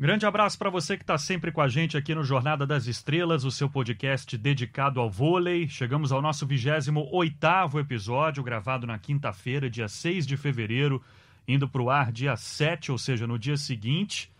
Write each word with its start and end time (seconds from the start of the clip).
Grande 0.00 0.24
abraço 0.24 0.56
para 0.56 0.70
você 0.70 0.96
que 0.96 1.02
está 1.02 1.18
sempre 1.18 1.52
com 1.52 1.60
a 1.60 1.68
gente 1.68 1.94
aqui 1.94 2.14
no 2.14 2.24
Jornada 2.24 2.66
das 2.66 2.86
Estrelas, 2.86 3.44
o 3.44 3.50
seu 3.50 3.68
podcast 3.68 4.38
dedicado 4.38 4.98
ao 4.98 5.10
vôlei. 5.10 5.68
Chegamos 5.68 6.10
ao 6.10 6.22
nosso 6.22 6.46
28 6.46 7.78
episódio, 7.78 8.42
gravado 8.42 8.86
na 8.86 8.98
quinta-feira, 8.98 9.68
dia 9.68 9.88
6 9.88 10.26
de 10.26 10.38
fevereiro, 10.38 11.04
indo 11.46 11.68
para 11.68 11.82
o 11.82 11.90
ar 11.90 12.10
dia 12.10 12.34
7, 12.34 12.90
ou 12.90 12.96
seja, 12.96 13.26
no 13.26 13.38
dia 13.38 13.58
seguinte. 13.58 14.32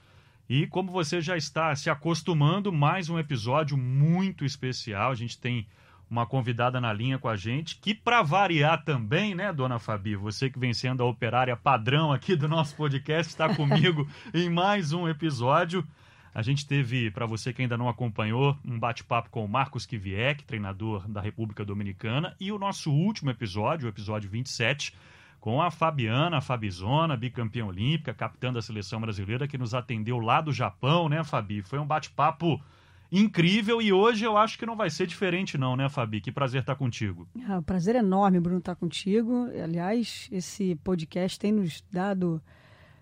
E 0.48 0.66
como 0.66 0.91
você 0.91 1.20
já 1.20 1.36
está 1.36 1.77
se 1.77 1.90
acostumando, 1.90 2.72
mais 2.72 3.11
um 3.11 3.18
episódio 3.18 3.77
muito 3.77 4.46
especial. 4.46 5.12
A 5.12 5.14
gente 5.14 5.36
tem 5.36 5.66
uma 6.11 6.27
convidada 6.27 6.80
na 6.80 6.92
linha 6.92 7.18
com 7.18 7.29
a 7.29 7.36
gente, 7.36 7.77
que 7.77 7.95
para 7.95 8.20
variar 8.20 8.84
também, 8.84 9.32
né, 9.32 9.52
dona 9.52 9.79
Fabi, 9.79 10.16
você 10.16 10.50
que 10.50 10.59
vem 10.59 10.74
sendo 10.74 11.04
a 11.04 11.06
operária 11.06 11.56
padrão 11.56 12.12
aqui 12.12 12.34
do 12.34 12.48
nosso 12.48 12.74
podcast, 12.74 13.30
está 13.30 13.55
comigo 13.55 14.09
em 14.34 14.50
mais 14.50 14.92
um 14.92 15.09
episódio. 15.09 15.86
A 16.34 16.42
gente 16.42 16.66
teve, 16.66 17.10
para 17.12 17.27
você 17.27 17.52
que 17.52 17.62
ainda 17.62 17.78
não 17.78 17.88
acompanhou, 17.88 18.56
um 18.64 18.78
bate-papo 18.78 19.30
com 19.30 19.45
o 19.45 19.48
Marcos 19.48 19.86
Kivieck, 19.86 20.45
treinador 20.45 21.09
da 21.09 21.20
República 21.20 21.64
Dominicana, 21.64 22.34
e 22.41 22.50
o 22.50 22.58
nosso 22.58 22.91
último 22.92 23.30
episódio, 23.30 23.86
o 23.86 23.88
episódio 23.88 24.28
27, 24.28 24.95
com 25.41 25.62
a 25.62 25.70
Fabiana 25.70 26.38
a 26.38 26.41
Fabizona, 26.41 27.16
bicampeã 27.16 27.64
olímpica, 27.64 28.12
capitã 28.12 28.52
da 28.52 28.61
seleção 28.61 29.00
brasileira, 29.00 29.48
que 29.48 29.56
nos 29.56 29.74
atendeu 29.74 30.19
lá 30.19 30.41
do 30.41 30.52
Japão, 30.52 31.08
né, 31.08 31.22
Fabi? 31.24 31.62
Foi 31.62 31.78
um 31.78 31.86
bate-papo 31.86 32.61
incrível 33.10 33.82
e 33.82 33.92
hoje 33.92 34.24
eu 34.24 34.37
acho 34.37 34.59
que 34.59 34.66
não 34.66 34.77
vai 34.77 34.91
ser 34.91 35.06
diferente 35.06 35.59
não, 35.59 35.77
né, 35.77 35.88
Fabi? 35.88 36.20
Que 36.20 36.30
prazer 36.30 36.60
estar 36.60 36.77
contigo. 36.77 37.28
Ah, 37.48 37.59
um 37.59 37.62
prazer 37.62 37.96
enorme, 37.96 38.38
Bruno, 38.38 38.59
estar 38.59 38.77
contigo. 38.77 39.48
Aliás, 39.62 40.28
esse 40.30 40.77
podcast 40.77 41.38
tem 41.38 41.52
nos 41.52 41.83
dado, 41.91 42.41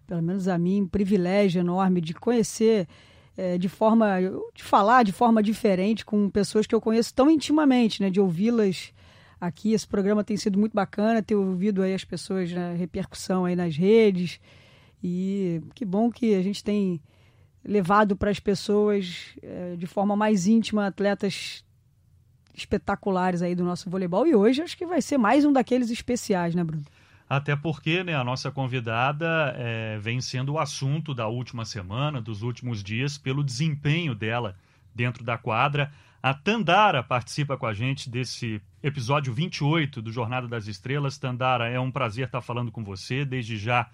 pelo 0.07 0.23
menos 0.23 0.48
a 0.48 0.57
mim, 0.57 0.83
um 0.83 0.89
privilégio 0.89 1.61
enorme 1.61 2.01
de 2.01 2.14
conhecer 2.14 2.89
é, 3.36 3.56
de 3.56 3.69
forma, 3.69 4.17
de 4.55 4.64
falar 4.64 5.05
de 5.05 5.12
forma 5.12 5.42
diferente 5.42 6.05
com 6.05 6.29
pessoas 6.29 6.67
que 6.67 6.75
eu 6.75 6.81
conheço 6.81 7.14
tão 7.14 7.31
intimamente, 7.31 8.03
né, 8.03 8.11
de 8.11 8.20
ouvi-las 8.20 8.92
aqui. 9.41 9.73
Esse 9.73 9.86
programa 9.86 10.25
tem 10.25 10.36
sido 10.36 10.59
muito 10.59 10.73
bacana, 10.73 11.23
ter 11.23 11.36
ouvido 11.36 11.83
aí 11.83 11.95
as 11.95 12.05
pessoas 12.05 12.53
na 12.53 12.73
repercussão 12.73 13.45
aí 13.45 13.55
nas 13.55 13.77
redes 13.77 14.41
e 15.03 15.61
que 15.75 15.84
bom 15.84 16.11
que 16.11 16.34
a 16.34 16.42
gente 16.42 16.64
tem 16.64 17.01
levado 17.64 18.17
para 18.17 18.31
as 18.31 18.41
pessoas 18.41 19.34
é, 19.42 19.77
de 19.77 19.87
forma 19.87 20.17
mais 20.17 20.47
íntima 20.47 20.87
atletas 20.87 21.64
espetaculares 22.55 23.42
aí 23.42 23.55
do 23.55 23.64
nosso 23.64 23.89
voleibol. 23.89 24.27
E 24.27 24.34
hoje 24.34 24.62
acho 24.62 24.77
que 24.77 24.87
vai 24.87 25.01
ser 25.01 25.19
mais 25.19 25.45
um 25.45 25.53
daqueles 25.53 25.91
especiais, 25.91 26.55
né, 26.55 26.64
Bruno? 26.64 26.84
Até 27.29 27.55
porque 27.55 28.03
né, 28.03 28.14
a 28.14 28.25
nossa 28.25 28.51
convidada 28.51 29.55
é, 29.56 29.98
vem 29.98 30.20
sendo 30.20 30.55
o 30.55 30.59
assunto 30.59 31.14
da 31.14 31.29
última 31.29 31.64
semana, 31.64 32.20
dos 32.20 32.42
últimos 32.42 32.83
dias, 32.83 33.19
pelo 33.19 33.45
desempenho 33.45 34.14
dela 34.14 34.56
dentro 34.95 35.23
da 35.23 35.36
quadra. 35.36 35.92
A 36.23 36.34
Tandara 36.34 37.03
participa 37.03 37.56
com 37.56 37.67
a 37.67 37.75
gente 37.75 38.11
desse 38.11 38.61
episódio 38.83 39.33
28 39.33 40.01
do 40.03 40.11
Jornada 40.11 40.48
das 40.48 40.67
Estrelas. 40.67 41.19
Tandara, 41.19 41.69
é 41.69 41.79
um 41.79 41.91
prazer 41.91 42.27
estar 42.27 42.41
falando 42.41 42.73
com 42.73 42.83
você. 42.83 43.25
Desde 43.25 43.56
já 43.56 43.89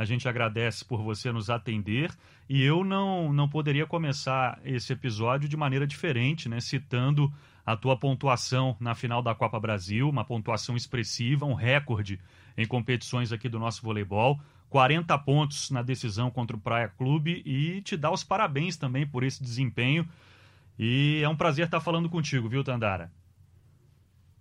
a 0.00 0.04
gente 0.06 0.26
agradece 0.26 0.82
por 0.82 1.02
você 1.02 1.30
nos 1.30 1.50
atender 1.50 2.10
e 2.48 2.64
eu 2.64 2.82
não, 2.82 3.30
não 3.34 3.46
poderia 3.46 3.84
começar 3.84 4.58
esse 4.64 4.94
episódio 4.94 5.46
de 5.46 5.58
maneira 5.58 5.86
diferente, 5.86 6.48
né? 6.48 6.58
Citando 6.58 7.30
a 7.66 7.76
tua 7.76 7.98
pontuação 7.98 8.74
na 8.80 8.94
final 8.94 9.20
da 9.20 9.34
Copa 9.34 9.60
Brasil, 9.60 10.08
uma 10.08 10.24
pontuação 10.24 10.74
expressiva, 10.74 11.44
um 11.44 11.52
recorde 11.52 12.18
em 12.56 12.66
competições 12.66 13.30
aqui 13.30 13.46
do 13.46 13.58
nosso 13.58 13.82
voleibol. 13.82 14.40
40 14.70 15.18
pontos 15.18 15.70
na 15.70 15.82
decisão 15.82 16.30
contra 16.30 16.56
o 16.56 16.60
Praia 16.60 16.88
Clube 16.88 17.42
e 17.44 17.82
te 17.82 17.94
dar 17.94 18.10
os 18.10 18.24
parabéns 18.24 18.78
também 18.78 19.06
por 19.06 19.22
esse 19.22 19.42
desempenho. 19.42 20.08
E 20.78 21.20
é 21.22 21.28
um 21.28 21.36
prazer 21.36 21.66
estar 21.66 21.80
falando 21.80 22.08
contigo, 22.08 22.48
viu, 22.48 22.64
Tandara? 22.64 23.12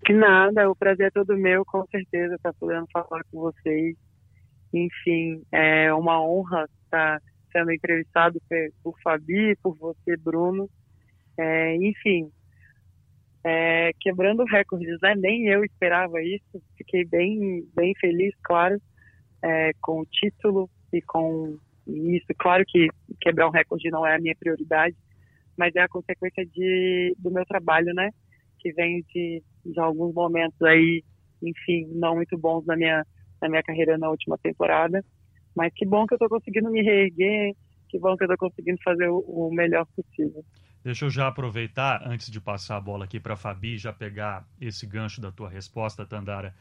Que 0.06 0.14
nada, 0.14 0.70
o 0.70 0.76
prazer 0.76 1.08
é 1.08 1.12
todo 1.12 1.36
meu, 1.36 1.66
com 1.66 1.86
certeza, 1.88 2.36
estar 2.36 2.54
podendo 2.54 2.88
falar 2.94 3.26
com 3.30 3.42
vocês 3.42 3.98
enfim, 4.74 5.42
é 5.52 5.94
uma 5.94 6.22
honra 6.22 6.68
estar 6.84 7.22
sendo 7.52 7.72
entrevistado 7.72 8.42
por, 8.84 8.94
Fabi, 9.02 9.56
por 9.62 9.76
você, 9.78 10.16
Bruno. 10.18 10.70
É, 11.38 11.76
enfim, 11.76 12.32
é, 13.44 13.92
quebrando 14.00 14.44
recordes, 14.44 15.00
né? 15.02 15.16
Nem 15.16 15.48
eu 15.48 15.64
esperava 15.64 16.22
isso. 16.22 16.62
Fiquei 16.78 17.06
bem, 17.06 17.66
bem 17.76 17.94
feliz, 18.00 18.34
claro, 18.44 18.80
é, 19.42 19.72
com 19.82 20.02
o 20.02 20.06
título 20.06 20.70
e 20.94 21.02
com 21.02 21.58
isso. 21.88 22.28
Claro 22.38 22.64
que 22.68 22.88
quebrar 23.22 23.48
um 23.48 23.52
recorde 23.52 23.90
não 23.90 24.06
é 24.06 24.16
a 24.16 24.20
minha 24.20 24.36
prioridade, 24.38 24.96
mas 25.58 25.76
é 25.76 25.82
a 25.82 25.90
consequência 25.90 26.46
de, 26.46 27.16
do 27.18 27.32
meu 27.32 27.46
trabalho, 27.46 27.94
né? 27.94 28.10
Que 28.60 28.72
vem 28.74 29.04
de, 29.14 29.42
de 29.66 29.80
alguns 29.80 30.14
momentos 30.14 30.62
aí, 30.62 31.04
enfim, 31.42 31.88
não 31.94 32.16
muito 32.16 32.38
bons 32.38 32.66
na 32.66 32.76
minha 32.76 33.06
na 33.42 33.50
minha 33.50 33.64
carreira 33.64 33.98
na 33.98 34.10
última 34.10 34.38
temporada. 34.38 35.04
Mas 35.56 35.74
que 35.74 35.86
bom 35.86 36.06
que 36.06 36.14
eu 36.14 36.18
estou 36.18 36.30
conseguindo 36.30 36.70
me 36.70 36.82
reerguer, 36.82 37.56
que 37.90 38.00
bom 38.00 38.16
que 38.16 38.24
eu 38.24 38.32
estou 38.32 38.50
conseguindo 38.50 38.80
fazer 38.84 39.08
o, 39.10 39.50
melhor 39.52 39.86
possível. 39.96 40.44
Deixa 40.84 41.06
eu 41.06 41.10
já 41.10 41.28
aproveitar, 41.28 42.08
antes 42.08 42.32
de 42.32 42.40
passar 42.40 42.78
a 42.78 42.82
bola 42.82 43.06
aqui 43.06 43.20
para 43.20 43.34
a 43.34 43.38
Fabi, 43.38 43.78
já 43.78 43.92
pegar 43.92 44.48
esse 44.62 44.86
gancho 44.86 45.20
da 45.20 45.32
tua 45.32 45.50
resposta, 45.50 46.06
Tandara. 46.06 46.54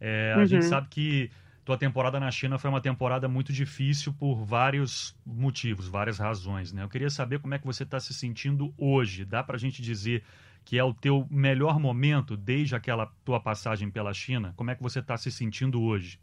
É, 0.00 0.32
a 0.34 0.38
uhum. 0.38 0.46
gente 0.46 0.64
sabe 0.64 0.88
que 0.88 1.30
tua 1.64 1.76
temporada 1.76 2.18
na 2.18 2.30
China 2.30 2.56
foi 2.56 2.70
uma 2.70 2.80
temporada 2.80 3.28
muito 3.28 3.52
difícil 3.52 4.14
por 4.14 4.36
vários 4.42 5.14
motivos, 5.26 5.86
várias 5.86 6.18
razões. 6.18 6.72
Né? 6.72 6.82
Eu 6.82 6.88
queria 6.88 7.10
saber 7.10 7.40
como 7.40 7.52
é 7.52 7.58
que 7.58 7.66
você 7.66 7.82
está 7.82 8.00
se 8.00 8.14
sentindo 8.14 8.72
hoje. 8.78 9.22
Dá 9.24 9.42
para 9.42 9.56
a 9.56 9.58
gente 9.58 9.82
dizer 9.82 10.22
que 10.68 10.78
é 10.78 10.84
o 10.84 10.92
teu 10.92 11.26
melhor 11.30 11.80
momento 11.80 12.36
desde 12.36 12.76
aquela 12.76 13.10
tua 13.24 13.40
passagem 13.40 13.90
pela 13.90 14.12
China? 14.12 14.52
Como 14.54 14.70
é 14.70 14.74
que 14.74 14.82
você 14.82 14.98
está 14.98 15.16
se 15.16 15.32
sentindo 15.32 15.82
hoje? 15.82 16.20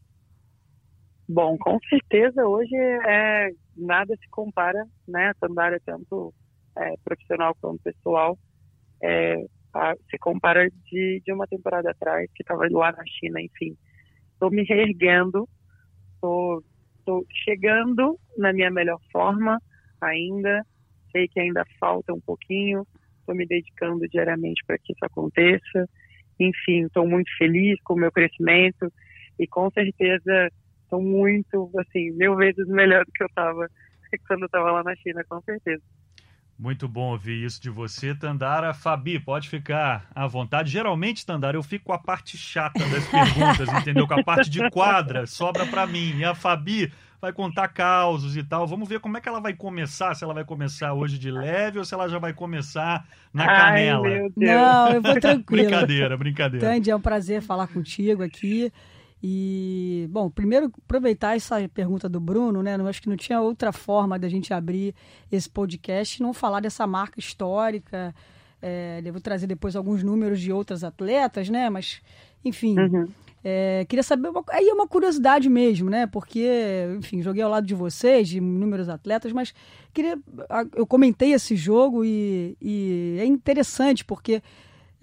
Bom, 1.28 1.58
com 1.58 1.80
certeza 1.90 2.46
hoje 2.46 2.76
é, 2.76 3.50
nada 3.76 4.16
se 4.16 4.30
compara, 4.30 4.86
né? 5.08 5.30
A 5.30 5.34
Tandara, 5.34 5.82
tanto 5.84 6.32
é, 6.78 6.94
profissional 7.04 7.56
quanto 7.60 7.82
pessoal, 7.82 8.38
é, 9.02 9.44
a, 9.74 9.96
se 10.12 10.18
compara 10.20 10.70
de, 10.92 11.24
de 11.26 11.34
uma 11.34 11.48
temporada 11.48 11.90
atrás, 11.90 12.30
que 12.36 12.44
estava 12.44 12.68
lá 12.70 12.92
na 12.92 13.04
China, 13.08 13.42
enfim. 13.42 13.76
Estou 14.34 14.52
me 14.52 14.62
reerguendo, 14.62 15.50
estou 16.14 17.26
chegando 17.44 18.16
na 18.38 18.54
minha 18.54 18.70
melhor 18.70 19.00
forma 19.12 19.60
ainda, 20.00 20.64
sei 21.12 21.28
que 21.28 21.40
ainda 21.40 21.66
falta 21.80 22.14
um 22.14 22.22
pouquinho, 22.22 22.86
estou 23.26 23.36
me 23.36 23.46
dedicando 23.46 24.08
diariamente 24.08 24.64
para 24.66 24.78
que 24.78 24.94
isso 24.94 25.04
aconteça. 25.04 25.90
Enfim, 26.40 26.86
estou 26.86 27.08
muito 27.08 27.30
feliz 27.38 27.80
com 27.84 27.96
o 27.96 27.98
meu 27.98 28.12
crescimento 28.12 28.92
e 29.40 29.48
com 29.48 29.70
certeza 29.72 30.50
estou 30.84 31.02
muito, 31.02 31.72
assim, 31.80 32.12
mil 32.12 32.36
vezes 32.36 32.68
melhor 32.68 33.04
do 33.06 33.12
que 33.12 33.24
eu 33.24 33.28
estava 33.28 33.68
quando 34.28 34.42
eu 34.42 34.46
estava 34.46 34.72
lá 34.72 34.84
na 34.84 34.96
China, 34.96 35.24
com 35.28 35.42
certeza. 35.42 35.82
Muito 36.58 36.88
bom 36.88 37.12
ouvir 37.12 37.44
isso 37.44 37.62
de 37.62 37.70
você, 37.70 38.16
Tandara. 38.16 38.74
Fabi, 38.74 39.20
pode 39.20 39.50
ficar 39.50 40.08
à 40.16 40.26
vontade. 40.26 40.72
Geralmente, 40.72 41.26
Tandara, 41.26 41.58
eu 41.58 41.64
fico 41.64 41.86
com 41.86 41.94
a 41.94 41.98
parte 42.00 42.38
chata 42.38 42.80
das 42.88 43.06
perguntas, 43.08 43.68
entendeu? 43.82 44.08
Com 44.08 44.14
a 44.20 44.24
parte 44.24 44.50
de 44.50 44.70
quadra, 44.70 45.28
sobra 45.28 45.66
para 45.66 45.86
mim. 45.86 46.18
E 46.18 46.24
a 46.24 46.34
Fabi 46.34 46.92
vai 47.20 47.34
contar 47.34 47.68
causos 47.68 48.38
e 48.38 48.44
tal. 48.44 48.66
Vamos 48.66 48.88
ver 48.88 49.02
como 49.02 49.18
é 49.18 49.22
que 49.22 49.28
ela 49.28 49.42
vai 49.42 49.54
começar, 49.54 50.16
se 50.16 50.24
ela 50.24 50.34
vai 50.34 50.46
começar 50.46 50.94
hoje 50.94 51.20
de 51.20 51.30
leve 51.30 51.78
ou 51.78 51.84
se 51.84 51.94
ela 51.94 52.08
já 52.08 52.20
vai 52.20 52.32
começar 52.32 53.06
na 53.34 53.46
canela. 53.48 54.08
Ai, 54.08 54.30
Não, 54.38 54.92
eu 54.94 55.02
vou 55.02 55.20
tranquilo. 55.20 55.64
brincadeira, 55.70 56.18
brincadeira. 56.18 56.66
Tandy, 56.68 56.90
é 56.90 56.96
um 56.96 57.02
prazer 57.02 57.42
falar 57.42 57.68
contigo 57.68 58.24
aqui. 58.24 58.72
E, 59.24 60.08
bom, 60.12 60.30
primeiro 60.30 60.72
aproveitar 60.86 61.36
essa 61.36 61.68
pergunta 61.70 62.08
do 62.08 62.20
Bruno, 62.20 62.62
né? 62.62 62.76
Eu 62.76 62.88
acho 62.88 63.02
que 63.02 63.10
não 63.10 63.18
tinha 63.18 63.42
outra 63.42 63.72
forma 63.72 64.20
da 64.20 64.30
gente 64.30 64.54
abrir 64.54 64.94
esse 65.32 65.50
podcast 65.50 66.20
e 66.20 66.24
não 66.24 66.34
falar 66.34 66.60
dessa 66.60 66.86
marca 66.86 67.20
histórica. 67.20 68.14
É, 68.62 69.02
devo 69.02 69.20
trazer 69.20 69.48
depois 69.48 69.76
alguns 69.76 70.04
números 70.04 70.40
de 70.40 70.52
outras 70.52 70.84
atletas, 70.84 71.50
né? 71.50 71.70
Mas, 71.70 72.02
enfim, 72.44 72.78
uhum. 72.78 73.08
é, 73.44 73.86
queria 73.88 74.04
saber. 74.04 74.30
Uma, 74.30 74.44
aí 74.50 74.68
é 74.70 74.74
uma 74.74 74.88
curiosidade 74.88 75.50
mesmo, 75.50 75.90
né? 75.90 76.06
Porque, 76.08 76.48
enfim, 76.98 77.22
joguei 77.22 77.42
ao 77.42 77.50
lado 77.50 77.66
de 77.66 77.76
vocês, 77.76 78.28
de 78.28 78.38
inúmeros 78.38 78.90
atletas, 78.90 79.32
mas 79.32 79.54
queria. 79.94 80.20
Eu 80.76 80.86
comentei 80.86 81.34
esse 81.34 81.56
jogo 81.56 82.04
e, 82.06 82.56
e 82.62 83.18
é 83.20 83.26
interessante 83.26 84.06
porque 84.06 84.42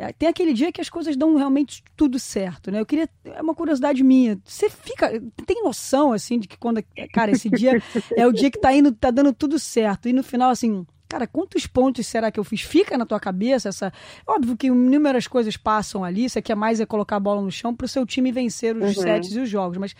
é, 0.03 0.13
tem 0.13 0.29
aquele 0.29 0.53
dia 0.53 0.73
que 0.73 0.81
as 0.81 0.89
coisas 0.89 1.17
dão 1.17 1.37
realmente 1.37 1.85
tudo 1.97 2.19
certo, 2.19 2.73
né? 2.73 2.81
Eu 2.81 2.87
queria. 2.87 3.09
É 3.25 3.41
uma 3.41 3.55
curiosidade 3.55 4.03
minha. 4.03 4.37
Você 4.45 4.69
fica. 4.69 5.09
Tem 5.47 5.63
noção, 5.63 6.13
assim, 6.13 6.41
de 6.41 6.49
que 6.49 6.59
quando. 6.59 6.83
Cara, 7.13 7.31
esse 7.31 7.49
dia 7.49 7.81
é 8.17 8.27
o 8.27 8.33
dia 8.33 8.51
que 8.51 8.59
tá 8.59 8.75
indo, 8.75 8.91
tá 8.91 9.13
dando 9.13 9.33
tudo 9.33 9.61
certo. 9.61 10.09
E 10.09 10.13
no 10.13 10.25
final, 10.25 10.51
assim. 10.51 10.85
Cara, 11.09 11.27
quantos 11.27 11.67
pontos 11.67 12.07
será 12.07 12.33
que 12.33 12.41
eu 12.41 12.43
fiz? 12.43 12.63
Fica 12.63 12.99
na 12.99 13.07
tua 13.07 13.21
cabeça 13.21 13.69
essa. 13.69 13.93
Óbvio 14.27 14.57
que 14.57 14.67
inúmeras 14.67 15.29
coisas 15.29 15.57
passam 15.57 16.03
ali. 16.03 16.29
Você 16.29 16.43
quer 16.43 16.57
mais 16.57 16.81
é 16.81 16.87
colocar 16.87 17.17
a 17.17 17.21
bola 17.21 17.41
no 17.41 17.53
chão 17.53 17.73
para 17.73 17.85
o 17.85 17.89
seu 17.89 18.05
time 18.05 18.33
vencer 18.33 18.75
os 18.75 18.97
uhum. 18.97 19.03
sets 19.03 19.37
e 19.37 19.39
os 19.39 19.49
jogos. 19.49 19.79
Mas 19.79 19.95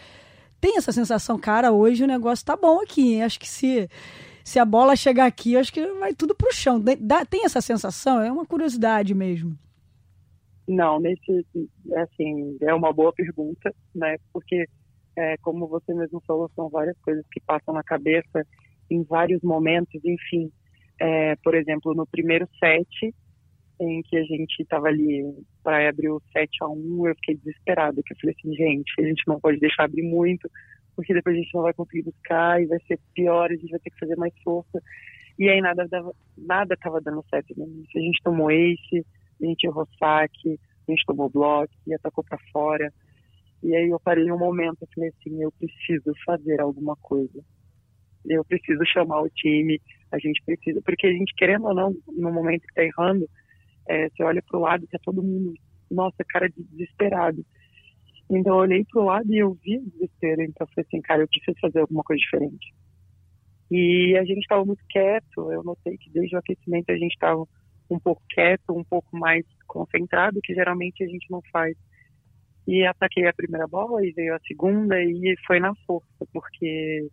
tem 0.61 0.79
essa 0.79 0.91
sensação, 0.91 1.39
cara, 1.39 1.71
hoje 1.71 2.03
o 2.03 2.07
negócio 2.09 2.45
tá 2.45 2.57
bom 2.57 2.81
aqui. 2.81 3.15
Hein? 3.15 3.23
Acho 3.23 3.39
que 3.39 3.49
se 3.49 3.89
se 4.43 4.59
a 4.59 4.65
bola 4.65 4.97
chegar 4.97 5.27
aqui, 5.27 5.57
acho 5.57 5.73
que 5.73 5.87
vai 5.95 6.13
tudo 6.13 6.35
pro 6.35 6.53
chão. 6.53 6.83
Tem 7.31 7.45
essa 7.45 7.61
sensação? 7.61 8.21
É 8.21 8.33
uma 8.33 8.45
curiosidade 8.45 9.15
mesmo. 9.15 9.57
Não, 10.73 10.99
nesse, 10.99 11.47
assim, 11.97 12.57
é 12.63 12.73
uma 12.73 12.93
boa 12.95 13.13
pergunta, 13.13 13.75
né? 13.95 14.17
Porque, 14.33 14.65
é, 15.17 15.37
como 15.39 15.69
você 15.69 15.93
mesmo 15.93 16.23
falou, 16.27 16.51
são 16.55 16.71
várias 16.71 16.99
coisas 17.01 17.25
que 17.31 17.41
passam 17.41 17.75
na 17.75 17.83
cabeça 17.83 18.47
em 18.91 19.03
vários 19.03 19.43
momentos, 19.43 20.01
enfim. 20.03 20.51
É, 20.99 21.37
por 21.45 21.55
exemplo, 21.55 21.95
no 21.95 22.07
primeiro 22.07 22.49
set, 22.59 23.15
em 23.79 24.01
que 24.03 24.17
a 24.17 24.23
gente 24.23 24.63
estava 24.63 24.87
ali 24.89 25.23
para 25.63 25.89
abrir 25.91 26.09
o 26.09 26.23
7 26.33 26.49
a 26.63 26.69
1 26.69 27.07
eu 27.09 27.15
fiquei 27.17 27.37
desesperada, 27.37 27.97
porque 27.97 28.15
eu 28.15 28.19
falei 28.21 28.37
assim, 28.39 28.55
gente, 28.55 28.93
a 28.99 29.03
gente 29.03 29.23
não 29.27 29.39
pode 29.39 29.59
deixar 29.59 29.85
abrir 29.85 30.03
muito, 30.03 30.49
porque 30.97 31.13
depois 31.13 31.37
a 31.37 31.39
gente 31.39 31.55
não 31.55 31.63
vai 31.63 31.75
conseguir 31.75 32.03
buscar 32.03 32.63
e 32.63 32.67
vai 32.67 32.79
ser 32.87 32.99
pior, 33.15 33.51
a 33.51 33.55
gente 33.55 33.71
vai 33.71 33.81
ter 33.81 33.91
que 33.91 33.99
fazer 33.99 34.17
mais 34.17 34.33
força. 34.43 34.83
E 35.39 35.51
aí 35.51 35.61
nada 35.61 35.87
dava, 35.87 36.15
nada 36.39 36.75
estava 36.75 36.99
dando 37.01 37.23
certo. 37.29 37.53
Né? 37.59 37.67
A 37.95 37.99
gente 37.99 38.23
tomou 38.23 38.51
ace, 38.51 39.05
a 39.43 39.49
gente 39.49 39.65
errou 39.65 39.87
saque, 39.99 40.59
a 40.89 40.91
gente 40.91 41.05
tomou 41.07 41.29
bloco 41.29 41.73
e 41.87 41.95
atacou 41.95 42.25
para 42.25 42.39
fora. 42.53 42.93
E 43.63 43.75
aí 43.77 43.89
eu 43.89 44.01
parei 44.01 44.31
um 44.31 44.39
momento 44.39 44.79
e 44.83 44.95
falei 44.95 45.11
assim, 45.11 45.43
eu 45.43 45.53
preciso 45.53 46.13
fazer 46.25 46.61
alguma 46.61 46.97
coisa. 46.97 47.43
Eu 48.25 48.45
preciso 48.45 48.85
chamar 48.87 49.23
o 49.23 49.31
time, 49.31 49.81
a 50.11 50.19
gente 50.19 50.43
precisa, 50.45 50.81
porque 50.85 51.07
a 51.07 51.13
gente, 51.13 51.35
querendo 51.35 51.67
ou 51.67 51.75
não, 51.75 51.95
no 52.09 52.33
momento 52.33 52.63
que 52.63 52.69
está 52.69 52.85
errando, 52.85 53.29
é, 53.89 54.09
você 54.09 54.23
olha 54.23 54.43
para 54.43 54.59
o 54.59 54.63
lado, 54.63 54.87
tá 54.87 54.99
todo 55.03 55.23
mundo, 55.23 55.55
nossa, 55.91 56.25
cara 56.29 56.49
de 56.49 56.63
desesperado. 56.63 57.45
Então 58.31 58.55
eu 58.55 58.61
olhei 58.61 58.85
para 58.85 59.03
o 59.03 59.05
lado 59.05 59.33
e 59.33 59.39
eu 59.39 59.55
vi 59.55 59.79
o 59.79 59.91
desespero. 59.91 60.43
Então 60.43 60.67
eu 60.67 60.75
falei 60.75 60.87
assim, 60.87 61.01
cara, 61.03 61.23
eu 61.23 61.29
preciso 61.29 61.57
fazer 61.61 61.81
alguma 61.81 62.03
coisa 62.03 62.21
diferente. 62.21 62.73
E 63.71 64.17
a 64.17 64.25
gente 64.25 64.41
estava 64.41 64.65
muito 64.65 64.83
quieto. 64.89 65.53
Eu 65.53 65.63
notei 65.63 65.97
que 65.99 66.11
desde 66.11 66.37
o 66.37 66.39
aquecimento 66.39 66.91
a 66.91 66.97
gente 66.97 67.13
estava 67.13 67.47
um 67.93 68.01
pouco 68.01 68.23
quieto, 68.29 68.71
um 68.71 68.85
pouco 68.85 69.17
mais 69.17 69.45
concentrado, 69.67 70.41
que 70.43 70.55
geralmente 70.55 71.03
a 71.05 71.07
gente 71.07 71.31
não 71.31 71.41
faz. 71.53 71.77
E 72.67 72.87
ataquei 72.87 73.27
a 73.27 73.33
primeira 73.33 73.67
bola 73.67 74.05
e 74.05 74.13
veio 74.13 74.35
a 74.35 74.41
segunda 74.47 75.01
e 75.03 75.35
foi 75.47 75.59
na 75.59 75.75
força, 75.87 76.27
porque 76.33 77.09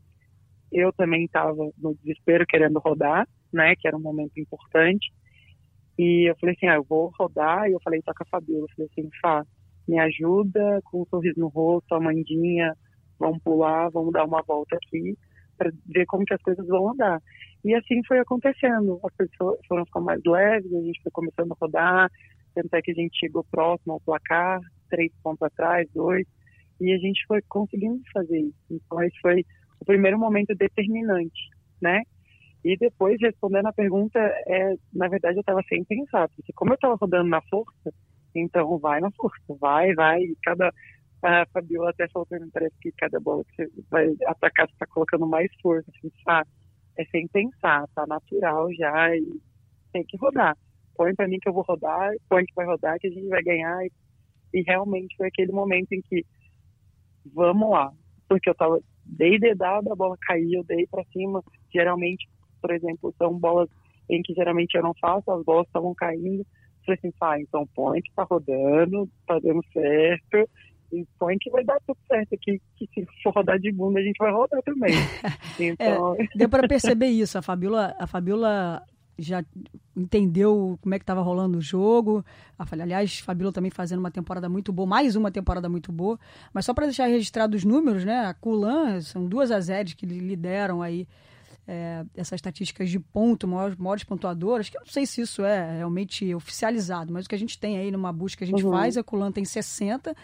eu 0.72 0.94
também 0.94 1.26
estava 1.26 1.70
no 1.78 1.96
desespero 1.96 2.46
querendo 2.46 2.80
rodar, 2.80 3.28
né, 3.52 3.76
que 3.76 3.88
era 3.88 3.98
um 3.98 4.02
momento 4.02 4.40
importante. 4.40 5.12
E 5.98 6.30
eu 6.30 6.36
falei 6.38 6.56
assim, 6.56 6.68
ah, 6.68 6.76
eu 6.76 6.84
vou 6.84 7.12
rodar. 7.20 7.68
E 7.68 7.74
eu 7.74 7.80
falei, 7.84 8.02
toca 8.02 8.24
a 8.24 8.28
Fabiola. 8.30 8.66
Eu 8.66 8.76
falei 8.76 8.90
assim, 8.92 9.10
Fá, 9.22 9.46
me 9.88 10.00
ajuda 10.00 10.80
com 10.86 11.02
um 11.02 11.06
sorriso 11.06 11.40
no 11.40 11.48
rosto, 11.48 11.94
a 11.94 12.00
mandinha, 12.00 12.74
vamos 13.20 13.42
pular, 13.44 13.90
vamos 13.90 14.14
dar 14.14 14.24
uma 14.24 14.42
volta 14.44 14.78
aqui 14.78 15.18
para 15.60 15.72
ver 15.86 16.06
como 16.06 16.26
que 16.26 16.34
as 16.34 16.42
coisas 16.42 16.66
vão 16.66 16.92
andar. 16.92 17.22
E 17.64 17.76
assim 17.76 18.02
foi 18.08 18.20
acontecendo. 18.20 19.00
As 19.04 19.14
pessoas 19.16 19.60
foram 19.68 19.86
ficando 19.86 20.06
mais 20.06 20.22
leves, 20.26 20.74
a 20.74 20.82
gente 20.82 21.02
foi 21.04 21.12
começando 21.12 21.52
a 21.52 21.58
rodar, 21.60 22.10
tanto 22.56 22.74
é 22.74 22.82
que 22.82 22.92
a 22.92 22.96
gente 22.96 23.20
chegou 23.20 23.46
próximo 23.52 23.94
ao 23.94 24.00
placar, 24.00 24.60
três 24.90 25.12
pontos 25.22 25.42
atrás, 25.44 25.88
dois, 25.94 26.26
e 26.80 26.94
a 26.94 26.98
gente 26.98 27.24
foi 27.28 27.42
conseguindo 27.48 28.02
fazer 28.14 28.40
isso. 28.40 28.66
Então 28.72 29.04
esse 29.04 29.20
foi 29.22 29.46
o 29.80 29.86
primeiro 29.86 30.18
momento 30.18 30.56
determinante, 30.56 31.50
né? 31.82 32.02
E 32.64 32.76
depois, 32.76 33.18
respondendo 33.22 33.68
a 33.68 33.74
pergunta, 33.74 34.20
é, 34.20 34.76
na 34.94 35.08
verdade 35.08 35.38
eu 35.38 35.42
estava 35.42 35.62
sem 35.70 35.84
pensar, 35.86 36.28
porque 36.30 36.52
como 36.54 36.72
eu 36.72 36.76
estava 36.76 36.96
rodando 36.96 37.30
na 37.30 37.42
força, 37.44 37.94
então 38.36 38.78
vai 38.80 39.00
na 39.00 39.12
força, 39.12 39.42
vai, 39.60 39.94
vai, 39.94 40.20
cada. 40.44 40.72
A 41.22 41.46
Fabiola 41.48 41.90
até 41.90 42.08
falou 42.10 42.28
mim, 42.32 42.50
parece 42.54 42.76
que 42.82 42.92
cada 42.94 43.20
bola 43.20 43.44
que 43.44 43.66
você 43.66 43.72
vai 43.90 44.08
atacar, 44.26 44.68
você 44.68 44.74
está 44.74 44.88
colocando 44.88 45.28
mais 45.28 45.50
força, 45.62 45.90
assim, 45.98 46.12
sabe? 46.24 46.50
É 46.98 47.06
sem 47.06 47.28
pensar, 47.28 47.88
tá 47.94 48.06
natural 48.08 48.74
já 48.74 49.16
e 49.16 49.42
tem 49.92 50.04
que 50.06 50.18
rodar. 50.18 50.58
Põe 50.96 51.14
para 51.16 51.28
mim 51.28 51.40
que 51.40 51.50
eu 51.50 51.54
vou 51.54 51.64
rodar, 51.64 52.14
põe 52.30 52.46
que 52.46 52.54
vai 52.56 52.66
rodar, 52.66 53.00
que 53.00 53.08
a 53.08 53.12
gente 53.12 53.28
vai 53.28 53.44
ganhar. 53.44 53.86
E, 53.86 53.92
e 54.54 54.62
realmente 54.62 55.16
foi 55.18 55.28
aquele 55.28 55.52
momento 55.52 55.92
em 55.92 56.02
que, 56.02 56.26
vamos 57.34 57.70
lá, 57.70 57.92
porque 58.28 58.50
eu 58.50 58.56
tava, 58.56 58.80
dei 59.06 59.38
dedada, 59.40 59.92
a 59.92 59.96
bola 59.96 60.18
caiu, 60.22 60.64
dei 60.64 60.88
para 60.88 61.04
cima, 61.06 61.44
geralmente 61.74 62.28
por 62.62 62.72
exemplo, 62.72 63.14
são 63.18 63.38
bolas 63.38 63.70
em 64.10 64.22
que 64.22 64.34
geralmente 64.34 64.76
eu 64.76 64.84
não 64.84 64.94
faço, 65.00 65.32
as 65.32 65.44
bolas 65.44 65.68
estavam 65.68 65.94
caindo. 65.96 66.46
Falei 66.86 67.00
assim, 67.02 67.14
ah, 67.22 67.40
então 67.40 67.68
põe 67.76 68.02
que 68.02 68.14
tá 68.14 68.24
rodando, 68.24 69.10
tá 69.28 69.40
dando 69.40 69.64
certo, 69.72 70.50
e 70.92 71.06
põe 71.20 71.38
que 71.40 71.50
vai 71.50 71.64
dar 71.64 71.80
tudo 71.86 71.98
certo 72.08 72.34
aqui, 72.36 72.62
que 72.78 72.88
se 72.94 73.08
for 73.24 73.34
rodar 73.34 73.60
de 73.60 73.72
bunda 73.72 74.00
a 74.00 74.04
gente 74.04 74.18
vai 74.18 74.32
rodar 74.32 74.62
também. 74.64 74.94
Então... 75.60 76.16
É, 76.16 76.28
deu 76.36 76.50
para 76.50 76.68
perceber 76.68 77.08
isso, 77.08 77.38
a 77.38 77.42
Fabiola, 77.42 77.94
a 78.00 78.08
Fabiola 78.08 78.82
já 79.18 79.44
entendeu 79.96 80.80
como 80.82 80.96
é 80.96 81.00
que 81.00 81.04
estava 81.04 81.22
rolando 81.22 81.58
o 81.58 81.62
jogo. 81.62 82.24
Aliás, 82.72 83.20
Fabiola 83.20 83.52
também 83.52 83.70
fazendo 83.70 84.00
uma 84.00 84.12
temporada 84.12 84.48
muito 84.48 84.72
boa, 84.72 84.88
mais 84.88 85.16
uma 85.16 85.30
temporada 85.30 85.68
muito 85.68 85.92
boa. 85.92 86.18
Mas 86.54 86.66
só 86.66 86.74
para 86.74 86.86
deixar 86.86 87.08
registrado 87.08 87.58
os 87.58 87.66
números, 87.66 88.06
né? 88.06 88.26
A 88.26 88.34
Culan 88.34 89.02
são 89.02 89.28
duas 89.28 89.52
azedes 89.52 89.94
que 89.94 90.06
lideram 90.06 90.82
aí 90.82 91.06
é, 91.68 92.04
essas 92.16 92.38
estatísticas 92.38 92.90
de 92.90 93.00
ponto, 93.00 93.48
maiores, 93.48 93.78
maiores 93.78 94.04
pontuadoras, 94.04 94.70
que 94.70 94.78
eu 94.78 94.82
não 94.82 94.88
sei 94.88 95.06
se 95.06 95.22
isso 95.22 95.44
é 95.44 95.78
realmente 95.78 96.34
oficializado, 96.34 97.14
mas 97.14 97.26
o 97.26 97.30
que 97.30 97.36
a 97.36 97.40
gente 97.40 97.60
tem 97.60 97.78
aí 97.78 97.92
numa 97.92 98.12
busca 98.12 98.40
que 98.40 98.44
a 98.46 98.48
gente 98.48 98.66
uhum. 98.66 98.72
faz, 98.72 98.98
a 98.98 99.04
Culan 99.04 99.32
tem 99.32 99.46
60, 99.46 100.16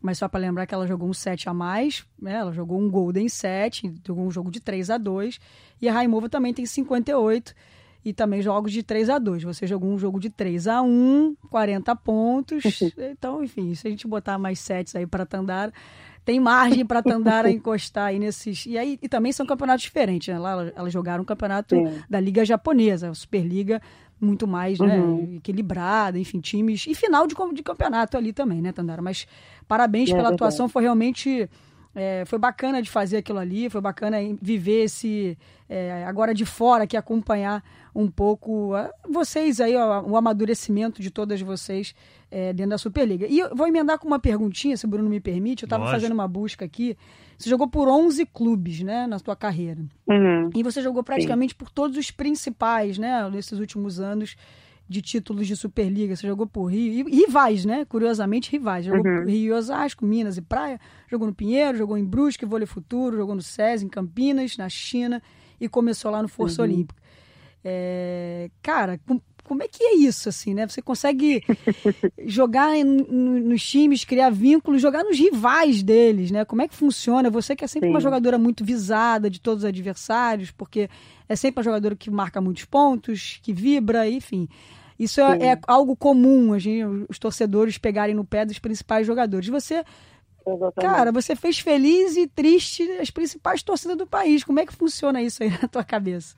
mas 0.00 0.18
só 0.18 0.28
para 0.28 0.40
lembrar 0.40 0.66
que 0.66 0.74
ela 0.74 0.86
jogou 0.86 1.08
um 1.08 1.12
7 1.12 1.48
a 1.48 1.54
mais, 1.54 2.04
né? 2.20 2.34
ela 2.34 2.52
jogou 2.52 2.80
um 2.80 2.90
Golden 2.90 3.28
7, 3.28 3.94
jogou 4.06 4.26
um 4.26 4.30
jogo 4.30 4.50
de 4.50 4.60
3 4.60 4.90
a 4.90 4.98
2 4.98 5.40
e 5.80 5.88
a 5.88 5.92
Raimova 5.92 6.28
também 6.28 6.54
tem 6.54 6.64
58 6.64 7.54
e 8.04 8.12
também 8.12 8.40
jogos 8.40 8.72
de 8.72 8.82
3 8.82 9.10
a 9.10 9.18
2 9.18 9.42
Você 9.44 9.66
jogou 9.66 9.90
um 9.90 9.98
jogo 9.98 10.20
de 10.20 10.30
3 10.30 10.68
a 10.68 10.82
1 10.82 11.36
40 11.50 11.96
pontos. 11.96 12.64
então, 12.96 13.42
enfim, 13.42 13.74
se 13.74 13.86
a 13.86 13.90
gente 13.90 14.06
botar 14.06 14.38
mais 14.38 14.58
sets 14.58 14.94
aí 14.94 15.06
para 15.06 15.26
Tandara, 15.26 15.72
tem 16.24 16.38
margem 16.38 16.86
para 16.86 17.02
Tandara 17.02 17.50
encostar 17.52 18.06
aí 18.06 18.18
nesses. 18.18 18.66
E 18.66 18.78
aí 18.78 18.98
e 19.02 19.08
também 19.08 19.32
são 19.32 19.44
campeonatos 19.44 19.82
diferentes, 19.82 20.28
né? 20.28 20.38
Lá 20.38 20.70
elas 20.74 20.92
jogaram 20.92 21.22
um 21.22 21.26
campeonato 21.26 21.74
Sim. 21.74 22.02
da 22.08 22.20
Liga 22.20 22.44
Japonesa, 22.44 23.10
a 23.10 23.14
Superliga 23.14 23.82
muito 24.20 24.46
mais 24.46 24.78
né, 24.78 24.98
uhum. 24.98 25.36
equilibrada, 25.36 26.18
enfim, 26.18 26.40
times. 26.40 26.86
E 26.86 26.94
final 26.94 27.26
de, 27.26 27.34
de 27.54 27.62
campeonato 27.62 28.16
ali 28.16 28.32
também, 28.32 28.60
né, 28.60 28.72
Tandara? 28.72 29.02
Mas 29.02 29.26
parabéns 29.66 30.08
é 30.08 30.12
pela 30.12 30.30
verdade. 30.30 30.34
atuação, 30.34 30.68
foi 30.68 30.82
realmente. 30.82 31.48
É, 31.94 32.24
foi 32.26 32.38
bacana 32.38 32.80
de 32.80 32.88
fazer 32.88 33.16
aquilo 33.16 33.38
ali, 33.38 33.68
foi 33.70 33.80
bacana 33.80 34.18
viver 34.40 34.84
esse. 34.84 35.36
É, 35.68 36.04
agora 36.06 36.32
de 36.32 36.44
fora, 36.44 36.86
que 36.86 36.96
acompanhar 36.96 37.62
um 37.94 38.08
pouco 38.08 38.76
uh, 38.76 38.88
vocês 39.08 39.60
aí, 39.60 39.74
ó, 39.76 40.02
o 40.02 40.16
amadurecimento 40.16 41.02
de 41.02 41.10
todas 41.10 41.40
vocês 41.40 41.94
é, 42.30 42.52
dentro 42.52 42.70
da 42.70 42.78
Superliga. 42.78 43.26
E 43.26 43.38
eu 43.38 43.54
vou 43.54 43.66
emendar 43.66 43.98
com 43.98 44.06
uma 44.06 44.18
perguntinha, 44.18 44.76
se 44.76 44.84
o 44.84 44.88
Bruno 44.88 45.08
me 45.08 45.20
permite. 45.20 45.62
Eu 45.62 45.66
estava 45.66 45.86
fazendo 45.90 46.12
uma 46.12 46.28
busca 46.28 46.64
aqui. 46.64 46.96
Você 47.36 47.48
jogou 47.48 47.68
por 47.68 47.88
11 47.88 48.26
clubes, 48.26 48.82
né, 48.82 49.06
na 49.06 49.18
sua 49.18 49.36
carreira. 49.36 49.80
Uhum. 50.06 50.50
E 50.54 50.62
você 50.62 50.82
jogou 50.82 51.02
praticamente 51.02 51.52
Sim. 51.52 51.58
por 51.58 51.70
todos 51.70 51.96
os 51.96 52.10
principais, 52.10 52.98
né, 52.98 53.28
nesses 53.30 53.58
últimos 53.58 54.00
anos 54.00 54.36
de 54.88 55.02
títulos 55.02 55.46
de 55.46 55.54
Superliga. 55.54 56.16
Você 56.16 56.26
jogou 56.26 56.46
por 56.46 56.66
Rio. 56.66 57.08
E 57.08 57.26
rivais, 57.26 57.64
né? 57.64 57.84
Curiosamente, 57.84 58.50
rivais. 58.50 58.86
Jogou 58.86 59.04
uhum. 59.04 59.18
por 59.18 59.28
Rio 59.28 59.54
e 59.54 59.58
Osasco, 59.58 60.04
Minas 60.04 60.36
e 60.38 60.42
Praia. 60.42 60.80
Jogou 61.08 61.26
no 61.26 61.34
Pinheiro, 61.34 61.76
jogou 61.76 61.96
em 61.98 62.04
Brusque, 62.04 62.46
Vôlei 62.46 62.66
Futuro, 62.66 63.16
jogou 63.16 63.34
no 63.34 63.42
SES, 63.42 63.82
em 63.82 63.88
Campinas, 63.88 64.56
na 64.56 64.68
China. 64.68 65.22
E 65.60 65.68
começou 65.68 66.10
lá 66.10 66.22
no 66.22 66.28
Força 66.28 66.62
uhum. 66.62 66.68
Olímpica. 66.68 67.02
É, 67.62 68.50
cara, 68.62 68.98
como 69.48 69.62
é 69.62 69.66
que 69.68 69.82
é 69.82 69.96
isso, 69.96 70.28
assim, 70.28 70.52
né? 70.52 70.68
Você 70.68 70.82
consegue 70.82 71.42
jogar 72.26 72.76
em, 72.76 72.84
nos 72.84 73.66
times, 73.66 74.04
criar 74.04 74.28
vínculos, 74.28 74.82
jogar 74.82 75.02
nos 75.02 75.18
rivais 75.18 75.82
deles, 75.82 76.30
né? 76.30 76.44
Como 76.44 76.60
é 76.60 76.68
que 76.68 76.74
funciona? 76.74 77.30
Você 77.30 77.56
que 77.56 77.64
é 77.64 77.66
sempre 77.66 77.88
Sim. 77.88 77.94
uma 77.94 78.00
jogadora 78.00 78.36
muito 78.36 78.62
visada 78.62 79.30
de 79.30 79.40
todos 79.40 79.64
os 79.64 79.68
adversários, 79.68 80.50
porque 80.50 80.90
é 81.26 81.34
sempre 81.34 81.60
uma 81.60 81.64
jogadora 81.64 81.96
que 81.96 82.10
marca 82.10 82.42
muitos 82.42 82.66
pontos, 82.66 83.40
que 83.42 83.54
vibra, 83.54 84.06
enfim. 84.06 84.46
Isso 84.98 85.18
é, 85.22 85.52
é, 85.52 85.58
algo 85.66 85.96
comum, 85.96 86.52
a 86.52 86.58
gente, 86.58 86.84
os 87.08 87.18
torcedores 87.18 87.78
pegarem 87.78 88.14
no 88.14 88.26
pé 88.26 88.44
dos 88.44 88.58
principais 88.58 89.06
jogadores. 89.06 89.48
Você, 89.48 89.82
Exatamente. 90.46 90.74
cara, 90.74 91.10
você 91.10 91.34
fez 91.34 91.58
feliz 91.58 92.18
e 92.18 92.26
triste 92.26 92.82
as 93.00 93.10
principais 93.10 93.62
torcidas 93.62 93.96
do 93.96 94.06
país. 94.06 94.44
Como 94.44 94.60
é 94.60 94.66
que 94.66 94.74
funciona 94.74 95.22
isso 95.22 95.42
aí 95.42 95.48
na 95.62 95.68
tua 95.68 95.84
cabeça? 95.84 96.36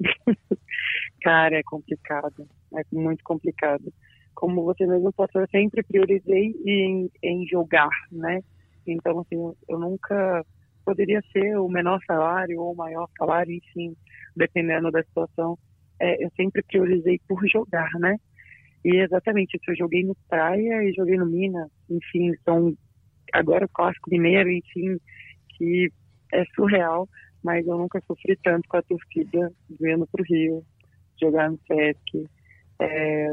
Cara, 1.22 1.56
é 1.56 1.62
complicado. 1.62 2.48
É 2.76 2.82
muito 2.92 3.22
complicado. 3.24 3.92
Como 4.34 4.64
você 4.64 4.86
mesmo 4.86 5.12
falou, 5.12 5.30
eu 5.34 5.48
sempre 5.50 5.82
priorizei 5.82 6.54
em, 6.66 7.10
em 7.22 7.46
jogar, 7.46 7.90
né? 8.10 8.40
Então, 8.86 9.20
assim, 9.20 9.36
eu 9.68 9.78
nunca 9.78 10.44
poderia 10.84 11.22
ser 11.32 11.56
o 11.58 11.68
menor 11.68 12.00
salário 12.06 12.60
ou 12.60 12.72
o 12.72 12.76
maior 12.76 13.08
salário, 13.16 13.54
enfim, 13.54 13.94
dependendo 14.34 14.90
da 14.90 15.02
situação. 15.04 15.56
É, 16.00 16.24
eu 16.24 16.30
sempre 16.34 16.62
priorizei 16.62 17.20
por 17.28 17.40
jogar, 17.46 17.90
né? 18.00 18.16
E 18.84 18.96
exatamente 18.96 19.56
isso, 19.56 19.70
eu 19.70 19.76
joguei 19.76 20.02
no 20.02 20.16
Praia 20.28 20.82
e 20.82 20.92
joguei 20.92 21.16
no 21.16 21.26
Minas, 21.26 21.70
enfim, 21.88 22.32
são 22.44 22.76
agora 23.32 23.64
o 23.64 23.68
Clássico 23.68 24.10
Mineiro, 24.10 24.50
enfim, 24.50 24.98
que 25.56 25.88
é 26.32 26.44
surreal 26.56 27.08
mas 27.42 27.66
eu 27.66 27.76
nunca 27.76 28.00
sofri 28.06 28.36
tanto 28.42 28.68
com 28.68 28.76
a 28.76 28.82
torcida 28.82 29.52
vindo 29.80 30.06
para 30.06 30.22
o 30.22 30.24
Rio, 30.24 30.64
jogar 31.22 31.50
no 31.50 31.58
Sesc, 31.66 32.28
é, 32.80 33.28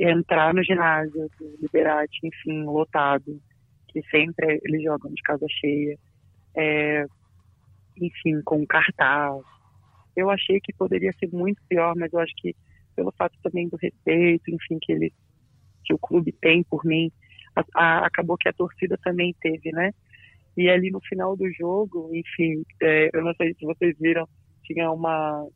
entrar 0.00 0.52
no 0.54 0.62
ginásio 0.62 1.28
do 1.38 1.56
Liberati, 1.60 2.18
enfim, 2.24 2.64
lotado, 2.64 3.40
que 3.88 4.02
sempre 4.10 4.60
eles 4.64 4.82
jogam 4.82 5.12
de 5.12 5.22
casa 5.22 5.46
cheia, 5.48 5.98
é, 6.56 7.06
enfim, 7.96 8.42
com 8.42 8.66
cartaz. 8.66 9.42
Eu 10.16 10.30
achei 10.30 10.60
que 10.60 10.72
poderia 10.72 11.12
ser 11.18 11.28
muito 11.32 11.62
pior, 11.68 11.94
mas 11.96 12.12
eu 12.12 12.20
acho 12.20 12.34
que 12.36 12.54
pelo 12.94 13.12
fato 13.12 13.36
também 13.42 13.68
do 13.68 13.76
respeito, 13.76 14.50
enfim, 14.50 14.78
que 14.80 14.92
ele, 14.92 15.12
que 15.84 15.92
o 15.92 15.98
clube 15.98 16.32
tem 16.32 16.62
por 16.62 16.84
mim, 16.84 17.10
a, 17.56 17.64
a, 17.74 18.06
acabou 18.06 18.36
que 18.36 18.48
a 18.48 18.52
torcida 18.52 18.98
também 19.02 19.34
teve, 19.40 19.72
né? 19.72 19.92
E 20.56 20.68
ali 20.68 20.90
no 20.90 21.00
final 21.00 21.36
do 21.36 21.50
jogo, 21.52 22.10
enfim, 22.12 22.64
é, 22.80 23.10
eu 23.12 23.24
não 23.24 23.34
sei 23.34 23.54
se 23.54 23.64
vocês 23.64 23.96
viram, 23.98 24.28
tinha 24.62 24.90
uma, 24.90 25.46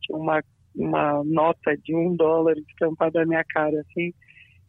tinha 0.00 0.16
uma, 0.16 0.40
uma 0.74 1.22
nota 1.24 1.76
de 1.76 1.94
um 1.94 2.14
dólar 2.16 2.56
estampada 2.58 3.20
na 3.20 3.26
minha 3.26 3.44
cara, 3.44 3.80
assim, 3.80 4.12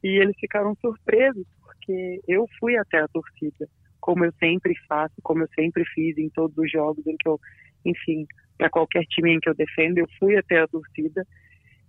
e 0.03 0.21
eles 0.21 0.35
ficaram 0.39 0.75
surpresos, 0.75 1.45
porque 1.61 2.21
eu 2.27 2.45
fui 2.59 2.77
até 2.77 2.99
a 2.99 3.07
torcida, 3.07 3.67
como 3.99 4.25
eu 4.25 4.31
sempre 4.33 4.73
faço, 4.87 5.15
como 5.23 5.43
eu 5.43 5.47
sempre 5.55 5.83
fiz 5.93 6.17
em 6.17 6.29
todos 6.29 6.55
os 6.57 6.71
jogos 6.71 7.05
em 7.07 7.17
que 7.17 7.27
eu, 7.27 7.39
enfim, 7.83 8.25
para 8.57 8.69
qualquer 8.69 9.03
time 9.05 9.33
em 9.33 9.39
que 9.39 9.49
eu 9.49 9.55
defendo, 9.55 9.97
eu 9.97 10.07
fui 10.19 10.37
até 10.37 10.59
a 10.59 10.67
torcida 10.67 11.25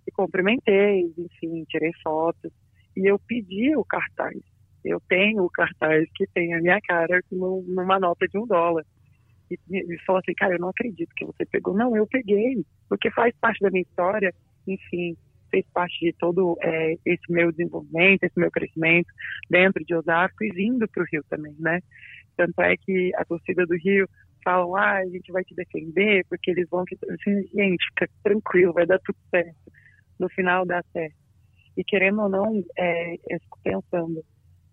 e 0.07 0.11
cumprimentei, 0.11 1.13
enfim, 1.17 1.63
tirei 1.69 1.91
fotos, 2.03 2.51
e 2.95 3.05
eu 3.09 3.19
pedi 3.19 3.75
o 3.75 3.85
cartaz 3.85 4.41
eu 4.87 5.01
tenho 5.07 5.43
o 5.43 5.49
cartaz 5.49 6.07
que 6.15 6.25
tem 6.27 6.53
a 6.53 6.61
minha 6.61 6.79
cara 6.81 7.19
numa 7.31 7.99
nota 7.99 8.27
de 8.27 8.37
um 8.37 8.45
dólar. 8.45 8.85
E 9.49 9.57
ele 9.69 9.97
falou 10.05 10.19
assim, 10.19 10.33
cara, 10.35 10.55
eu 10.55 10.59
não 10.59 10.69
acredito 10.69 11.13
que 11.15 11.25
você 11.25 11.45
pegou. 11.45 11.73
Não, 11.73 11.95
eu 11.95 12.05
peguei, 12.07 12.65
porque 12.89 13.09
faz 13.11 13.33
parte 13.39 13.61
da 13.61 13.69
minha 13.69 13.83
história, 13.83 14.33
enfim, 14.67 15.15
fez 15.49 15.65
parte 15.73 15.97
de 15.99 16.13
todo 16.13 16.57
é, 16.61 16.95
esse 17.05 17.31
meu 17.31 17.51
desenvolvimento, 17.51 18.23
esse 18.23 18.39
meu 18.39 18.51
crescimento 18.51 19.07
dentro 19.49 19.83
de 19.83 19.95
Osasco 19.95 20.43
e 20.43 20.51
vindo 20.51 20.87
para 20.87 21.03
o 21.03 21.05
Rio 21.11 21.23
também, 21.29 21.55
né? 21.59 21.79
Tanto 22.35 22.61
é 22.61 22.75
que 22.77 23.11
a 23.15 23.25
torcida 23.25 23.65
do 23.65 23.75
Rio 23.75 24.07
falam, 24.43 24.75
ah, 24.75 24.97
a 24.97 25.05
gente 25.05 25.31
vai 25.31 25.43
te 25.43 25.55
defender, 25.55 26.25
porque 26.29 26.51
eles 26.51 26.67
vão... 26.69 26.81
Assim, 26.81 27.47
gente, 27.53 27.85
fica 27.89 28.09
tranquilo, 28.23 28.73
vai 28.73 28.85
dar 28.85 28.99
tudo 28.99 29.17
certo. 29.29 29.55
No 30.19 30.29
final 30.29 30.65
dá 30.65 30.83
certo. 30.93 31.15
E 31.75 31.83
querendo 31.83 32.21
ou 32.21 32.29
não, 32.29 32.63
é, 32.77 33.15
eu 33.29 33.39
fico 33.39 33.59
pensando, 33.63 34.23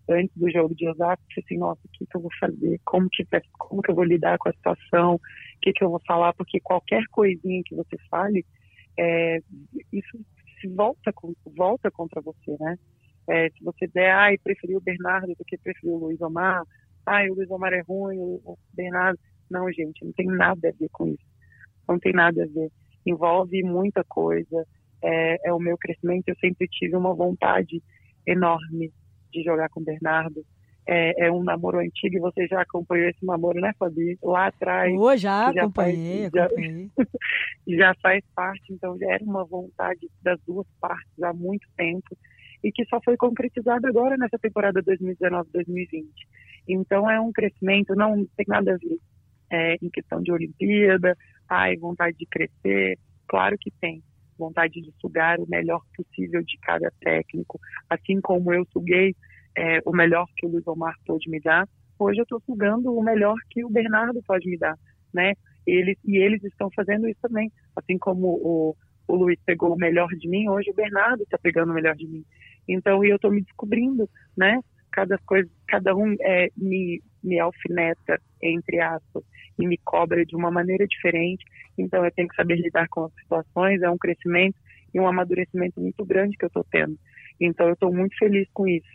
antes 0.09 0.35
do 0.35 0.49
jogo 0.51 0.75
de 0.75 0.87
Osasco, 0.87 1.23
assim, 1.37 1.57
nossa, 1.57 1.81
o 1.83 1.89
que, 1.89 2.05
que 2.05 2.15
eu 2.15 2.21
vou 2.21 2.31
fazer? 2.39 2.79
Como 2.85 3.09
que, 3.09 3.25
como 3.57 3.81
que 3.81 3.91
eu 3.91 3.95
vou 3.95 4.03
lidar 4.03 4.37
com 4.37 4.49
a 4.49 4.53
situação? 4.53 5.15
O 5.15 5.19
que, 5.61 5.73
que 5.73 5.83
eu 5.83 5.89
vou 5.89 6.01
falar? 6.05 6.33
Porque 6.33 6.59
qualquer 6.59 7.03
coisinha 7.11 7.61
que 7.65 7.75
você 7.75 7.97
fale, 8.09 8.45
é, 8.97 9.39
isso 9.91 10.19
se 10.59 10.67
volta, 10.67 11.13
volta 11.55 11.89
contra 11.91 12.21
você, 12.21 12.55
né? 12.59 12.77
É, 13.27 13.49
se 13.49 13.63
você 13.63 13.87
der, 13.87 14.11
ai, 14.11 14.37
preferi 14.37 14.75
o 14.75 14.81
Bernardo 14.81 15.33
do 15.35 15.43
que 15.45 15.57
preferi 15.57 15.91
o 15.91 15.97
Luiz 15.97 16.21
Omar, 16.21 16.63
ai, 17.05 17.29
o 17.29 17.33
Luiz 17.33 17.49
Omar 17.49 17.73
é 17.73 17.81
ruim, 17.81 18.19
o 18.19 18.57
Bernardo... 18.73 19.19
Não, 19.49 19.71
gente, 19.71 20.03
não 20.03 20.11
tem 20.13 20.27
nada 20.27 20.69
a 20.69 20.71
ver 20.71 20.89
com 20.91 21.07
isso. 21.07 21.25
Não 21.87 21.99
tem 21.99 22.13
nada 22.13 22.43
a 22.43 22.47
ver. 22.47 22.71
Envolve 23.05 23.61
muita 23.63 24.03
coisa, 24.03 24.65
é, 25.03 25.49
é 25.49 25.53
o 25.53 25.59
meu 25.59 25.77
crescimento, 25.77 26.29
eu 26.29 26.35
sempre 26.35 26.67
tive 26.67 26.95
uma 26.95 27.13
vontade 27.13 27.81
enorme 28.25 28.91
de 29.35 29.43
jogar 29.43 29.69
com 29.69 29.79
o 29.79 29.83
Bernardo. 29.83 30.43
É, 30.87 31.25
é, 31.25 31.31
um 31.31 31.43
namoro 31.43 31.79
antigo 31.79 32.15
e 32.15 32.19
você 32.19 32.45
já 32.45 32.61
acompanhou 32.61 33.09
esse 33.09 33.25
namoro, 33.25 33.59
né, 33.59 33.73
Fabi? 33.79 34.19
Lá 34.21 34.47
atrás. 34.47 34.95
Oh, 34.95 35.17
já, 35.17 35.51
já 35.51 35.63
acompanhei, 35.63 36.29
faz, 36.29 36.45
acompanhei. 36.45 36.91
Já, 37.67 37.75
já 37.77 37.95
faz 38.03 38.23
parte, 38.35 38.71
então 38.71 38.95
já 38.99 39.11
era 39.13 39.23
uma 39.23 39.43
vontade 39.43 40.07
das 40.21 40.39
duas 40.45 40.67
partes 40.79 41.23
há 41.23 41.33
muito 41.33 41.67
tempo 41.75 42.15
e 42.63 42.71
que 42.71 42.85
só 42.85 42.99
foi 43.03 43.17
concretizada 43.17 43.87
agora 43.87 44.15
nessa 44.15 44.37
temporada 44.37 44.81
2019-2020. 44.83 46.05
Então 46.67 47.09
é 47.09 47.19
um 47.19 47.31
crescimento, 47.31 47.95
não 47.95 48.23
tem 48.37 48.45
nada 48.47 48.75
a 48.75 48.77
ver 48.77 48.99
é, 49.51 49.75
em 49.81 49.89
questão 49.89 50.21
de 50.21 50.31
Olimpíada, 50.31 51.17
ai, 51.49 51.75
vontade 51.77 52.17
de 52.17 52.25
crescer, 52.25 52.97
claro 53.27 53.57
que 53.59 53.71
tem 53.79 54.03
vontade 54.37 54.81
de 54.81 54.93
sugar 54.99 55.39
o 55.39 55.47
melhor 55.47 55.81
possível 55.95 56.43
de 56.43 56.57
cada 56.59 56.91
técnico, 56.99 57.59
assim 57.89 58.19
como 58.21 58.53
eu 58.53 58.65
suguei 58.71 59.15
é, 59.57 59.79
o 59.85 59.91
melhor 59.91 60.27
que 60.35 60.45
o 60.45 60.49
Luiz 60.49 60.67
Omar 60.67 60.95
pode 61.05 61.29
me 61.29 61.39
dar, 61.39 61.67
hoje 61.97 62.19
eu 62.19 62.23
estou 62.23 62.41
sugando 62.45 62.93
o 62.93 63.03
melhor 63.03 63.35
que 63.49 63.63
o 63.63 63.69
Bernardo 63.69 64.21
pode 64.23 64.49
me 64.49 64.57
dar, 64.57 64.77
né? 65.13 65.33
Eles, 65.65 65.97
e 66.05 66.17
eles 66.17 66.43
estão 66.43 66.69
fazendo 66.75 67.07
isso 67.07 67.19
também, 67.21 67.51
assim 67.75 67.97
como 67.97 68.27
o, 68.27 68.75
o 69.07 69.15
Luiz 69.15 69.39
pegou 69.45 69.73
o 69.73 69.77
melhor 69.77 70.09
de 70.09 70.27
mim, 70.27 70.47
hoje 70.49 70.69
o 70.69 70.75
Bernardo 70.75 71.23
está 71.23 71.37
pegando 71.37 71.71
o 71.71 71.73
melhor 71.73 71.95
de 71.95 72.07
mim. 72.07 72.23
Então, 72.67 73.03
eu 73.03 73.15
estou 73.15 73.31
me 73.31 73.41
descobrindo, 73.41 74.09
né? 74.35 74.59
Cada 74.91 75.17
coisa, 75.19 75.49
cada 75.67 75.95
um 75.95 76.15
é, 76.21 76.49
me, 76.57 77.01
me 77.23 77.39
alfineta, 77.39 78.19
entre 78.41 78.79
aspas, 78.79 79.23
e 79.57 79.67
me 79.67 79.77
cobra 79.77 80.25
de 80.25 80.35
uma 80.35 80.51
maneira 80.51 80.87
diferente. 80.87 81.45
Então 81.77 82.03
eu 82.03 82.11
tenho 82.11 82.27
que 82.27 82.35
saber 82.35 82.55
lidar 82.55 82.87
com 82.89 83.05
as 83.05 83.13
situações, 83.13 83.81
é 83.81 83.89
um 83.89 83.97
crescimento 83.97 84.57
e 84.93 84.99
um 84.99 85.07
amadurecimento 85.07 85.79
muito 85.79 86.05
grande 86.05 86.37
que 86.37 86.45
eu 86.45 86.47
estou 86.47 86.65
tendo. 86.69 86.97
Então 87.39 87.67
eu 87.67 87.73
estou 87.73 87.93
muito 87.93 88.17
feliz 88.17 88.47
com 88.53 88.67
isso. 88.67 88.87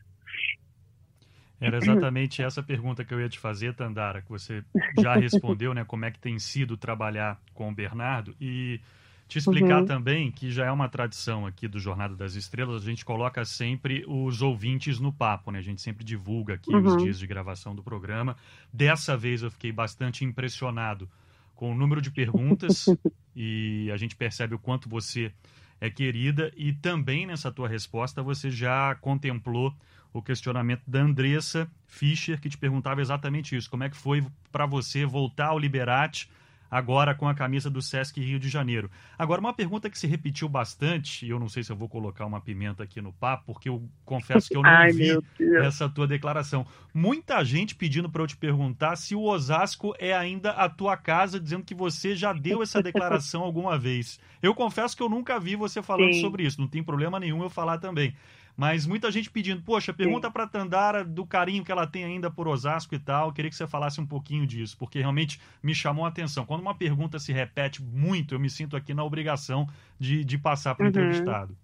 Era 1.60 1.76
exatamente 1.76 2.42
essa 2.42 2.62
pergunta 2.62 3.04
que 3.04 3.12
eu 3.12 3.20
ia 3.20 3.28
te 3.28 3.38
fazer, 3.38 3.74
Tandara, 3.74 4.22
que 4.22 4.30
você 4.30 4.64
já 4.98 5.14
respondeu, 5.14 5.74
né? 5.74 5.84
Como 5.84 6.04
é 6.04 6.10
que 6.10 6.18
tem 6.18 6.38
sido 6.38 6.76
trabalhar 6.76 7.38
com 7.52 7.68
o 7.68 7.74
Bernardo 7.74 8.34
e 8.40 8.80
te 9.30 9.38
explicar 9.38 9.80
uhum. 9.80 9.86
também 9.86 10.30
que 10.30 10.50
já 10.50 10.66
é 10.66 10.72
uma 10.72 10.88
tradição 10.88 11.46
aqui 11.46 11.68
do 11.68 11.78
Jornada 11.78 12.16
das 12.16 12.34
Estrelas, 12.34 12.82
a 12.82 12.84
gente 12.84 13.04
coloca 13.04 13.44
sempre 13.44 14.04
os 14.08 14.42
ouvintes 14.42 14.98
no 14.98 15.12
papo, 15.12 15.52
né? 15.52 15.60
A 15.60 15.62
gente 15.62 15.80
sempre 15.80 16.04
divulga 16.04 16.54
aqui 16.54 16.74
uhum. 16.74 16.84
os 16.84 17.02
dias 17.02 17.18
de 17.18 17.28
gravação 17.28 17.72
do 17.72 17.82
programa. 17.82 18.36
Dessa 18.72 19.16
vez 19.16 19.42
eu 19.42 19.50
fiquei 19.50 19.70
bastante 19.70 20.24
impressionado 20.24 21.08
com 21.54 21.70
o 21.70 21.74
número 21.74 22.02
de 22.02 22.10
perguntas 22.10 22.86
e 23.36 23.88
a 23.92 23.96
gente 23.96 24.16
percebe 24.16 24.54
o 24.54 24.58
quanto 24.58 24.88
você 24.88 25.32
é 25.80 25.88
querida 25.88 26.52
e 26.56 26.72
também 26.72 27.24
nessa 27.24 27.52
tua 27.52 27.68
resposta 27.68 28.22
você 28.22 28.50
já 28.50 28.96
contemplou 28.96 29.72
o 30.12 30.20
questionamento 30.20 30.82
da 30.88 31.02
Andressa 31.02 31.70
Fischer 31.86 32.40
que 32.40 32.48
te 32.48 32.58
perguntava 32.58 33.00
exatamente 33.00 33.56
isso, 33.56 33.70
como 33.70 33.84
é 33.84 33.88
que 33.88 33.96
foi 33.96 34.26
para 34.50 34.66
você 34.66 35.06
voltar 35.06 35.46
ao 35.46 35.58
Liberate 35.58 36.28
agora 36.70 37.14
com 37.14 37.26
a 37.26 37.34
camisa 37.34 37.68
do 37.68 37.82
Sesc 37.82 38.20
Rio 38.20 38.38
de 38.38 38.48
Janeiro. 38.48 38.90
Agora, 39.18 39.40
uma 39.40 39.52
pergunta 39.52 39.90
que 39.90 39.98
se 39.98 40.06
repetiu 40.06 40.48
bastante, 40.48 41.26
e 41.26 41.30
eu 41.30 41.40
não 41.40 41.48
sei 41.48 41.64
se 41.64 41.72
eu 41.72 41.76
vou 41.76 41.88
colocar 41.88 42.24
uma 42.24 42.40
pimenta 42.40 42.84
aqui 42.84 43.00
no 43.00 43.12
papo, 43.12 43.46
porque 43.46 43.68
eu 43.68 43.82
confesso 44.04 44.48
que 44.48 44.56
eu 44.56 44.62
não 44.62 44.70
Ai, 44.70 44.92
vi 44.92 45.18
essa 45.64 45.88
tua 45.88 46.06
declaração. 46.06 46.66
Muita 46.94 47.44
gente 47.44 47.74
pedindo 47.74 48.08
para 48.08 48.22
eu 48.22 48.26
te 48.26 48.36
perguntar 48.36 48.96
se 48.96 49.14
o 49.14 49.22
Osasco 49.22 49.94
é 49.98 50.14
ainda 50.14 50.50
a 50.52 50.68
tua 50.68 50.96
casa, 50.96 51.40
dizendo 51.40 51.64
que 51.64 51.74
você 51.74 52.14
já 52.14 52.32
deu 52.32 52.62
essa 52.62 52.80
declaração 52.82 53.42
alguma 53.42 53.78
vez. 53.78 54.20
Eu 54.42 54.54
confesso 54.54 54.96
que 54.96 55.02
eu 55.02 55.08
nunca 55.08 55.38
vi 55.40 55.56
você 55.56 55.82
falando 55.82 56.14
Sim. 56.14 56.20
sobre 56.20 56.44
isso, 56.44 56.60
não 56.60 56.68
tem 56.68 56.82
problema 56.82 57.18
nenhum 57.18 57.42
eu 57.42 57.50
falar 57.50 57.78
também. 57.78 58.14
Mas 58.60 58.86
muita 58.86 59.10
gente 59.10 59.30
pedindo, 59.30 59.62
poxa, 59.62 59.90
pergunta 59.90 60.30
para 60.30 60.46
Tandara 60.46 61.02
do 61.02 61.24
carinho 61.24 61.64
que 61.64 61.72
ela 61.72 61.86
tem 61.86 62.04
ainda 62.04 62.30
por 62.30 62.46
Osasco 62.46 62.94
e 62.94 62.98
tal. 62.98 63.32
Queria 63.32 63.50
que 63.50 63.56
você 63.56 63.66
falasse 63.66 63.98
um 64.02 64.06
pouquinho 64.06 64.46
disso, 64.46 64.76
porque 64.76 64.98
realmente 64.98 65.40
me 65.62 65.74
chamou 65.74 66.04
a 66.04 66.08
atenção. 66.08 66.44
Quando 66.44 66.60
uma 66.60 66.76
pergunta 66.76 67.18
se 67.18 67.32
repete 67.32 67.82
muito, 67.82 68.34
eu 68.34 68.38
me 68.38 68.50
sinto 68.50 68.76
aqui 68.76 68.92
na 68.92 69.02
obrigação 69.02 69.66
de, 69.98 70.22
de 70.26 70.36
passar 70.36 70.74
para 70.74 70.82
o 70.82 70.84
uhum. 70.84 70.90
entrevistado. 70.90 71.56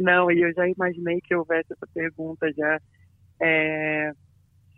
Não, 0.00 0.30
e 0.30 0.40
eu 0.40 0.54
já 0.54 0.66
imaginei 0.66 1.20
que 1.20 1.34
houvesse 1.34 1.74
essa 1.74 1.86
pergunta 1.92 2.50
já. 2.56 2.80
É, 3.42 4.12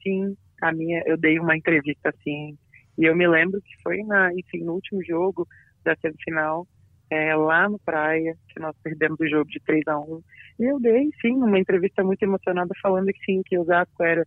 sim, 0.03 0.37
a 0.61 0.73
minha, 0.73 1.05
eu 1.07 1.17
dei 1.17 1.39
uma 1.39 1.57
entrevista 1.57 2.09
assim, 2.09 2.59
e 2.99 3.05
eu 3.05 3.15
me 3.15 3.29
lembro 3.29 3.63
que 3.63 3.81
foi 3.81 4.03
na, 4.03 4.33
enfim, 4.35 4.65
no 4.65 4.73
último 4.73 5.01
jogo 5.05 5.47
da 5.85 5.95
semifinal, 6.03 6.67
é, 7.11 7.35
lá 7.35 7.69
no 7.69 7.79
Praia, 7.79 8.37
que 8.49 8.61
nós 8.61 8.75
perdemos 8.83 9.19
o 9.21 9.29
jogo 9.29 9.49
de 9.51 9.61
3 9.61 9.83
a 9.87 9.99
1 9.99 10.23
E 10.59 10.65
eu 10.65 10.81
dei, 10.81 11.11
sim, 11.21 11.35
uma 11.35 11.59
entrevista 11.59 12.03
muito 12.03 12.23
emocionada 12.23 12.73
falando 12.83 13.07
que 13.07 13.25
sim, 13.25 13.43
que 13.45 13.57
o 13.57 13.63
Osasco 13.63 14.03
era, 14.03 14.27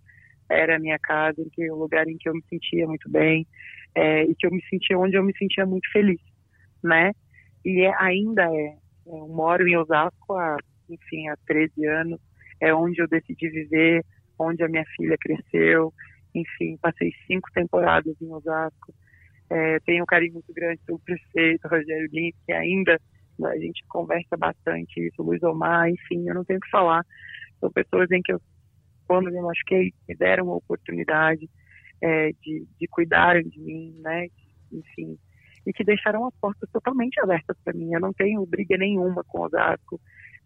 era 0.50 0.76
a 0.76 0.80
minha 0.80 0.98
casa, 1.00 1.44
que 1.52 1.70
o 1.70 1.76
lugar 1.76 2.08
em 2.08 2.18
que 2.18 2.30
eu 2.30 2.34
me 2.34 2.44
sentia 2.50 2.88
muito 2.88 3.10
bem, 3.10 3.46
é, 3.96 4.24
e 4.24 4.36
que 4.36 4.48
eu 4.48 4.52
me 4.52 4.64
sentia 4.70 4.98
onde 4.98 5.18
eu 5.18 5.24
me 5.24 5.36
sentia 5.38 5.66
muito 5.66 5.92
feliz, 5.92 6.22
né? 6.84 7.12
E 7.66 7.82
é, 7.82 7.94
ainda 7.98 8.44
é. 8.44 8.78
Eu 9.06 9.28
moro 9.28 9.68
em 9.68 9.76
Osasco 9.76 10.34
há, 10.34 10.58
enfim, 10.90 11.28
há 11.30 11.36
13 11.48 11.86
anos, 11.86 12.20
é 12.62 12.74
onde 12.74 13.02
eu 13.02 13.08
decidi 13.08 13.50
viver, 13.50 14.06
onde 14.38 14.64
a 14.64 14.68
minha 14.70 14.86
filha 14.96 15.18
cresceu, 15.20 15.92
enfim, 16.34 16.78
passei 16.78 17.12
cinco 17.28 17.50
temporadas 17.54 18.16
em 18.22 18.32
Osasco, 18.32 18.94
é, 19.50 19.80
tenho 19.82 20.04
um 20.04 20.06
carinho 20.06 20.34
muito 20.34 20.54
grande 20.54 20.80
pelo 20.86 21.00
prefeito 21.00 21.68
Rogério 21.68 22.10
Lins, 22.12 22.36
que 22.46 22.54
ainda 22.54 23.00
a 23.46 23.58
gente 23.58 23.84
conversa 23.88 24.36
bastante 24.38 25.08
isso, 25.08 25.24
Luiz 25.24 25.42
Omar, 25.44 25.90
enfim, 25.90 26.28
eu 26.28 26.36
não 26.36 26.44
tenho 26.44 26.60
o 26.60 26.62
que 26.62 26.70
falar. 26.70 27.06
São 27.60 27.72
pessoas 27.72 28.12
em 28.12 28.22
que 28.22 28.34
eu, 28.34 28.42
quando 29.08 29.32
me 29.32 29.42
machuquei, 29.42 29.94
me 30.08 30.16
deram 30.16 30.46
uma 30.46 30.56
oportunidade 30.56 31.50
é, 32.02 32.32
de, 32.34 32.68
de 32.80 32.88
cuidar 32.88 33.42
de 33.42 33.60
mim, 33.60 33.96
né? 34.02 34.28
enfim, 34.72 35.18
e 35.66 35.74
que 35.74 35.84
deixaram 35.84 36.26
as 36.28 36.36
portas 36.36 36.70
totalmente 36.72 37.20
abertas 37.20 37.58
para 37.64 37.74
mim. 37.74 37.94
Eu 37.94 38.00
não 38.00 38.14
tenho 38.14 38.46
briga 38.46 38.78
nenhuma 38.78 39.24
com 39.24 39.40
o 39.40 39.46
Osasco. 39.46 40.00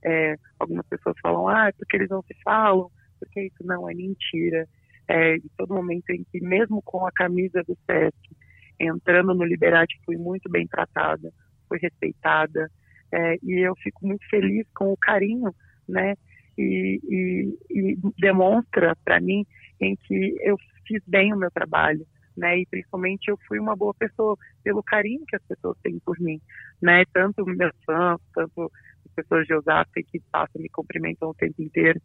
É, 0.04 0.36
algumas 0.60 0.86
pessoas 0.88 1.16
falam, 1.22 1.48
ah, 1.48 1.70
é 1.70 1.72
porque 1.72 1.96
eles 1.96 2.10
não 2.10 2.22
se 2.24 2.34
falam, 2.44 2.90
porque 3.20 3.44
isso 3.44 3.64
não 3.64 3.90
é 3.90 3.94
mentira. 3.94 4.68
É, 5.08 5.36
em 5.36 5.50
todo 5.58 5.74
momento 5.74 6.10
em 6.10 6.24
que, 6.32 6.40
mesmo 6.40 6.82
com 6.82 7.06
a 7.06 7.12
camisa 7.12 7.62
do 7.64 7.78
SESC, 7.86 8.36
entrando 8.80 9.34
no 9.34 9.44
Liberate, 9.44 10.00
fui 10.06 10.18
muito 10.18 10.50
bem 10.50 10.68
tratada, 10.68 11.32
fui 11.68 11.80
respeitada, 11.80 12.70
é, 13.12 13.36
e 13.44 13.60
eu 13.66 13.76
fico 13.78 14.06
muito 14.06 14.28
feliz 14.30 14.66
com 14.76 14.92
o 14.92 14.98
carinho, 14.98 15.54
né, 15.88 16.16
e, 16.58 17.00
e, 17.04 17.58
e 17.70 17.98
demonstra 18.18 18.96
para 19.04 19.20
mim 19.20 19.46
em 19.82 19.96
que 19.96 20.36
eu 20.42 20.58
fiz 20.88 21.02
bem 21.08 21.34
o 21.34 21.38
meu 21.38 21.52
trabalho, 21.52 22.06
né? 22.36 22.60
E 22.60 22.66
principalmente 22.66 23.30
eu 23.30 23.38
fui 23.48 23.60
uma 23.60 23.76
boa 23.76 23.94
pessoa 23.94 24.38
pelo 24.64 24.84
carinho 24.84 25.26
que 25.28 25.36
as 25.36 25.44
pessoas 25.44 25.78
têm 25.84 26.00
por 26.00 26.20
mim, 26.20 26.40
né? 26.82 27.04
Tanto 27.14 27.46
meus 27.46 27.74
fãs, 27.86 28.20
tanto 28.34 28.72
as 29.06 29.14
pessoas 29.14 29.46
de 29.46 29.54
Osasco 29.54 29.94
que 29.94 30.20
passam 30.32 30.62
me 30.62 30.70
cumprimentam 30.70 31.30
o 31.30 31.36
tempo 31.36 31.62
inteiro. 31.62 32.02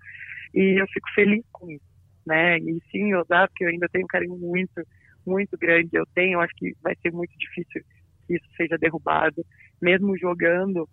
E 0.54 0.80
eu 0.80 0.86
fico 0.88 1.08
feliz 1.14 1.44
com 1.52 1.70
isso, 1.70 1.84
né? 2.26 2.58
E 2.58 2.80
sim, 2.90 3.14
Osasco 3.14 3.54
eu 3.60 3.68
ainda 3.68 3.88
tenho 3.88 4.04
um 4.04 4.08
carinho 4.08 4.36
muito, 4.36 4.82
muito 5.28 5.56
grande. 5.56 5.90
Eu 5.92 6.06
tenho, 6.14 6.40
acho 6.40 6.54
que 6.56 6.74
vai 6.82 6.94
ser 7.02 7.12
muito 7.12 7.36
difícil 7.38 7.82
que 8.26 8.34
isso 8.34 8.46
seja 8.56 8.76
derrubado, 8.78 9.44
mesmo 9.80 10.18
jogando 10.18 10.88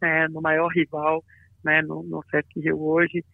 né, 0.00 0.28
no 0.28 0.40
maior 0.40 0.68
rival, 0.68 1.24
né? 1.64 1.82
No, 1.82 2.02
no 2.02 2.22
Sesc 2.30 2.58
Rio 2.60 2.80
hoje. 2.82 3.24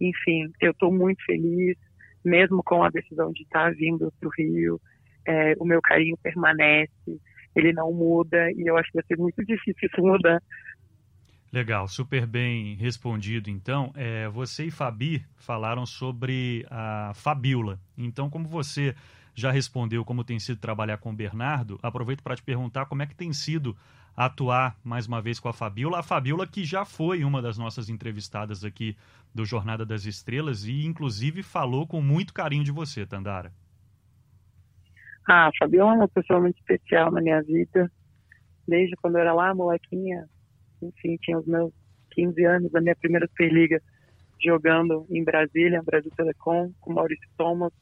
Enfim, 0.00 0.50
eu 0.60 0.72
estou 0.72 0.92
muito 0.92 1.24
feliz 1.24 1.76
mesmo 2.24 2.62
com 2.62 2.82
a 2.82 2.90
decisão 2.90 3.32
de 3.32 3.42
estar 3.42 3.74
vindo 3.74 4.12
para 4.18 4.28
o 4.28 4.32
Rio, 4.36 4.80
é, 5.26 5.54
o 5.58 5.64
meu 5.64 5.80
carinho 5.82 6.16
permanece, 6.22 7.20
ele 7.54 7.72
não 7.72 7.92
muda 7.92 8.50
e 8.52 8.66
eu 8.66 8.76
acho 8.76 8.90
que 8.90 8.98
vai 8.98 9.04
ser 9.06 9.16
muito 9.16 9.42
difícil 9.44 9.88
isso 9.88 10.00
mudar. 10.00 10.40
Legal, 11.52 11.86
super 11.86 12.26
bem 12.26 12.76
respondido. 12.76 13.50
Então, 13.50 13.92
é, 13.94 14.26
você 14.28 14.64
e 14.64 14.70
Fabi 14.70 15.22
falaram 15.36 15.84
sobre 15.84 16.64
a 16.70 17.12
Fabiola. 17.14 17.78
Então, 17.96 18.30
como 18.30 18.48
você 18.48 18.94
já 19.34 19.50
respondeu 19.50 20.04
como 20.04 20.24
tem 20.24 20.38
sido 20.38 20.58
trabalhar 20.58 20.98
com 20.98 21.10
o 21.10 21.14
Bernardo, 21.14 21.78
aproveito 21.82 22.22
para 22.22 22.36
te 22.36 22.42
perguntar 22.42 22.86
como 22.86 23.02
é 23.02 23.06
que 23.06 23.14
tem 23.14 23.32
sido 23.32 23.76
atuar 24.16 24.76
mais 24.84 25.06
uma 25.06 25.22
vez 25.22 25.40
com 25.40 25.48
a 25.48 25.52
Fabiola. 25.52 26.00
A 26.00 26.02
Fabiola 26.02 26.46
que 26.46 26.64
já 26.64 26.84
foi 26.84 27.24
uma 27.24 27.40
das 27.40 27.56
nossas 27.56 27.88
entrevistadas 27.88 28.64
aqui 28.64 28.96
do 29.34 29.44
Jornada 29.44 29.86
das 29.86 30.04
Estrelas 30.04 30.64
e 30.64 30.84
inclusive 30.84 31.42
falou 31.42 31.86
com 31.86 32.00
muito 32.00 32.34
carinho 32.34 32.64
de 32.64 32.70
você, 32.70 33.06
Tandara. 33.06 33.52
Ah, 35.26 35.46
a 35.46 35.52
Fabiola 35.58 35.94
é 35.94 35.96
uma 35.96 36.08
pessoa 36.08 36.40
muito 36.40 36.58
especial 36.58 37.10
na 37.10 37.20
minha 37.20 37.42
vida. 37.42 37.90
Desde 38.66 38.94
quando 38.96 39.16
eu 39.16 39.22
era 39.22 39.32
lá, 39.32 39.54
molequinha, 39.54 40.26
enfim, 40.82 41.16
tinha 41.22 41.38
os 41.38 41.46
meus 41.46 41.72
15 42.10 42.44
anos, 42.44 42.72
da 42.72 42.80
minha 42.80 42.96
primeira 42.96 43.26
Superliga, 43.28 43.80
jogando 44.44 45.06
em 45.10 45.24
Brasília, 45.24 45.82
Brasil 45.82 46.10
Telecom, 46.16 46.72
com 46.80 46.92
Maurício 46.92 47.28
Thomas, 47.36 47.72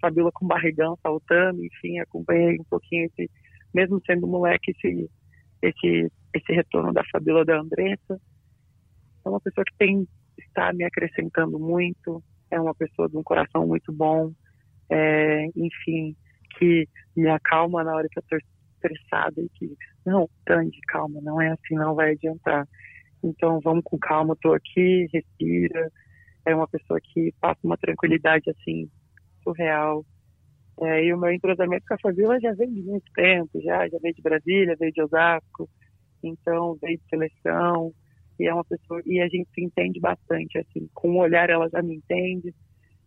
Fabiola 0.00 0.30
com 0.32 0.46
barrigão, 0.46 0.98
saltando, 1.02 1.64
enfim, 1.64 1.98
acompanhei 1.98 2.58
um 2.58 2.64
pouquinho 2.64 3.06
esse, 3.06 3.30
mesmo 3.74 4.00
sendo 4.06 4.26
moleque, 4.26 4.72
esse 4.72 5.10
esse, 5.62 6.12
esse 6.34 6.52
retorno 6.52 6.92
da 6.92 7.02
Fabíola 7.10 7.44
da 7.44 7.58
Andressa. 7.58 8.20
É 9.24 9.28
uma 9.28 9.40
pessoa 9.40 9.64
que 9.64 9.76
tem 9.78 10.06
está 10.38 10.72
me 10.72 10.84
acrescentando 10.84 11.58
muito, 11.58 12.22
é 12.50 12.60
uma 12.60 12.74
pessoa 12.74 13.08
de 13.08 13.16
um 13.16 13.22
coração 13.22 13.66
muito 13.66 13.92
bom, 13.92 14.32
é, 14.90 15.46
enfim, 15.56 16.14
que 16.58 16.88
me 17.16 17.28
acalma 17.28 17.82
na 17.82 17.94
hora 17.94 18.08
que 18.08 18.18
eu 18.18 18.22
estou 18.22 18.38
estressada 18.74 19.40
e 19.40 19.48
que, 19.50 19.76
não, 20.04 20.28
Tandy, 20.44 20.78
calma, 20.88 21.20
não 21.22 21.40
é 21.40 21.48
assim, 21.50 21.74
não 21.74 21.94
vai 21.94 22.12
adiantar. 22.12 22.68
Então, 23.22 23.60
vamos 23.60 23.82
com 23.84 23.98
calma, 23.98 24.34
estou 24.34 24.54
aqui, 24.54 25.08
respira. 25.12 25.90
É 26.44 26.54
uma 26.54 26.68
pessoa 26.68 27.00
que 27.02 27.32
passa 27.40 27.58
uma 27.64 27.76
tranquilidade, 27.76 28.50
assim, 28.50 28.88
surreal. 29.46 30.04
É, 30.82 31.04
e 31.04 31.14
o 31.14 31.18
meu 31.18 31.32
entrosamento 31.32 31.86
com 31.88 31.94
a 31.94 31.98
Fabiola 31.98 32.38
já 32.40 32.52
vem 32.52 32.72
de 32.72 32.82
muito 32.82 33.10
tempo, 33.14 33.60
já, 33.62 33.88
já 33.88 33.98
veio 33.98 34.14
de 34.14 34.22
Brasília, 34.22 34.76
veio 34.78 34.92
de 34.92 35.02
Osasco, 35.02 35.68
então 36.22 36.76
veio 36.82 36.98
de 36.98 37.08
seleção, 37.08 37.94
e 38.38 38.46
é 38.46 38.52
uma 38.52 38.64
pessoa, 38.64 39.00
e 39.06 39.20
a 39.20 39.28
gente 39.28 39.48
se 39.54 39.64
entende 39.64 39.98
bastante, 39.98 40.58
assim, 40.58 40.86
com 40.92 41.12
o 41.12 41.20
olhar 41.20 41.48
ela 41.48 41.66
já 41.70 41.80
me 41.80 41.94
entende, 41.94 42.54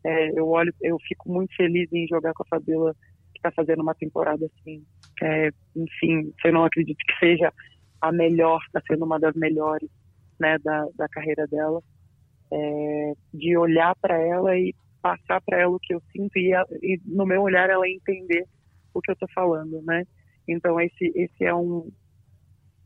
é, 0.03 0.39
eu 0.39 0.47
olho, 0.47 0.73
eu 0.81 0.97
fico 1.07 1.31
muito 1.31 1.55
feliz 1.55 1.87
em 1.93 2.07
jogar 2.07 2.33
com 2.33 2.41
a 2.41 2.47
Fabiola, 2.47 2.95
que 3.33 3.37
está 3.37 3.51
fazendo 3.51 3.83
uma 3.83 3.93
temporada 3.93 4.47
assim, 4.47 4.83
é, 5.21 5.49
enfim, 5.75 6.33
eu 6.43 6.53
não 6.53 6.65
acredito 6.65 6.97
que 6.97 7.19
seja 7.19 7.53
a 8.01 8.11
melhor, 8.11 8.61
está 8.65 8.81
sendo 8.87 9.05
uma 9.05 9.19
das 9.19 9.35
melhores, 9.35 9.89
né, 10.39 10.57
da, 10.63 10.87
da 10.95 11.07
carreira 11.07 11.45
dela, 11.45 11.83
é, 12.51 13.13
de 13.31 13.55
olhar 13.57 13.95
para 14.01 14.17
ela 14.17 14.57
e 14.57 14.73
passar 15.01 15.41
para 15.41 15.59
ela 15.59 15.75
o 15.75 15.79
que 15.79 15.93
eu 15.93 16.01
sinto 16.11 16.37
e, 16.37 16.53
e, 16.81 16.99
no 17.05 17.25
meu 17.25 17.41
olhar 17.41 17.69
ela 17.69 17.87
entender 17.87 18.45
o 18.93 19.01
que 19.01 19.11
eu 19.11 19.13
estou 19.13 19.29
falando, 19.33 19.81
né? 19.83 20.05
Então 20.47 20.79
esse 20.79 21.11
esse 21.15 21.45
é 21.45 21.53
um 21.53 21.89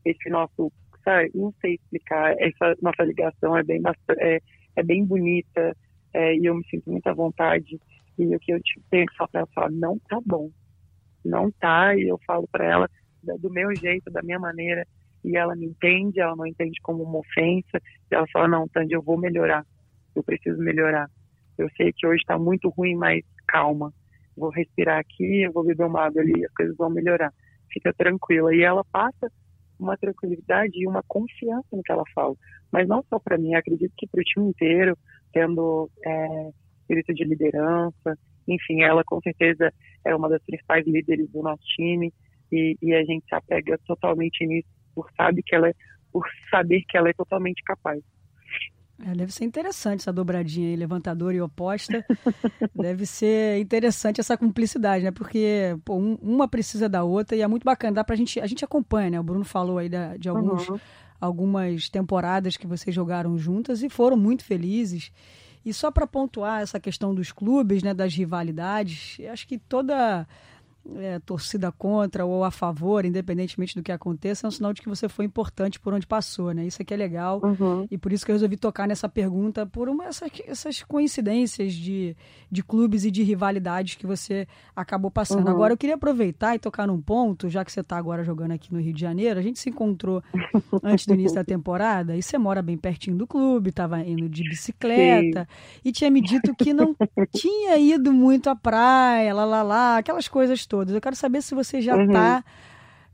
esse 0.04 0.28
nosso, 0.28 0.70
sabe, 1.02 1.30
não 1.34 1.52
sei 1.60 1.74
explicar, 1.74 2.34
essa 2.38 2.76
nossa 2.82 3.02
ligação 3.04 3.56
é 3.56 3.62
bem 3.62 3.80
é, 4.18 4.40
é 4.76 4.82
bem 4.82 5.04
bonita 5.04 5.74
é, 6.12 6.36
e 6.36 6.44
eu 6.44 6.54
me 6.54 6.64
sinto 6.68 6.90
muito 6.90 7.06
à 7.06 7.14
vontade 7.14 7.80
e 8.18 8.36
o 8.36 8.38
que 8.38 8.52
eu 8.52 8.60
tenho 8.90 9.06
que 9.06 9.16
falar 9.16 9.28
para 9.28 9.40
ela 9.40 9.48
falar 9.54 9.70
não 9.70 9.98
tá 9.98 10.20
bom, 10.24 10.50
não 11.24 11.50
tá 11.50 11.96
e 11.96 12.02
eu 12.02 12.18
falo 12.26 12.46
para 12.50 12.64
ela 12.64 12.90
do 13.22 13.50
meu 13.50 13.74
jeito, 13.74 14.10
da 14.10 14.22
minha 14.22 14.38
maneira 14.38 14.86
e 15.24 15.36
ela 15.36 15.56
me 15.56 15.66
entende, 15.66 16.20
ela 16.20 16.36
não 16.36 16.46
entende 16.46 16.78
como 16.82 17.02
uma 17.02 17.20
ofensa, 17.20 17.80
e 18.10 18.14
ela 18.14 18.26
fala 18.30 18.46
não, 18.46 18.68
Tandy, 18.68 18.92
eu 18.92 19.02
vou 19.02 19.18
melhorar, 19.18 19.64
eu 20.14 20.22
preciso 20.22 20.58
melhorar 20.58 21.08
eu 21.58 21.68
sei 21.76 21.92
que 21.92 22.06
hoje 22.06 22.20
está 22.20 22.38
muito 22.38 22.68
ruim, 22.70 22.94
mas 22.94 23.24
calma. 23.46 23.92
Vou 24.36 24.50
respirar 24.50 24.98
aqui, 24.98 25.42
eu 25.42 25.52
vou 25.52 25.64
beber 25.64 25.86
uma 25.86 26.06
água 26.06 26.20
ali, 26.20 26.44
as 26.44 26.52
coisas 26.52 26.76
vão 26.76 26.90
melhorar. 26.90 27.32
Fica 27.72 27.92
tranquila. 27.92 28.54
E 28.54 28.62
ela 28.62 28.84
passa 28.92 29.30
uma 29.78 29.96
tranquilidade 29.96 30.72
e 30.76 30.86
uma 30.86 31.02
confiança 31.06 31.68
no 31.72 31.82
que 31.82 31.92
ela 31.92 32.04
fala. 32.14 32.34
Mas 32.72 32.88
não 32.88 33.04
só 33.08 33.18
para 33.18 33.38
mim, 33.38 33.54
acredito 33.54 33.92
que 33.96 34.06
para 34.06 34.20
o 34.20 34.24
time 34.24 34.48
inteiro, 34.48 34.96
tendo 35.32 35.90
é, 36.04 36.50
espírito 36.80 37.14
de 37.14 37.24
liderança. 37.24 38.18
Enfim, 38.46 38.82
ela 38.82 39.02
com 39.04 39.20
certeza 39.20 39.72
é 40.04 40.14
uma 40.14 40.28
das 40.28 40.42
principais 40.44 40.86
líderes 40.86 41.30
do 41.30 41.42
nosso 41.42 41.62
time 41.76 42.12
e, 42.52 42.76
e 42.80 42.94
a 42.94 43.02
gente 43.04 43.24
se 43.26 43.34
apega 43.34 43.78
totalmente 43.86 44.46
nisso 44.46 44.68
por 44.94 45.10
sabe 45.16 45.42
que 45.42 45.54
ela 45.54 45.68
é, 45.68 45.74
por 46.12 46.24
saber 46.50 46.82
que 46.88 46.96
ela 46.96 47.08
é 47.08 47.12
totalmente 47.12 47.62
capaz. 47.64 48.00
É, 48.98 49.12
deve 49.12 49.32
ser 49.32 49.44
interessante 49.44 50.00
essa 50.00 50.12
dobradinha 50.12 50.68
aí, 50.68 50.76
levantador 50.76 51.34
e 51.34 51.40
oposta. 51.40 52.04
deve 52.74 53.04
ser 53.06 53.58
interessante 53.60 54.20
essa 54.20 54.36
cumplicidade, 54.36 55.04
né? 55.04 55.10
Porque 55.10 55.76
pô, 55.84 55.96
um, 55.96 56.14
uma 56.22 56.46
precisa 56.46 56.88
da 56.88 57.02
outra 57.02 57.36
e 57.36 57.40
é 57.40 57.46
muito 57.46 57.64
bacana. 57.64 57.94
Dá 57.94 58.04
pra 58.04 58.14
gente, 58.14 58.40
a 58.40 58.46
gente 58.46 58.64
acompanha, 58.64 59.10
né? 59.10 59.20
O 59.20 59.24
Bruno 59.24 59.44
falou 59.44 59.78
aí 59.78 59.88
da, 59.88 60.16
de 60.16 60.28
alguns, 60.28 60.68
uhum. 60.68 60.78
algumas 61.20 61.88
temporadas 61.88 62.56
que 62.56 62.66
vocês 62.66 62.94
jogaram 62.94 63.36
juntas 63.36 63.82
e 63.82 63.88
foram 63.88 64.16
muito 64.16 64.44
felizes. 64.44 65.10
E 65.64 65.72
só 65.72 65.90
para 65.90 66.06
pontuar 66.06 66.60
essa 66.60 66.78
questão 66.78 67.14
dos 67.14 67.32
clubes, 67.32 67.82
né, 67.82 67.94
das 67.94 68.14
rivalidades, 68.14 69.16
acho 69.32 69.48
que 69.48 69.58
toda 69.58 70.26
é, 70.96 71.18
torcida 71.20 71.72
contra 71.72 72.24
ou 72.24 72.44
a 72.44 72.50
favor, 72.50 73.04
independentemente 73.04 73.74
do 73.74 73.82
que 73.82 73.90
aconteça, 73.90 74.46
é 74.46 74.48
um 74.48 74.50
sinal 74.50 74.72
de 74.72 74.82
que 74.82 74.88
você 74.88 75.08
foi 75.08 75.24
importante 75.24 75.80
por 75.80 75.94
onde 75.94 76.06
passou, 76.06 76.52
né? 76.52 76.66
Isso 76.66 76.82
aqui 76.82 76.92
é 76.92 76.96
legal. 76.96 77.40
Uhum. 77.42 77.86
E 77.90 77.96
por 77.96 78.12
isso 78.12 78.24
que 78.24 78.30
eu 78.30 78.34
resolvi 78.34 78.56
tocar 78.56 78.86
nessa 78.86 79.08
pergunta, 79.08 79.64
por 79.66 79.88
uma, 79.88 80.04
essas, 80.04 80.30
essas 80.46 80.82
coincidências 80.82 81.72
de, 81.72 82.16
de 82.50 82.62
clubes 82.62 83.04
e 83.04 83.10
de 83.10 83.22
rivalidades 83.22 83.94
que 83.94 84.06
você 84.06 84.46
acabou 84.76 85.10
passando. 85.10 85.46
Uhum. 85.46 85.54
Agora, 85.54 85.72
eu 85.72 85.76
queria 85.76 85.94
aproveitar 85.94 86.54
e 86.54 86.58
tocar 86.58 86.86
num 86.86 87.00
ponto, 87.00 87.48
já 87.48 87.64
que 87.64 87.72
você 87.72 87.80
está 87.80 87.96
agora 87.96 88.22
jogando 88.22 88.52
aqui 88.52 88.72
no 88.72 88.80
Rio 88.80 88.92
de 88.92 89.00
Janeiro, 89.00 89.40
a 89.40 89.42
gente 89.42 89.58
se 89.58 89.70
encontrou 89.70 90.22
antes 90.82 91.06
do 91.06 91.14
início 91.14 91.34
da 91.34 91.44
temporada 91.44 92.16
e 92.16 92.22
você 92.22 92.36
mora 92.36 92.60
bem 92.60 92.76
pertinho 92.76 93.16
do 93.16 93.26
clube, 93.26 93.70
estava 93.70 94.00
indo 94.00 94.28
de 94.28 94.42
bicicleta 94.42 95.48
Sim. 95.50 95.80
e 95.84 95.92
tinha 95.92 96.10
me 96.10 96.20
dito 96.20 96.54
que 96.54 96.74
não 96.74 96.94
tinha 97.34 97.78
ido 97.78 98.12
muito 98.12 98.50
à 98.50 98.56
praia, 98.56 99.32
lá, 99.34 99.44
lá, 99.44 99.62
lá, 99.62 99.98
aquelas 99.98 100.28
coisas 100.28 100.66
todas 100.66 100.73
todas. 100.74 100.92
Eu 100.92 101.00
quero 101.00 101.14
saber 101.14 101.40
se 101.40 101.54
você 101.54 101.80
já 101.80 101.96
está. 102.02 102.36
Uhum. 102.36 102.42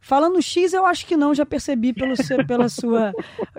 Falando 0.01 0.41
X, 0.41 0.73
eu 0.73 0.87
acho 0.87 1.07
que 1.07 1.15
não, 1.15 1.35
já 1.35 1.45
percebi 1.45 1.93
pelo 1.93 2.17
seu, 2.17 2.47
pela, 2.47 2.69
sua, 2.71 3.13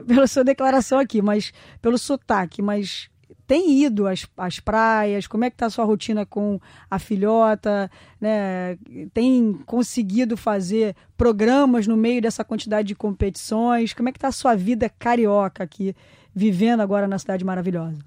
pela 0.08 0.26
sua 0.26 0.44
declaração 0.44 0.98
aqui, 0.98 1.22
mas 1.22 1.54
pelo 1.80 2.00
sotaque, 2.00 2.64
mas 2.64 3.12
tem 3.46 3.84
ido 3.84 4.08
às, 4.08 4.28
às 4.36 4.60
praias? 4.60 5.28
Como 5.28 5.46
é 5.46 5.52
que 5.52 5.56
está 5.56 5.68
a 5.68 5.70
sua 5.70 5.86
rotina 5.86 6.26
com 6.26 6.60
a 6.90 6.98
filhota? 6.98 7.92
Né? 8.20 8.76
Tem 9.14 9.54
conseguido 9.68 10.36
fazer 10.36 10.96
programas 11.16 11.86
no 11.86 11.96
meio 11.96 12.22
dessa 12.24 12.44
quantidade 12.44 12.88
de 12.88 12.96
competições? 12.96 13.94
Como 13.94 14.10
é 14.10 14.12
que 14.12 14.18
está 14.18 14.30
a 14.30 14.32
sua 14.32 14.56
vida 14.56 14.90
carioca 14.90 15.64
aqui, 15.64 15.96
vivendo 16.34 16.82
agora 16.82 17.08
na 17.08 17.20
cidade 17.20 17.46
maravilhosa? 17.46 18.04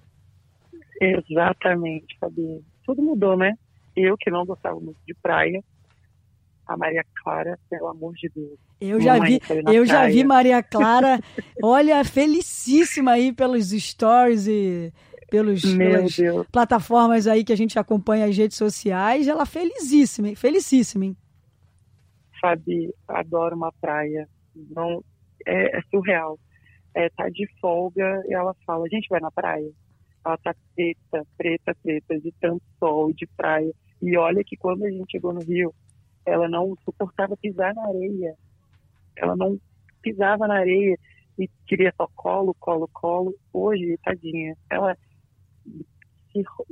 Exatamente, 1.01 2.17
Fabi. 2.19 2.65
Tudo 2.85 3.01
mudou, 3.01 3.37
né? 3.37 3.53
Eu 3.95 4.17
que 4.19 4.29
não 4.29 4.45
gostava 4.45 4.81
muito 4.81 4.99
de 5.07 5.15
praia, 5.15 5.63
a 6.67 6.77
Maria 6.77 7.05
Clara, 7.23 7.59
pelo 7.69 7.89
amor 7.89 8.15
de 8.15 8.31
Deus. 8.35 8.59
Eu 8.81 9.01
já 9.01 9.19
vi, 9.19 9.41
eu 9.73 9.87
já 9.87 10.07
vi 10.07 10.25
Maria 10.25 10.63
Clara, 10.63 11.21
olha, 11.63 12.05
felicíssima 12.05 13.13
aí 13.13 13.33
pelos 13.33 13.71
stories 13.71 14.47
e 14.47 14.93
pelos, 15.31 15.63
pelas 15.77 16.17
Deus. 16.17 16.47
plataformas 16.51 17.27
aí 17.27 17.45
que 17.45 17.53
a 17.53 17.57
gente 17.57 17.79
acompanha 17.79 18.27
as 18.27 18.37
redes 18.37 18.57
sociais. 18.57 19.27
Ela 19.27 19.47
felicíssima, 19.47 20.29
hein? 20.29 20.35
felicíssima, 20.35 21.07
hein? 21.07 21.17
Fabi, 22.41 22.95
adoro 23.09 23.57
uma 23.57 23.73
praia. 23.81 24.29
Não, 24.55 25.03
é, 25.47 25.79
é 25.79 25.81
surreal. 25.91 26.39
É, 26.95 27.09
tá 27.11 27.29
de 27.29 27.49
folga 27.61 28.23
e 28.29 28.35
ela 28.35 28.55
fala, 28.65 28.87
a 28.87 28.89
gente 28.89 29.09
vai 29.09 29.21
na 29.21 29.31
praia. 29.31 29.69
Ela 30.25 30.39
tá 30.39 30.55
preta, 30.75 31.27
preta, 31.37 31.77
preta, 31.83 32.21
de 32.21 32.33
tanto 32.41 32.63
sol, 32.79 33.13
de 33.13 33.27
praia. 33.37 33.73
E 34.01 34.17
olha 34.17 34.45
que 34.45 34.57
quando 34.57 34.85
a 34.85 34.91
gente 34.91 35.11
chegou 35.11 35.33
no 35.33 35.41
Rio, 35.41 35.75
ela 36.27 36.49
não 36.49 36.77
suportava 36.85 37.37
pisar 37.37 37.75
na 37.75 37.87
areia. 37.87 38.35
Ela 39.17 39.37
não 39.37 39.59
pisava 40.03 40.47
na 40.47 40.59
areia 40.59 40.99
e 41.39 41.49
queria 41.67 41.93
só 41.97 42.09
colo, 42.15 42.55
colo, 42.59 42.89
colo. 42.93 43.35
Hoje, 43.53 43.99
tadinha, 44.03 44.57
ela 44.71 44.97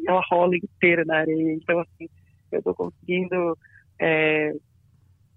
ela 0.07 0.21
rola 0.29 0.57
inteira 0.57 1.05
na 1.05 1.19
areia. 1.19 1.53
Então, 1.55 1.79
assim, 1.79 2.09
eu 2.51 2.59
estou 2.59 2.75
conseguindo, 2.75 3.57
é, 3.99 4.53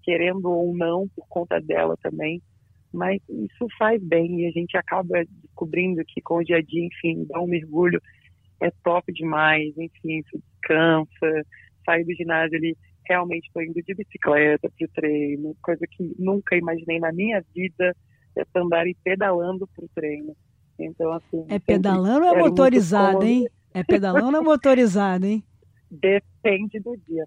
querendo 0.02 0.50
ou 0.50 0.74
não, 0.74 1.08
por 1.08 1.26
conta 1.28 1.60
dela 1.60 1.96
também, 2.02 2.42
mas 2.92 3.20
isso 3.28 3.66
faz 3.78 4.02
bem 4.02 4.40
e 4.40 4.46
a 4.46 4.50
gente 4.50 4.76
acaba 4.76 5.24
descobrindo 5.42 6.02
que 6.04 6.20
com 6.20 6.36
o 6.36 6.44
dia 6.44 6.56
a 6.56 6.62
dia, 6.62 6.84
enfim, 6.84 7.24
dar 7.28 7.40
um 7.40 7.46
mergulho 7.46 8.00
é 8.60 8.70
top 8.82 9.12
demais, 9.12 9.76
enfim, 9.76 10.22
descansa, 10.32 11.46
sai 11.84 12.04
do 12.04 12.14
ginásio 12.14 12.56
ali, 12.56 12.76
realmente 13.08 13.46
estou 13.46 13.62
indo 13.62 13.82
de 13.82 13.94
bicicleta 13.94 14.70
para 14.70 14.84
o 14.84 14.90
treino, 14.94 15.56
coisa 15.62 15.86
que 15.90 16.14
nunca 16.18 16.56
imaginei 16.56 16.98
na 16.98 17.12
minha 17.12 17.42
vida, 17.54 17.94
é 18.36 18.42
andar 18.54 18.86
e 18.86 18.94
pedalando 19.02 19.66
para 19.74 19.84
o 19.84 19.88
treino. 19.94 20.36
Então, 20.78 21.12
assim. 21.12 21.46
É 21.48 21.58
pedalando 21.58 22.26
ou 22.26 22.34
é 22.34 22.38
motorizado, 22.38 23.24
hein? 23.24 23.46
É 23.72 23.82
pedalando 23.82 24.36
ou 24.36 24.42
é 24.42 24.44
motorizado, 24.44 25.26
hein? 25.26 25.42
Depende 25.88 26.80
do 26.80 26.96
dia. 26.96 27.24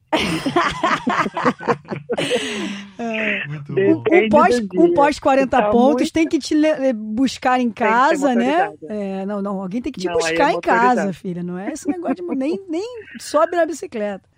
é, 2.99 3.43
um 4.25 4.29
pós, 4.29 4.59
um 4.75 4.93
pós 4.93 5.17
40 5.19 5.49
tá 5.49 5.69
pontos 5.69 6.01
muito... 6.01 6.13
tem 6.13 6.27
que 6.27 6.37
te 6.39 6.55
buscar 6.93 7.59
em 7.59 7.71
casa, 7.71 8.35
né? 8.35 8.73
É, 8.83 9.25
não, 9.25 9.41
não, 9.41 9.61
alguém 9.61 9.81
tem 9.81 9.93
que 9.93 10.01
te 10.01 10.07
não, 10.07 10.15
buscar 10.15 10.51
é 10.51 10.53
em 10.53 10.61
casa, 10.61 11.13
filha. 11.13 11.41
Não 11.41 11.57
é 11.57 11.71
esse 11.71 11.87
negócio 11.87 12.15
de 12.15 12.35
nem, 12.35 12.59
nem 12.67 12.85
sobe 13.17 13.55
na 13.55 13.65
bicicleta. 13.65 14.28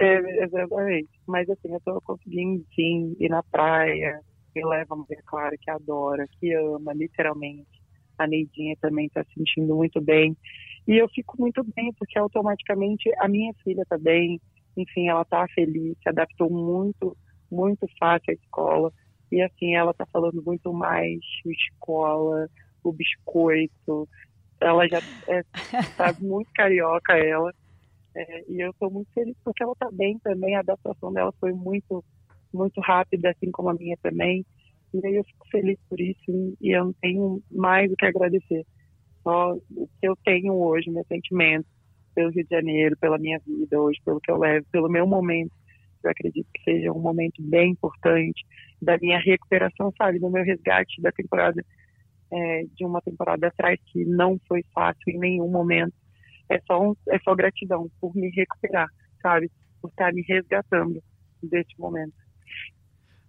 É, 0.00 0.44
exatamente. 0.44 1.10
Mas 1.26 1.48
assim, 1.48 1.72
eu 1.72 1.80
tô 1.84 2.00
conseguindo 2.00 2.64
sim 2.74 3.16
ir 3.20 3.28
na 3.28 3.42
praia. 3.42 4.20
Eu 4.54 4.68
levo 4.68 4.94
a 4.94 4.96
Maria 4.96 5.22
Clara, 5.26 5.56
que 5.60 5.70
adora, 5.70 6.26
que 6.38 6.52
ama, 6.54 6.92
literalmente 6.92 7.68
a 8.20 8.26
Neidinha 8.26 8.76
também 8.80 9.06
está 9.06 9.24
se 9.24 9.32
sentindo 9.34 9.74
muito 9.74 10.00
bem. 10.00 10.36
E 10.86 10.96
eu 10.96 11.08
fico 11.08 11.36
muito 11.38 11.62
bem, 11.74 11.92
porque 11.98 12.18
automaticamente 12.18 13.10
a 13.18 13.28
minha 13.28 13.52
filha 13.64 13.82
está 13.82 13.96
bem, 13.98 14.40
enfim, 14.76 15.08
ela 15.08 15.22
está 15.22 15.46
feliz, 15.54 15.96
se 16.02 16.08
adaptou 16.08 16.50
muito, 16.50 17.16
muito 17.50 17.86
fácil 17.98 18.30
à 18.30 18.34
escola. 18.34 18.92
E 19.32 19.40
assim, 19.42 19.74
ela 19.74 19.92
está 19.92 20.04
falando 20.12 20.42
muito 20.44 20.72
mais 20.72 21.18
escola, 21.46 22.48
o 22.82 22.92
biscoito. 22.92 24.08
Ela 24.60 24.86
já 24.88 25.00
é, 25.28 25.42
tá 25.96 26.14
muito 26.18 26.50
carioca, 26.54 27.16
ela. 27.16 27.52
É, 28.14 28.44
e 28.48 28.60
eu 28.60 28.70
estou 28.70 28.90
muito 28.90 29.12
feliz 29.12 29.36
porque 29.44 29.62
ela 29.62 29.72
está 29.72 29.88
bem 29.92 30.18
também. 30.18 30.54
A 30.54 30.60
adaptação 30.60 31.12
dela 31.12 31.32
foi 31.38 31.52
muito, 31.52 32.04
muito 32.52 32.80
rápida, 32.80 33.30
assim 33.30 33.50
como 33.50 33.70
a 33.70 33.74
minha 33.74 33.96
também. 34.02 34.44
E 34.92 35.06
aí 35.06 35.16
eu 35.16 35.24
fico 35.24 35.48
feliz 35.50 35.78
por 35.88 36.00
isso 36.00 36.56
e 36.60 36.76
eu 36.76 36.86
não 36.86 36.92
tenho 36.94 37.42
mais 37.50 37.90
o 37.92 37.96
que 37.96 38.06
agradecer. 38.06 38.66
Só 39.22 39.54
o 39.54 39.88
que 40.00 40.08
eu 40.08 40.16
tenho 40.24 40.54
hoje, 40.54 40.90
meu 40.90 41.04
sentimento 41.04 41.66
pelo 42.14 42.30
Rio 42.30 42.44
de 42.44 42.50
Janeiro, 42.50 42.96
pela 42.98 43.18
minha 43.18 43.38
vida 43.46 43.80
hoje, 43.80 44.00
pelo 44.04 44.20
que 44.20 44.30
eu 44.30 44.38
levo, 44.38 44.66
pelo 44.70 44.88
meu 44.88 45.06
momento. 45.06 45.52
Eu 46.02 46.10
acredito 46.10 46.48
que 46.54 46.62
seja 46.62 46.92
um 46.92 47.00
momento 47.00 47.42
bem 47.42 47.72
importante 47.72 48.44
da 48.80 48.96
minha 48.98 49.18
recuperação, 49.18 49.92
sabe, 49.96 50.18
do 50.18 50.30
meu 50.30 50.42
resgate 50.42 51.00
da 51.00 51.12
temporada, 51.12 51.62
é, 52.32 52.64
de 52.74 52.84
uma 52.84 53.00
temporada 53.02 53.48
atrás 53.48 53.78
que 53.86 54.04
não 54.04 54.40
foi 54.48 54.64
fácil 54.74 55.02
em 55.08 55.18
nenhum 55.18 55.48
momento. 55.48 55.92
É 56.50 56.60
só, 56.66 56.82
um, 56.82 56.94
é 57.08 57.18
só 57.20 57.34
gratidão 57.34 57.88
por 58.00 58.14
me 58.14 58.28
recuperar, 58.30 58.88
sabe, 59.22 59.50
por 59.80 59.88
estar 59.88 60.12
me 60.12 60.22
resgatando 60.22 61.00
deste 61.42 61.78
momento. 61.78 62.12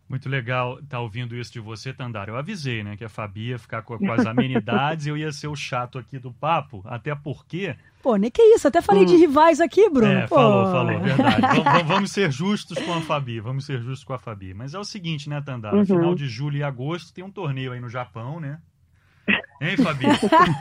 Muito 0.10 0.28
legal 0.28 0.74
estar 0.74 0.88
tá 0.88 1.00
ouvindo 1.00 1.38
isso 1.38 1.54
de 1.54 1.62
você, 1.62 1.94
Tandara. 1.94 2.32
Eu 2.32 2.36
avisei, 2.36 2.84
né, 2.84 2.98
que 2.98 3.06
a 3.06 3.08
Fabi 3.08 3.50
ia 3.50 3.58
ficar 3.58 3.82
com, 3.84 3.98
com 3.98 4.12
as 4.12 4.26
amenidades 4.26 5.06
e 5.06 5.10
eu 5.10 5.16
ia 5.16 5.32
ser 5.32 5.48
o 5.48 5.56
chato 5.56 5.98
aqui 5.98 6.20
do 6.20 6.34
papo, 6.34 6.82
até 6.84 7.16
porque... 7.16 7.78
Pô, 8.04 8.18
nem 8.18 8.30
que 8.30 8.42
isso, 8.42 8.68
até 8.68 8.82
falei 8.82 9.04
hum. 9.04 9.06
de 9.06 9.16
rivais 9.16 9.62
aqui, 9.62 9.90
Bruno. 9.90 10.12
É, 10.12 10.28
Pô. 10.28 10.36
falou, 10.36 10.72
falou, 10.72 11.00
verdade. 11.00 11.62
vamos, 11.64 11.88
vamos, 11.88 12.12
ser 12.12 12.30
justos 12.30 12.78
com 12.80 12.94
a 12.94 13.00
Fabi, 13.00 13.40
vamos 13.40 13.66
ser 13.66 13.80
justos 13.80 14.04
com 14.04 14.12
a 14.12 14.20
Fabi. 14.20 14.54
Mas 14.54 14.74
é 14.74 14.80
o 14.80 14.84
seguinte, 14.84 15.30
né, 15.30 15.40
Tandara, 15.40 15.78
uhum. 15.78 15.86
final 15.86 16.14
de 16.14 16.28
julho 16.28 16.58
e 16.58 16.64
agosto 16.64 17.14
tem 17.14 17.24
um 17.24 17.32
torneio 17.32 17.72
aí 17.72 17.80
no 17.80 17.88
Japão, 17.88 18.40
né? 18.40 18.60
Hein, 19.62 19.78
Fabi? 19.78 20.06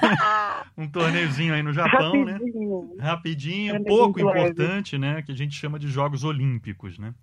um 0.76 0.86
torneiozinho 0.86 1.54
aí 1.54 1.62
no 1.62 1.72
Japão, 1.72 2.22
né? 2.22 2.32
Rapidinho. 2.32 2.94
né? 2.94 3.02
Rapidinho, 3.02 3.76
é 3.76 3.80
pouco 3.80 4.20
importante, 4.20 4.98
né? 4.98 5.22
Que 5.22 5.32
a 5.32 5.34
gente 5.34 5.54
chama 5.54 5.78
de 5.78 5.88
Jogos 5.88 6.22
Olímpicos, 6.22 6.98
né? 6.98 7.14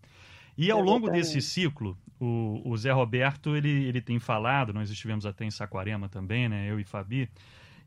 E 0.57 0.71
ao 0.71 0.81
longo 0.81 1.07
desse 1.07 1.39
ciclo, 1.39 1.95
o, 2.19 2.63
o, 2.65 2.75
Zé 2.75 2.91
Roberto 2.91 3.55
ele, 3.55 3.69
ele 3.69 4.01
tem 4.01 4.17
falado, 4.17 4.73
nós 4.73 4.89
estivemos 4.89 5.23
até 5.23 5.45
em 5.45 5.51
Saquarema 5.51 6.09
também, 6.09 6.49
né, 6.49 6.67
eu 6.67 6.79
e 6.79 6.83
Fabi, 6.83 7.29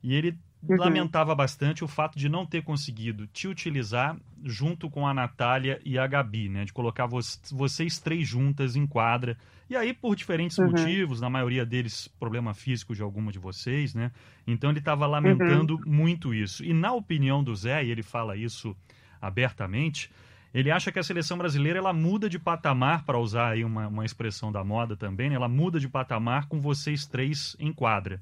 e 0.00 0.14
ele 0.14 0.38
uhum. 0.62 0.76
lamentava 0.76 1.35
bastante 1.35 1.83
o 1.83 1.88
fato 1.88 2.16
de 2.16 2.29
não 2.29 2.46
ter 2.46 2.62
conseguido 2.62 3.26
te 3.26 3.48
utilizar 3.48 4.16
junto 4.44 4.88
com 4.88 5.05
a 5.05 5.12
Natália 5.12 5.81
e 5.85 5.98
a 5.98 6.07
Gabi, 6.07 6.48
né, 6.48 6.64
de 6.64 6.72
colocar 6.72 7.07
vo 7.07 7.18
vocês 7.50 7.98
três 7.98 8.26
juntas 8.29 8.76
em 8.76 8.87
quadra. 8.87 9.37
E 9.70 9.76
aí, 9.76 9.94
por 9.94 10.16
diferentes 10.16 10.59
uhum. 10.59 10.68
motivos, 10.68 11.20
na 11.20 11.30
maioria 11.30 11.64
deles, 11.64 12.09
problema 12.18 12.52
físico 12.52 12.92
de 12.92 13.02
alguma 13.02 13.30
de 13.30 13.38
vocês, 13.38 13.94
né? 13.94 14.11
Então 14.44 14.68
ele 14.68 14.80
estava 14.80 15.06
lamentando 15.06 15.76
uhum. 15.76 15.83
muito 15.87 16.35
isso. 16.35 16.64
E 16.64 16.72
na 16.74 16.92
opinião 16.92 17.42
do 17.44 17.54
Zé, 17.54 17.85
e 17.85 17.90
ele 17.92 18.02
fala 18.02 18.37
isso 18.37 18.76
abertamente, 19.22 20.11
ele 20.52 20.72
acha 20.72 20.90
que 20.90 20.98
a 20.98 21.02
seleção 21.04 21.38
brasileira 21.38 21.78
ela 21.78 21.92
muda 21.92 22.28
de 22.28 22.37
patamar, 22.37 23.04
para 23.04 23.16
usar 23.16 23.50
aí 23.50 23.64
uma, 23.64 23.87
uma 23.87 24.04
expressão 24.04 24.50
da 24.50 24.64
moda 24.64 24.96
também, 24.96 25.30
né? 25.30 25.37
ela 25.37 25.48
muda 25.48 25.78
de 25.78 25.88
patamar 25.88 26.48
com 26.48 26.61
vocês 26.61 27.06
três 27.06 27.54
em 27.61 27.72
quadra. 27.72 28.20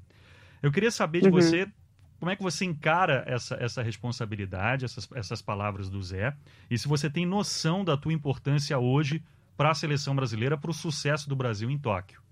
Eu 0.62 0.70
queria 0.70 0.90
saber 0.90 1.22
de 1.22 1.28
uhum. 1.28 1.32
você 1.32 1.66
como 2.20 2.30
é 2.30 2.36
que 2.36 2.42
você 2.42 2.66
encara 2.66 3.24
essa, 3.26 3.54
essa 3.54 3.80
responsabilidade, 3.80 4.84
essas, 4.84 5.08
essas 5.14 5.40
palavras 5.40 5.88
do 5.88 6.02
Zé, 6.02 6.34
e 6.68 6.76
se 6.76 6.88
você 6.88 7.08
tem 7.08 7.24
noção 7.24 7.84
da 7.84 7.96
tua 7.96 8.12
importância 8.12 8.78
hoje 8.78 9.22
para 9.58 9.70
a 9.70 9.74
seleção 9.74 10.14
brasileira, 10.14 10.56
para 10.56 10.70
o 10.70 10.74
sucesso 10.74 11.28
do 11.28 11.34
Brasil 11.34 11.68
em 11.68 11.76
Tóquio. 11.76 12.22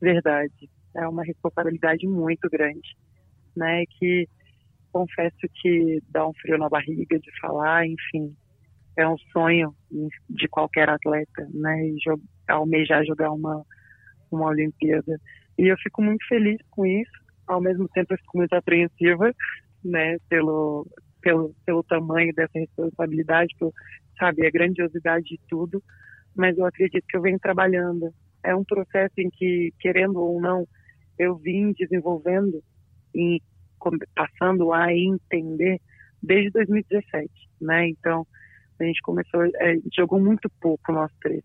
Verdade. 0.00 0.70
É 0.94 1.08
uma 1.08 1.24
responsabilidade 1.24 2.06
muito 2.06 2.48
grande, 2.48 2.96
né? 3.56 3.84
Que 3.98 4.28
confesso 4.92 5.36
que 5.60 6.00
dá 6.08 6.26
um 6.26 6.32
frio 6.34 6.56
na 6.56 6.68
barriga 6.68 7.18
de 7.18 7.40
falar, 7.40 7.84
enfim, 7.84 8.34
é 8.96 9.06
um 9.08 9.18
sonho 9.32 9.74
de 10.30 10.46
qualquer 10.48 10.88
atleta, 10.88 11.48
né? 11.52 11.90
Almejar 12.48 13.04
jogar 13.04 13.32
uma, 13.32 13.62
uma 14.30 14.46
Olimpíada. 14.46 15.20
E 15.58 15.66
eu 15.66 15.76
fico 15.78 16.00
muito 16.00 16.24
feliz 16.28 16.58
com 16.70 16.86
isso, 16.86 17.10
ao 17.44 17.60
mesmo 17.60 17.88
tempo 17.88 18.14
eu 18.14 18.18
fico 18.18 18.38
muito 18.38 18.54
apreensiva, 18.54 19.34
né? 19.84 20.16
Pelo, 20.28 20.86
pelo, 21.26 21.52
pelo 21.66 21.82
tamanho 21.82 22.32
dessa 22.32 22.56
responsabilidade, 22.56 23.52
por, 23.58 23.72
sabe, 24.16 24.46
a 24.46 24.50
grandiosidade 24.50 25.24
de 25.24 25.40
tudo, 25.48 25.82
mas 26.36 26.56
eu 26.56 26.64
acredito 26.64 27.04
que 27.08 27.16
eu 27.16 27.20
venho 27.20 27.40
trabalhando. 27.40 28.14
É 28.44 28.54
um 28.54 28.62
processo 28.62 29.14
em 29.18 29.28
que, 29.28 29.74
querendo 29.80 30.20
ou 30.20 30.40
não, 30.40 30.68
eu 31.18 31.34
vim 31.36 31.72
desenvolvendo 31.72 32.62
em 33.12 33.40
passando 34.14 34.72
a 34.72 34.92
entender 34.92 35.80
desde 36.22 36.50
2017, 36.50 37.28
né? 37.60 37.88
Então, 37.88 38.24
a 38.80 38.84
gente 38.84 39.00
começou, 39.02 39.44
é, 39.44 39.76
jogou 39.96 40.20
muito 40.20 40.48
pouco 40.60 40.92
nós 40.92 41.10
três. 41.20 41.42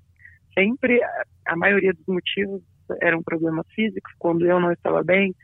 Sempre, 0.54 1.00
a 1.48 1.56
maioria 1.56 1.94
dos 1.94 2.06
motivos 2.06 2.62
eram 3.02 3.24
problemas 3.24 3.66
físicos, 3.74 4.14
quando 4.20 4.46
eu 4.46 4.60
não 4.60 4.72
estava 4.72 5.04
bem, 5.04 5.36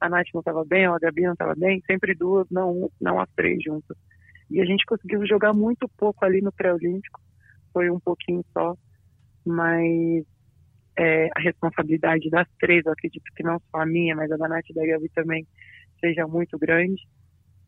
a 0.00 0.08
Nath 0.08 0.28
não 0.32 0.40
estava 0.40 0.64
bem, 0.64 0.86
a 0.86 0.98
Gabi 0.98 1.22
não 1.22 1.32
estava 1.32 1.54
bem, 1.54 1.82
sempre 1.86 2.14
duas, 2.14 2.46
não, 2.50 2.90
não 3.00 3.20
as 3.20 3.28
três 3.36 3.62
juntas. 3.62 3.96
E 4.50 4.60
a 4.60 4.64
gente 4.64 4.84
conseguiu 4.86 5.26
jogar 5.26 5.52
muito 5.52 5.88
pouco 5.96 6.24
ali 6.24 6.40
no 6.40 6.52
pré-olímpico, 6.52 7.20
foi 7.72 7.90
um 7.90 8.00
pouquinho 8.00 8.44
só, 8.52 8.74
mas 9.44 10.24
é, 10.96 11.28
a 11.36 11.40
responsabilidade 11.40 12.28
das 12.30 12.48
três, 12.58 12.84
eu 12.84 12.92
acredito 12.92 13.24
que 13.36 13.42
não 13.42 13.60
só 13.70 13.82
a 13.82 13.86
minha, 13.86 14.16
mas 14.16 14.30
a 14.32 14.36
da 14.36 14.48
Nath 14.48 14.70
e 14.70 14.74
da 14.74 14.86
Gabi 14.86 15.08
também, 15.10 15.46
seja 16.00 16.26
muito 16.26 16.58
grande. 16.58 17.00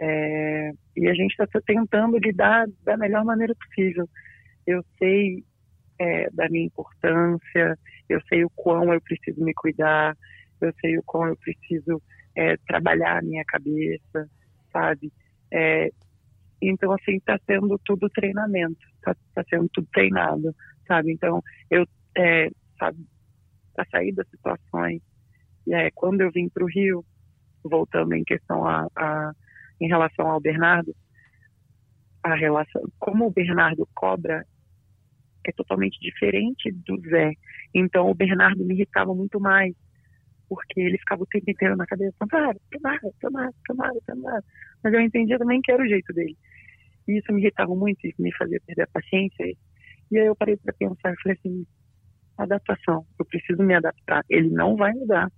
É, 0.00 0.72
e 0.96 1.08
a 1.08 1.14
gente 1.14 1.32
está 1.32 1.46
tentando 1.60 2.18
lidar 2.18 2.66
da 2.82 2.96
melhor 2.96 3.24
maneira 3.24 3.54
possível. 3.54 4.08
Eu 4.66 4.82
sei 4.98 5.44
é, 5.98 6.30
da 6.30 6.48
minha 6.48 6.64
importância, 6.64 7.78
eu 8.08 8.20
sei 8.28 8.44
o 8.44 8.50
quão 8.50 8.92
eu 8.92 9.00
preciso 9.00 9.44
me 9.44 9.52
cuidar, 9.54 10.16
eu 10.60 10.72
sei 10.80 10.98
o 10.98 11.02
quão 11.04 11.28
eu 11.28 11.36
preciso 11.36 12.02
é, 12.36 12.56
trabalhar 12.58 13.18
a 13.18 13.22
minha 13.22 13.44
cabeça, 13.44 14.28
sabe? 14.72 15.12
É, 15.52 15.90
então, 16.62 16.92
assim, 16.92 17.16
está 17.16 17.38
sendo 17.46 17.78
tudo 17.84 18.08
treinamento, 18.10 18.80
está 18.96 19.14
tá 19.34 19.44
sendo 19.48 19.68
tudo 19.72 19.88
treinado, 19.92 20.54
sabe? 20.86 21.12
Então, 21.12 21.42
eu, 21.70 21.86
é, 22.16 22.50
sabe, 22.78 23.06
para 23.74 23.86
sair 23.90 24.12
das 24.12 24.28
situações, 24.28 25.00
é, 25.70 25.90
quando 25.92 26.20
eu 26.20 26.30
vim 26.30 26.48
para 26.48 26.64
o 26.64 26.68
Rio, 26.68 27.04
voltando 27.62 28.14
em 28.14 28.24
questão 28.24 28.66
a, 28.66 28.86
a, 28.96 29.32
em 29.80 29.88
relação 29.88 30.28
ao 30.28 30.40
Bernardo, 30.40 30.94
a 32.22 32.34
relação, 32.34 32.82
como 32.98 33.26
o 33.26 33.30
Bernardo 33.30 33.88
cobra 33.94 34.44
é 35.44 35.52
totalmente 35.52 35.98
diferente 36.00 36.70
do 36.70 37.00
Zé. 37.08 37.32
Então, 37.74 38.10
o 38.10 38.14
Bernardo 38.14 38.64
me 38.64 38.74
irritava 38.74 39.14
muito 39.14 39.40
mais, 39.40 39.74
porque 40.50 40.80
ele 40.80 40.98
ficava 40.98 41.22
o 41.22 41.26
tempo 41.26 41.48
inteiro 41.48 41.76
na 41.76 41.86
cabeça, 41.86 42.16
para, 42.18 42.52
para, 42.82 42.98
para, 43.20 43.52
para, 43.68 43.92
para, 44.04 44.42
mas 44.82 44.92
eu 44.92 45.00
entendia 45.00 45.38
também 45.38 45.62
que 45.62 45.70
era 45.70 45.80
o 45.80 45.88
jeito 45.88 46.12
dele. 46.12 46.36
E 47.06 47.18
isso 47.18 47.32
me 47.32 47.40
irritava 47.40 47.72
muito, 47.72 48.04
isso 48.04 48.20
me 48.20 48.34
fazia 48.34 48.60
perder 48.66 48.82
a 48.82 48.86
paciência. 48.88 49.44
E 50.10 50.18
aí 50.18 50.26
eu 50.26 50.34
parei 50.34 50.56
para 50.56 50.72
pensar 50.72 51.12
e 51.12 51.22
falei 51.22 51.38
assim, 51.38 51.66
adaptação, 52.36 53.06
eu 53.16 53.24
preciso 53.24 53.62
me 53.62 53.74
adaptar. 53.76 54.24
Ele 54.28 54.50
não 54.50 54.74
vai 54.74 54.92
mudar, 54.92 55.30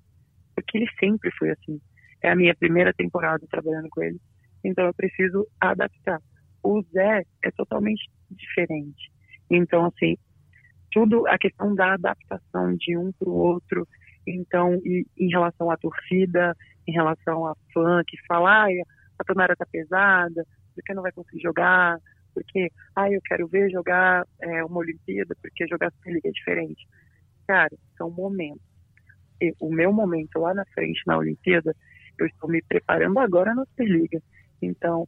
porque 0.55 0.79
ele 0.79 0.88
sempre 0.98 1.31
foi 1.33 1.51
assim. 1.51 1.79
É 2.22 2.31
a 2.31 2.37
minha 2.37 2.55
primeira 2.55 2.94
temporada 2.94 3.46
trabalhando 3.51 3.90
com 3.90 4.03
ele, 4.03 4.18
então 4.64 4.87
eu 4.87 4.94
preciso 4.94 5.46
adaptar. 5.61 6.20
O 6.64 6.81
Zé 6.90 7.22
é 7.44 7.51
totalmente 7.51 8.11
diferente. 8.31 9.12
Então, 9.51 9.85
assim, 9.85 10.16
tudo 10.90 11.27
a 11.27 11.37
questão 11.37 11.75
da 11.75 11.94
adaptação 11.94 12.75
de 12.77 12.96
um 12.96 13.12
para 13.12 13.29
o 13.29 13.35
outro. 13.35 13.87
Então, 14.27 14.75
e, 14.85 15.07
em 15.19 15.29
relação 15.29 15.71
à 15.71 15.77
torcida, 15.77 16.57
em 16.87 16.93
relação 16.93 17.47
a 17.47 17.57
fã 17.73 18.03
que 18.07 18.17
fala, 18.27 18.67
ah, 18.67 18.69
a 19.19 19.25
tonara 19.25 19.57
tá 19.57 19.67
pesada, 19.67 20.47
porque 20.75 20.95
não 20.95 21.03
vai 21.03 21.13
conseguir 21.13 21.41
jogar, 21.43 21.99
porque, 22.35 22.71
ah, 22.97 23.11
eu 23.11 23.21
quero 23.23 23.47
ver 23.47 23.71
jogar 23.71 24.27
é, 24.41 24.65
uma 24.65 24.79
Olimpíada, 24.79 25.37
porque 25.41 25.67
jogar 25.67 25.93
Superliga 25.93 26.29
é 26.29 26.33
diferente. 26.33 26.87
Cara, 27.47 27.77
são 27.97 28.11
momentos. 28.11 28.63
O 29.61 29.71
meu 29.71 29.93
momento 29.93 30.39
lá 30.39 30.55
na 30.55 30.65
frente 30.67 31.01
na 31.07 31.19
Olimpíada, 31.19 31.75
eu 32.19 32.27
estou 32.27 32.49
me 32.49 32.63
preparando 32.63 33.19
agora 33.19 33.55
na 33.55 33.65
Superliga. 33.67 34.23
Então, 34.61 35.07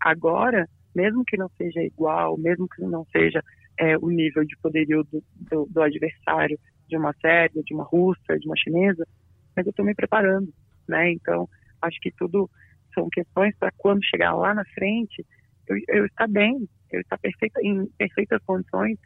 agora, 0.00 0.68
mesmo 0.94 1.24
que 1.24 1.36
não 1.36 1.48
seja 1.56 1.80
igual, 1.82 2.36
mesmo 2.36 2.68
que 2.68 2.82
não 2.82 3.04
seja 3.06 3.42
é, 3.78 3.96
o 3.96 4.08
nível 4.08 4.44
de 4.44 4.56
poderio 4.58 5.04
do, 5.04 5.22
do, 5.36 5.66
do 5.66 5.82
adversário, 5.82 6.58
de 6.88 6.96
uma 6.96 7.12
sérvia, 7.20 7.62
de 7.62 7.74
uma 7.74 7.84
russa, 7.84 8.38
de 8.38 8.46
uma 8.46 8.56
chinesa, 8.56 9.06
mas 9.54 9.66
eu 9.66 9.70
estou 9.70 9.84
me 9.84 9.94
preparando, 9.94 10.52
né? 10.88 11.12
Então, 11.12 11.48
acho 11.82 11.98
que 12.00 12.10
tudo 12.12 12.50
são 12.94 13.08
questões 13.10 13.54
para 13.58 13.70
quando 13.76 14.04
chegar 14.04 14.34
lá 14.34 14.54
na 14.54 14.64
frente, 14.66 15.24
eu, 15.68 15.76
eu 15.88 16.06
estar 16.06 16.28
bem, 16.28 16.68
eu 16.90 17.00
estar 17.00 17.18
perfeita, 17.18 17.60
em 17.62 17.86
perfeitas 17.98 18.40
condições 18.44 18.98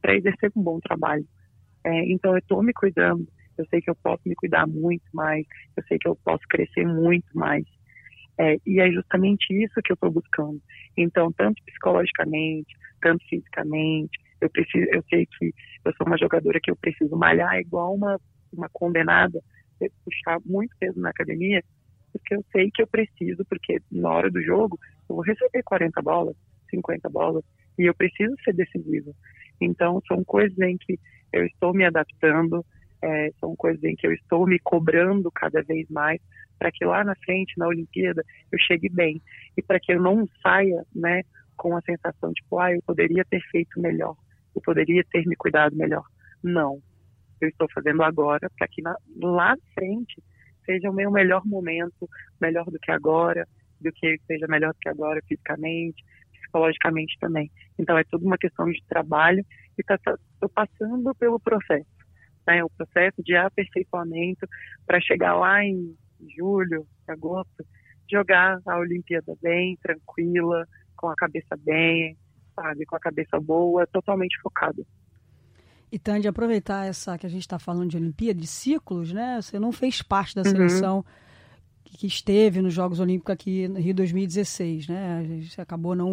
para 0.00 0.14
exercer 0.14 0.50
um 0.56 0.62
bom 0.62 0.78
trabalho. 0.80 1.26
É, 1.84 2.12
então, 2.12 2.32
eu 2.32 2.38
estou 2.38 2.62
me 2.62 2.72
cuidando, 2.72 3.26
eu 3.56 3.66
sei 3.66 3.80
que 3.80 3.90
eu 3.90 3.96
posso 3.96 4.22
me 4.26 4.34
cuidar 4.34 4.66
muito 4.66 5.04
mais, 5.12 5.46
eu 5.76 5.82
sei 5.84 5.98
que 5.98 6.08
eu 6.08 6.16
posso 6.16 6.42
crescer 6.48 6.86
muito 6.86 7.26
mais. 7.34 7.64
É, 8.38 8.56
e 8.66 8.80
é 8.80 8.90
justamente 8.90 9.52
isso 9.52 9.82
que 9.84 9.92
eu 9.92 9.94
estou 9.94 10.10
buscando. 10.10 10.60
Então, 10.96 11.30
tanto 11.32 11.62
psicologicamente, 11.64 12.74
tanto 13.02 13.24
fisicamente, 13.28 14.18
eu 14.40 14.50
preciso, 14.50 14.86
eu 14.90 15.02
sei 15.08 15.26
que 15.26 15.52
eu 15.84 15.92
sou 15.96 16.06
uma 16.06 16.18
jogadora 16.18 16.60
que 16.62 16.70
eu 16.70 16.76
preciso 16.76 17.16
malhar 17.16 17.58
igual 17.58 17.94
uma 17.94 18.18
uma 18.52 18.68
condenada, 18.68 19.40
puxar 20.04 20.38
muito 20.44 20.74
peso 20.78 21.00
na 21.00 21.10
academia, 21.10 21.62
porque 22.12 22.34
eu 22.34 22.44
sei 22.52 22.70
que 22.70 22.82
eu 22.82 22.86
preciso, 22.86 23.44
porque 23.48 23.78
na 23.90 24.10
hora 24.10 24.30
do 24.30 24.42
jogo 24.42 24.78
eu 25.08 25.16
vou 25.16 25.24
receber 25.24 25.62
40 25.62 26.02
bolas, 26.02 26.36
50 26.70 27.08
bolas, 27.08 27.44
e 27.78 27.84
eu 27.84 27.94
preciso 27.94 28.34
ser 28.44 28.52
decisiva. 28.52 29.12
Então, 29.60 30.02
são 30.06 30.24
coisas 30.24 30.58
em 30.58 30.76
que 30.76 30.98
eu 31.32 31.44
estou 31.46 31.72
me 31.72 31.84
adaptando, 31.84 32.64
é, 33.02 33.30
são 33.38 33.54
coisas 33.56 33.82
em 33.84 33.94
que 33.94 34.06
eu 34.06 34.12
estou 34.12 34.46
me 34.46 34.58
cobrando 34.58 35.30
cada 35.30 35.62
vez 35.62 35.88
mais 35.88 36.20
para 36.58 36.70
que 36.70 36.84
lá 36.84 37.02
na 37.02 37.14
frente, 37.24 37.54
na 37.56 37.68
Olimpíada, 37.68 38.22
eu 38.52 38.58
chegue 38.58 38.88
bem 38.90 39.22
e 39.56 39.62
para 39.62 39.80
que 39.80 39.92
eu 39.92 40.02
não 40.02 40.28
saia, 40.42 40.84
né, 40.94 41.22
com 41.56 41.74
a 41.74 41.80
sensação 41.80 42.30
de, 42.30 42.42
tipo, 42.42 42.58
ah, 42.58 42.72
eu 42.72 42.82
poderia 42.82 43.24
ter 43.24 43.40
feito 43.50 43.80
melhor, 43.80 44.14
eu 44.54 44.62
poderia 44.62 45.04
ter 45.10 45.26
me 45.26 45.36
cuidado 45.36 45.76
melhor. 45.76 46.04
Não, 46.42 46.80
eu 47.40 47.48
estou 47.48 47.68
fazendo 47.72 48.02
agora 48.02 48.50
para 48.56 48.68
que 48.68 48.82
na, 48.82 48.96
lá 49.20 49.56
na 49.56 49.62
frente 49.74 50.22
seja 50.64 50.90
o 50.90 50.94
meu 50.94 51.10
melhor 51.10 51.42
momento, 51.44 52.08
melhor 52.40 52.64
do 52.66 52.78
que 52.78 52.90
agora, 52.90 53.46
do 53.80 53.90
que 53.92 54.20
seja 54.26 54.46
melhor 54.46 54.72
do 54.72 54.78
que 54.78 54.88
agora 54.88 55.20
fisicamente, 55.26 56.04
psicologicamente 56.32 57.16
também. 57.18 57.50
Então 57.78 57.96
é 57.96 58.04
tudo 58.04 58.26
uma 58.26 58.38
questão 58.38 58.70
de 58.70 58.82
trabalho 58.88 59.44
e 59.78 59.82
tá, 59.82 59.98
tá 59.98 60.16
passando 60.54 61.14
pelo 61.14 61.40
processo, 61.40 61.88
né? 62.46 62.62
O 62.62 62.70
processo 62.70 63.22
de 63.22 63.34
aperfeiçoamento 63.36 64.46
para 64.86 65.00
chegar 65.00 65.34
lá 65.34 65.64
em 65.64 65.96
julho, 66.36 66.86
agosto, 67.08 67.64
jogar 68.10 68.60
a 68.66 68.78
Olimpíada 68.78 69.34
bem, 69.42 69.78
tranquila, 69.82 70.66
com 70.96 71.08
a 71.08 71.16
cabeça 71.16 71.56
bem, 71.58 72.16
sabe, 72.54 72.86
com 72.86 72.96
a 72.96 73.00
cabeça 73.00 73.38
boa, 73.40 73.86
totalmente 73.86 74.38
focada. 74.40 74.84
E 75.92 75.98
Tandy, 75.98 76.28
aproveitar 76.28 76.86
essa 76.86 77.18
que 77.18 77.26
a 77.26 77.28
gente 77.28 77.42
está 77.42 77.58
falando 77.58 77.90
de 77.90 77.96
Olimpíada, 77.96 78.40
de 78.40 78.46
ciclos, 78.46 79.12
né? 79.12 79.40
Você 79.42 79.58
não 79.58 79.72
fez 79.72 80.00
parte 80.00 80.36
da 80.36 80.42
uhum. 80.42 80.50
seleção 80.50 80.96
uhum. 80.98 81.04
que 81.84 82.06
esteve 82.06 82.62
nos 82.62 82.72
Jogos 82.72 83.00
Olímpicos 83.00 83.32
aqui 83.32 83.66
no 83.66 83.80
Rio 83.80 83.94
2016, 83.94 84.86
né? 84.86 85.18
A 85.18 85.24
gente 85.24 85.60
acabou 85.60 85.96
não, 85.96 86.12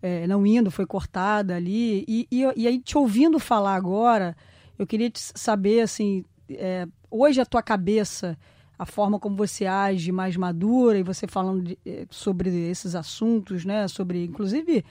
é, 0.00 0.28
não 0.28 0.46
indo, 0.46 0.70
foi 0.70 0.86
cortada 0.86 1.56
ali. 1.56 2.04
E, 2.06 2.28
e, 2.30 2.42
e, 2.56 2.68
aí, 2.68 2.78
te 2.78 2.96
ouvindo 2.96 3.40
falar 3.40 3.74
agora, 3.74 4.36
eu 4.78 4.86
queria 4.86 5.10
saber, 5.14 5.80
assim, 5.80 6.24
é, 6.48 6.86
hoje 7.10 7.40
a 7.40 7.46
tua 7.46 7.64
cabeça, 7.64 8.38
a 8.78 8.86
forma 8.86 9.18
como 9.18 9.34
você 9.34 9.66
age 9.66 10.12
mais 10.12 10.36
madura 10.36 10.96
e 10.96 11.02
você 11.02 11.26
falando 11.26 11.64
de, 11.64 11.78
é, 11.84 12.06
sobre 12.10 12.70
esses 12.70 12.94
assuntos, 12.94 13.64
né? 13.64 13.88
Sobre, 13.88 14.24
inclusive 14.24 14.84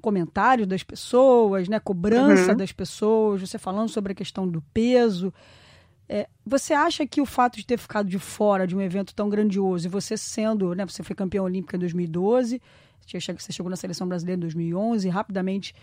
comentários 0.00 0.66
das 0.66 0.82
pessoas, 0.82 1.68
né? 1.68 1.80
Cobrança 1.80 2.52
uhum. 2.52 2.56
das 2.56 2.72
pessoas, 2.72 3.40
você 3.40 3.58
falando 3.58 3.88
sobre 3.88 4.12
a 4.12 4.14
questão 4.14 4.46
do 4.46 4.62
peso. 4.72 5.32
É, 6.08 6.28
você 6.44 6.72
acha 6.72 7.06
que 7.06 7.20
o 7.20 7.26
fato 7.26 7.56
de 7.56 7.66
ter 7.66 7.78
ficado 7.78 8.08
de 8.08 8.18
fora 8.18 8.66
de 8.66 8.76
um 8.76 8.80
evento 8.80 9.14
tão 9.14 9.28
grandioso 9.28 9.86
e 9.86 9.90
você 9.90 10.16
sendo, 10.16 10.74
né? 10.74 10.86
Você 10.86 11.02
foi 11.02 11.16
campeão 11.16 11.44
olímpica 11.44 11.76
em 11.76 11.80
2012, 11.80 12.60
você 13.06 13.52
chegou 13.52 13.70
na 13.70 13.76
seleção 13.76 14.06
brasileira 14.06 14.38
em 14.38 14.40
2011, 14.40 15.08
rapidamente, 15.08 15.74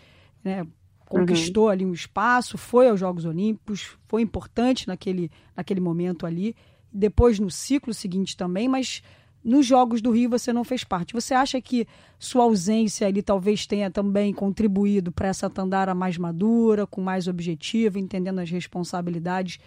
né? 0.44 0.66
Conquistou 1.06 1.66
uhum. 1.66 1.70
ali 1.70 1.86
um 1.86 1.94
espaço, 1.94 2.58
foi 2.58 2.90
aos 2.90 3.00
Jogos 3.00 3.26
Olímpicos, 3.26 3.98
foi 4.08 4.22
importante 4.22 4.88
naquele, 4.88 5.30
naquele 5.56 5.80
momento 5.80 6.26
ali. 6.26 6.56
Depois 6.92 7.40
no 7.40 7.52
ciclo 7.52 7.94
seguinte 7.94 8.38
também, 8.38 8.68
mas 8.68 9.04
nos 9.44 9.66
Jogos 9.66 10.02
do 10.02 10.12
Rio 10.12 10.30
você 10.30 10.54
não 10.54 10.64
fez 10.64 10.84
parte. 10.84 11.14
Você 11.14 11.34
acha 11.34 11.60
que 11.60 11.86
sua 12.18 12.44
ausência 12.44 13.08
ali 13.08 13.22
talvez 13.22 13.68
tenha 13.68 13.92
também 13.92 14.34
contribuído 14.34 15.12
para 15.12 15.28
essa 15.28 15.50
Tandara 15.50 15.94
mais 15.94 16.18
madura, 16.18 16.88
com 16.88 17.02
mais 17.02 17.28
objetivo, 17.28 18.00
entendendo 18.00 18.40
as 18.40 18.50
responsabilidades? 18.50 19.60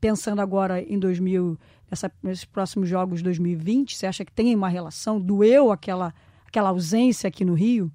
Pensando 0.00 0.40
agora 0.40 0.82
em 0.82 0.98
2000, 0.98 1.56
nessa, 1.90 2.12
nesses 2.22 2.44
próximos 2.44 2.88
Jogos 2.88 3.20
de 3.20 3.24
2020, 3.24 3.96
você 3.96 4.06
acha 4.06 4.24
que 4.24 4.32
tem 4.32 4.54
uma 4.54 4.68
relação? 4.68 5.20
Doeu 5.20 5.72
aquela, 5.72 6.12
aquela 6.46 6.68
ausência 6.68 7.28
aqui 7.28 7.44
no 7.44 7.54
Rio? 7.54 7.90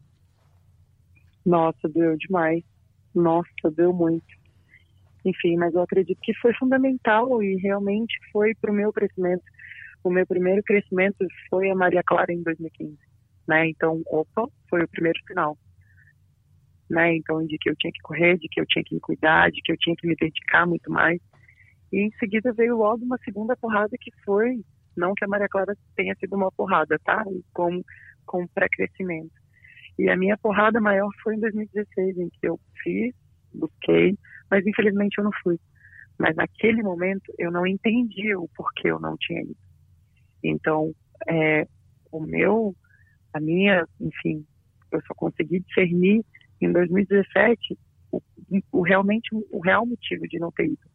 Nossa, 1.45 1.87
doeu 1.87 2.17
demais. 2.17 2.63
Nossa, 3.13 3.69
doeu 3.75 3.93
muito. 3.93 4.25
Enfim, 5.23 5.57
mas 5.57 5.73
eu 5.75 5.81
acredito 5.81 6.19
que 6.21 6.33
foi 6.35 6.53
fundamental 6.53 7.43
e 7.43 7.55
realmente 7.57 8.15
foi 8.31 8.55
para 8.55 8.71
o 8.71 8.73
meu 8.73 8.91
crescimento 8.91 9.43
o 10.07 10.11
meu 10.11 10.25
primeiro 10.25 10.63
crescimento 10.63 11.25
foi 11.49 11.69
a 11.69 11.75
Maria 11.75 12.01
Clara 12.05 12.31
em 12.31 12.41
2015, 12.41 12.97
né? 13.47 13.67
Então, 13.67 14.01
opa, 14.07 14.47
foi 14.69 14.83
o 14.83 14.87
primeiro 14.87 15.19
sinal, 15.27 15.57
né? 16.89 17.15
Então, 17.15 17.45
de 17.45 17.57
que 17.57 17.69
eu 17.69 17.75
tinha 17.75 17.91
que 17.91 18.01
correr, 18.01 18.37
de 18.37 18.47
que 18.49 18.61
eu 18.61 18.65
tinha 18.65 18.83
que 18.83 18.95
me 18.95 19.01
cuidar, 19.01 19.51
de 19.51 19.61
que 19.61 19.71
eu 19.71 19.77
tinha 19.77 19.95
que 19.95 20.07
me 20.07 20.15
dedicar 20.15 20.65
muito 20.65 20.89
mais. 20.91 21.19
E 21.91 22.01
em 22.01 22.11
seguida 22.19 22.53
veio 22.53 22.77
logo 22.77 23.03
uma 23.03 23.17
segunda 23.19 23.55
porrada 23.55 23.95
que 23.99 24.11
foi, 24.25 24.61
não 24.95 25.13
que 25.13 25.25
a 25.25 25.27
Maria 25.27 25.47
Clara 25.49 25.75
tenha 25.95 26.15
sido 26.15 26.35
uma 26.35 26.51
porrada, 26.51 26.97
tá? 27.03 27.23
Com, 27.53 27.81
com 28.25 28.47
pré-crescimento. 28.47 29.31
E 29.99 30.09
a 30.09 30.15
minha 30.15 30.37
porrada 30.37 30.79
maior 30.79 31.09
foi 31.23 31.35
em 31.35 31.39
2016, 31.39 32.17
em 32.17 32.29
que 32.29 32.47
eu 32.47 32.59
fiz, 32.83 33.13
busquei, 33.53 34.17
mas 34.49 34.65
infelizmente 34.65 35.17
eu 35.17 35.23
não 35.23 35.31
fui. 35.43 35.59
Mas 36.19 36.35
naquele 36.35 36.81
momento 36.81 37.31
eu 37.37 37.51
não 37.51 37.65
entendia 37.65 38.39
o 38.39 38.47
porquê 38.55 38.89
eu 38.89 38.99
não 38.99 39.15
tinha 39.17 39.41
ido. 39.41 39.66
Então, 40.43 40.93
é, 41.27 41.67
o 42.11 42.19
meu, 42.19 42.75
a 43.33 43.39
minha, 43.39 43.85
enfim, 43.99 44.45
eu 44.91 45.01
só 45.05 45.13
consegui 45.13 45.59
discernir 45.59 46.23
em 46.61 46.71
2017 46.71 47.77
o 48.11 48.21
o 48.71 48.81
realmente 48.81 49.29
o 49.51 49.59
real 49.59 49.85
motivo 49.85 50.27
de 50.27 50.39
não 50.39 50.51
ter 50.51 50.65
ido, 50.65 50.89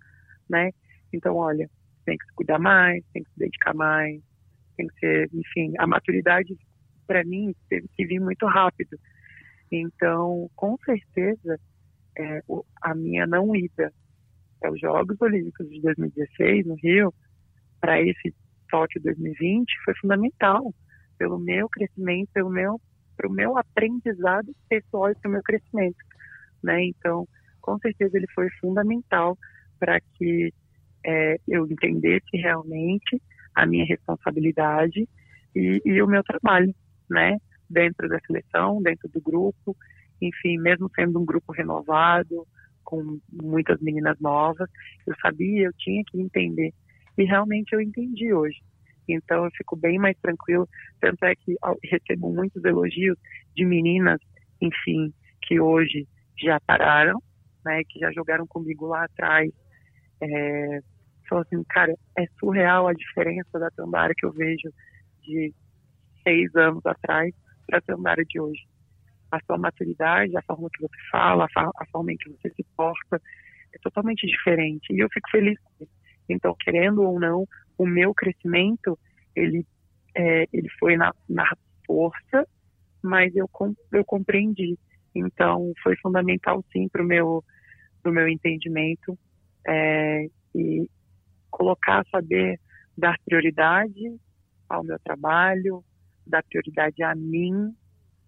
né? 0.48 0.70
Então, 1.12 1.36
olha, 1.36 1.68
tem 2.04 2.16
que 2.16 2.24
se 2.24 2.32
cuidar 2.32 2.58
mais, 2.58 3.04
tem 3.12 3.22
que 3.22 3.30
se 3.30 3.38
dedicar 3.38 3.74
mais, 3.74 4.20
tem 4.76 4.86
que 4.86 4.98
ser, 4.98 5.30
enfim, 5.32 5.74
a 5.78 5.86
maturidade 5.86 6.56
para 7.06 7.24
mim 7.24 7.54
teve 7.68 7.88
que 7.88 8.06
vir 8.06 8.20
muito 8.20 8.46
rápido. 8.46 8.98
Então, 9.70 10.50
com 10.54 10.76
certeza, 10.78 11.58
é, 12.18 12.42
a 12.80 12.94
minha 12.94 13.26
não 13.26 13.54
ida 13.54 13.92
aos 14.62 14.80
Jogos 14.80 15.20
Olímpicos 15.20 15.68
de 15.68 15.80
2016 15.80 16.66
no 16.66 16.74
Rio 16.76 17.12
para 17.80 18.00
esse 18.00 18.34
Tóquio 18.72 19.02
2020 19.02 19.70
foi 19.84 19.94
fundamental 20.00 20.74
pelo 21.18 21.38
meu 21.38 21.68
crescimento, 21.68 22.30
pelo 22.32 22.48
meu 22.48 22.80
para 23.14 23.28
o 23.28 23.32
meu 23.32 23.58
aprendizado 23.58 24.50
pessoal 24.68 25.10
e 25.10 25.14
para 25.14 25.28
o 25.28 25.32
meu 25.32 25.42
crescimento, 25.42 25.98
né? 26.64 26.82
Então, 26.86 27.28
com 27.60 27.78
certeza 27.78 28.16
ele 28.16 28.26
foi 28.34 28.48
fundamental 28.58 29.36
para 29.78 30.00
que 30.00 30.52
é, 31.04 31.36
eu 31.46 31.66
entendesse 31.66 32.36
realmente 32.38 33.20
a 33.54 33.66
minha 33.66 33.84
responsabilidade 33.84 35.06
e, 35.54 35.82
e, 35.84 36.02
o 36.02 36.06
meu 36.06 36.22
trabalho, 36.24 36.74
né? 37.08 37.36
Dentro 37.68 38.08
da 38.08 38.18
seleção, 38.26 38.82
dentro 38.82 39.08
do 39.10 39.20
grupo, 39.20 39.76
enfim, 40.20 40.58
mesmo 40.58 40.90
sendo 40.94 41.20
um 41.20 41.24
grupo 41.24 41.52
renovado, 41.52 42.46
com 42.82 43.20
muitas 43.30 43.80
meninas 43.80 44.18
novas, 44.20 44.68
eu 45.06 45.14
sabia, 45.20 45.66
eu 45.66 45.72
tinha 45.74 46.02
que 46.04 46.20
entender. 46.20 46.72
E 47.16 47.24
realmente 47.24 47.72
eu 47.72 47.80
entendi 47.80 48.32
hoje. 48.32 48.58
Então 49.08 49.44
eu 49.44 49.50
fico 49.56 49.76
bem 49.76 49.98
mais 49.98 50.16
tranquilo. 50.18 50.68
Tanto 51.00 51.24
é 51.24 51.34
que 51.34 51.56
recebo 51.84 52.32
muitos 52.32 52.64
elogios 52.64 53.18
de 53.54 53.64
meninas, 53.64 54.20
enfim, 54.60 55.12
que 55.42 55.60
hoje 55.60 56.06
já 56.38 56.58
pararam, 56.60 57.20
né, 57.64 57.82
que 57.88 57.98
já 57.98 58.10
jogaram 58.12 58.46
comigo 58.46 58.86
lá 58.86 59.04
atrás. 59.04 59.50
É, 60.20 60.80
falou 61.28 61.42
assim, 61.42 61.62
cara, 61.64 61.94
é 62.18 62.26
surreal 62.38 62.88
a 62.88 62.92
diferença 62.92 63.58
da 63.58 63.70
Tambara 63.70 64.14
que 64.16 64.26
eu 64.26 64.32
vejo 64.32 64.70
de 65.22 65.52
seis 66.22 66.54
anos 66.54 66.84
atrás 66.86 67.34
para 67.66 67.78
a 67.78 67.82
Tambara 67.82 68.24
de 68.24 68.40
hoje. 68.40 68.62
A 69.30 69.40
sua 69.46 69.56
maturidade, 69.56 70.36
a 70.36 70.42
forma 70.42 70.68
que 70.70 70.82
você 70.82 70.96
fala, 71.10 71.46
a, 71.54 71.86
forma 71.86 72.12
em 72.12 72.16
que 72.16 72.28
você 72.30 72.50
se 72.50 72.64
porta, 72.76 73.20
é 73.74 73.78
totalmente 73.82 74.26
diferente. 74.26 74.92
E 74.92 74.98
eu 75.00 75.08
fico 75.10 75.30
feliz 75.30 75.58
com 75.60 75.84
isso. 75.84 76.01
Então, 76.28 76.54
querendo 76.58 77.02
ou 77.02 77.18
não, 77.18 77.46
o 77.76 77.86
meu 77.86 78.14
crescimento, 78.14 78.98
ele, 79.34 79.66
é, 80.14 80.46
ele 80.52 80.68
foi 80.78 80.96
na, 80.96 81.12
na 81.28 81.50
força, 81.86 82.46
mas 83.02 83.34
eu, 83.34 83.48
eu 83.92 84.04
compreendi. 84.04 84.78
Então, 85.14 85.72
foi 85.82 85.96
fundamental, 85.96 86.64
sim, 86.72 86.88
para 86.88 87.02
o 87.02 87.06
meu, 87.06 87.44
meu 88.04 88.28
entendimento. 88.28 89.18
É, 89.66 90.26
e 90.54 90.88
colocar, 91.50 92.04
saber 92.10 92.58
dar 92.96 93.16
prioridade 93.24 94.16
ao 94.68 94.82
meu 94.82 94.98
trabalho, 94.98 95.84
dar 96.26 96.42
prioridade 96.42 97.02
a 97.02 97.14
mim, 97.14 97.74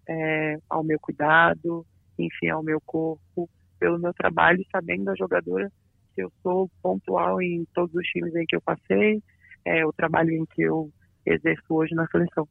é, 0.08 0.58
ao 0.68 0.84
meu 0.84 0.98
cuidado, 1.00 1.86
enfim, 2.18 2.48
ao 2.48 2.62
meu 2.62 2.80
corpo, 2.80 3.48
pelo 3.78 3.98
meu 3.98 4.12
trabalho, 4.14 4.64
sabendo 4.70 5.10
a 5.10 5.14
jogadora 5.14 5.70
eu 6.20 6.32
sou 6.42 6.70
pontual 6.82 7.40
em 7.40 7.64
todos 7.74 7.94
os 7.94 8.06
times 8.08 8.34
em 8.34 8.46
que 8.46 8.56
eu 8.56 8.62
passei, 8.62 9.22
é, 9.64 9.84
o 9.86 9.92
trabalho 9.92 10.30
em 10.30 10.44
que 10.46 10.62
eu 10.62 10.92
exerço 11.24 11.64
hoje 11.70 11.94
na 11.94 12.06
seleção. 12.08 12.48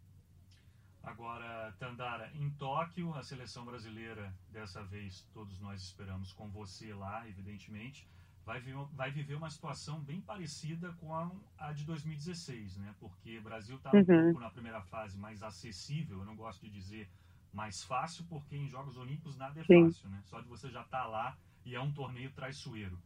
Agora, 1.03 1.73
Tandara, 1.77 2.31
em 2.33 2.49
Tóquio, 2.51 3.13
a 3.13 3.21
seleção 3.21 3.65
brasileira, 3.65 4.33
dessa 4.49 4.81
vez 4.83 5.27
todos 5.33 5.59
nós 5.59 5.81
esperamos 5.81 6.31
com 6.31 6.49
você 6.49 6.93
lá, 6.93 7.27
evidentemente, 7.27 8.07
vai, 8.45 8.61
vai 8.93 9.11
viver 9.11 9.35
uma 9.35 9.49
situação 9.49 9.99
bem 9.99 10.21
parecida 10.21 10.93
com 10.93 11.13
a, 11.13 11.29
a 11.57 11.73
de 11.73 11.85
2016, 11.85 12.77
né? 12.77 12.95
Porque 12.99 13.37
o 13.37 13.41
Brasil 13.41 13.75
está 13.75 13.91
um 13.91 14.05
pouco 14.05 14.39
na 14.39 14.49
primeira 14.49 14.81
fase 14.81 15.17
mais 15.17 15.43
acessível, 15.43 16.19
eu 16.19 16.25
não 16.25 16.35
gosto 16.35 16.61
de 16.61 16.69
dizer 16.71 17.09
mais 17.51 17.83
fácil, 17.83 18.25
porque 18.29 18.55
em 18.55 18.67
Jogos 18.67 18.97
Olímpicos 18.97 19.37
nada 19.37 19.59
é 19.59 19.63
Sim. 19.63 19.85
fácil, 19.85 20.09
né? 20.09 20.21
Só 20.25 20.41
de 20.41 20.47
você 20.47 20.69
já 20.69 20.81
estar 20.81 21.03
tá 21.03 21.07
lá 21.07 21.37
e 21.65 21.75
é 21.75 21.81
um 21.81 21.91
torneio 21.91 22.31
traiçoeiro. 22.31 22.97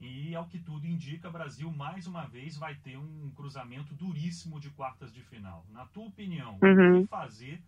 E, 0.00 0.34
ao 0.34 0.46
que 0.46 0.58
tudo 0.58 0.86
indica, 0.86 1.28
o 1.28 1.32
Brasil 1.32 1.70
mais 1.70 2.06
uma 2.06 2.26
vez 2.26 2.56
vai 2.56 2.74
ter 2.76 2.96
um 2.96 3.30
cruzamento 3.36 3.94
duríssimo 3.94 4.58
de 4.58 4.70
quartas 4.70 5.12
de 5.12 5.22
final. 5.22 5.66
Na 5.70 5.84
tua 5.86 6.06
opinião, 6.06 6.58
uhum. 6.62 7.00
o 7.00 7.02
que 7.02 7.08
fazer 7.08 7.60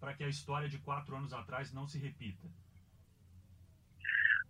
para 0.00 0.14
que 0.14 0.24
a 0.24 0.28
história 0.28 0.68
de 0.68 0.78
quatro 0.78 1.14
anos 1.14 1.32
atrás 1.32 1.72
não 1.72 1.86
se 1.86 1.98
repita? 1.98 2.48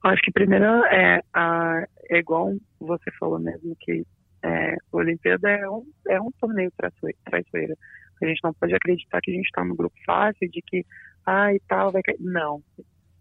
Acho 0.05 0.23
que 0.23 0.31
primeiro 0.31 0.65
é, 0.87 1.23
a, 1.33 1.87
é 2.11 2.19
igual 2.19 2.55
você 2.79 3.11
falou 3.19 3.39
mesmo 3.39 3.75
que 3.81 4.07
é, 4.43 4.75
a 4.75 4.79
Olimpíada 4.93 5.49
é 5.49 5.69
um, 5.69 5.91
é 6.09 6.21
um 6.21 6.31
torneio 6.33 6.71
traiçoeiro. 6.77 7.77
A 8.23 8.27
gente 8.27 8.41
não 8.45 8.53
pode 8.53 8.75
acreditar 8.75 9.21
que 9.21 9.31
a 9.31 9.35
gente 9.35 9.47
está 9.47 9.65
no 9.65 9.75
grupo 9.75 9.97
fácil, 10.05 10.49
de 10.51 10.63
que, 10.63 10.85
ah, 11.25 11.53
e 11.53 11.61
tal, 11.61 11.91
vai 11.91 12.03
cair. 12.03 12.21
Não. 12.21 12.63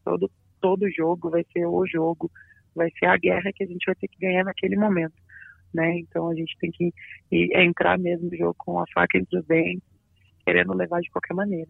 Todo, 0.04 0.30
todo 0.60 0.92
jogo 0.92 1.30
vai 1.30 1.46
ser 1.52 1.66
o 1.66 1.86
jogo 1.88 2.30
vai 2.76 2.90
ser 2.98 3.06
a 3.06 3.18
guerra 3.18 3.52
que 3.54 3.64
a 3.64 3.68
gente 3.68 3.86
vai 3.86 3.96
ter 3.96 4.08
que 4.08 4.20
ganhar 4.20 4.44
naquele 4.44 4.76
momento, 4.76 5.16
né? 5.74 5.98
Então 6.00 6.30
a 6.30 6.36
gente 6.36 6.56
tem 6.60 6.72
que 6.72 6.94
ir, 7.32 7.56
entrar 7.58 7.98
mesmo 7.98 8.30
no 8.30 8.38
jogo 8.38 8.56
com 8.58 8.80
a 8.80 8.86
faca 8.94 9.18
entre 9.18 9.40
os 9.40 9.46
dentes, 9.46 9.88
querendo 10.46 10.74
levar 10.74 11.02
de 11.02 11.10
qualquer 11.10 11.34
maneira. 11.34 11.70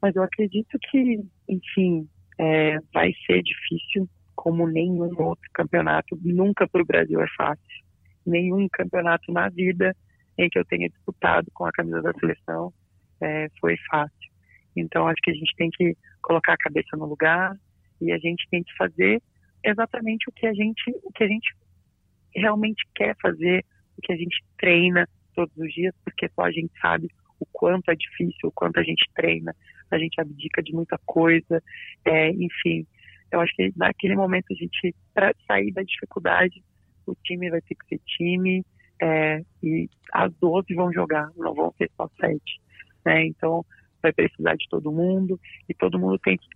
Mas 0.00 0.14
eu 0.16 0.22
acredito 0.22 0.78
que, 0.90 1.24
enfim, 1.48 2.08
é, 2.38 2.78
vai 2.92 3.12
ser 3.26 3.42
difícil, 3.42 4.08
como 4.34 4.66
nenhum 4.66 5.10
outro 5.22 5.48
campeonato. 5.54 6.18
Nunca 6.22 6.68
para 6.68 6.82
o 6.82 6.86
Brasil 6.86 7.20
é 7.20 7.26
fácil. 7.36 7.84
Nenhum 8.26 8.68
campeonato 8.70 9.32
na 9.32 9.48
vida 9.48 9.96
em 10.36 10.48
que 10.48 10.58
eu 10.58 10.64
tenha 10.64 10.88
disputado 10.88 11.50
com 11.54 11.64
a 11.64 11.72
camisa 11.72 12.02
da 12.02 12.12
seleção 12.14 12.72
é, 13.20 13.48
foi 13.60 13.76
fácil. 13.90 14.30
Então 14.76 15.06
acho 15.06 15.20
que 15.22 15.30
a 15.30 15.34
gente 15.34 15.54
tem 15.56 15.70
que 15.70 15.96
colocar 16.20 16.54
a 16.54 16.58
cabeça 16.58 16.96
no 16.96 17.06
lugar 17.06 17.56
e 18.00 18.12
a 18.12 18.18
gente 18.18 18.46
tem 18.50 18.62
que 18.62 18.74
fazer 18.76 19.22
exatamente 19.64 20.28
o 20.28 20.32
que 20.32 20.46
a 20.46 20.52
gente, 20.52 20.82
o 21.02 21.10
que 21.12 21.24
a 21.24 21.28
gente 21.28 21.54
realmente 22.34 22.84
quer 22.94 23.16
fazer, 23.20 23.64
o 23.96 24.02
que 24.02 24.12
a 24.12 24.16
gente 24.16 24.44
treina 24.58 25.08
todos 25.34 25.56
os 25.56 25.72
dias, 25.72 25.94
porque 26.04 26.28
só 26.34 26.42
a 26.42 26.50
gente 26.50 26.72
sabe 26.80 27.08
o 27.40 27.46
quanto 27.46 27.90
é 27.90 27.94
difícil, 27.94 28.48
o 28.48 28.52
quanto 28.52 28.78
a 28.78 28.82
gente 28.82 29.04
treina, 29.14 29.54
a 29.90 29.98
gente 29.98 30.20
abdica 30.20 30.62
de 30.62 30.72
muita 30.72 30.98
coisa, 31.04 31.62
é, 32.04 32.30
enfim. 32.30 32.86
Eu 33.30 33.40
acho 33.40 33.54
que 33.54 33.72
naquele 33.76 34.14
momento 34.14 34.46
a 34.50 34.54
gente, 34.54 34.94
para 35.12 35.34
sair 35.46 35.72
da 35.72 35.82
dificuldade, 35.82 36.62
o 37.06 37.14
time 37.14 37.50
vai 37.50 37.60
ter 37.60 37.74
que 37.74 37.86
ser 37.88 38.00
time, 38.06 38.64
é, 39.02 39.42
e 39.62 39.88
as 40.12 40.32
12 40.36 40.74
vão 40.74 40.92
jogar, 40.92 41.30
não 41.36 41.54
vão 41.54 41.72
ser 41.76 41.90
só 41.96 42.08
7. 42.20 42.40
Né? 43.04 43.26
Então, 43.26 43.64
vai 44.02 44.12
precisar 44.12 44.54
de 44.54 44.68
todo 44.68 44.92
mundo, 44.92 45.38
e 45.68 45.74
todo 45.74 45.98
mundo 45.98 46.18
tem 46.18 46.36
que 46.36 46.46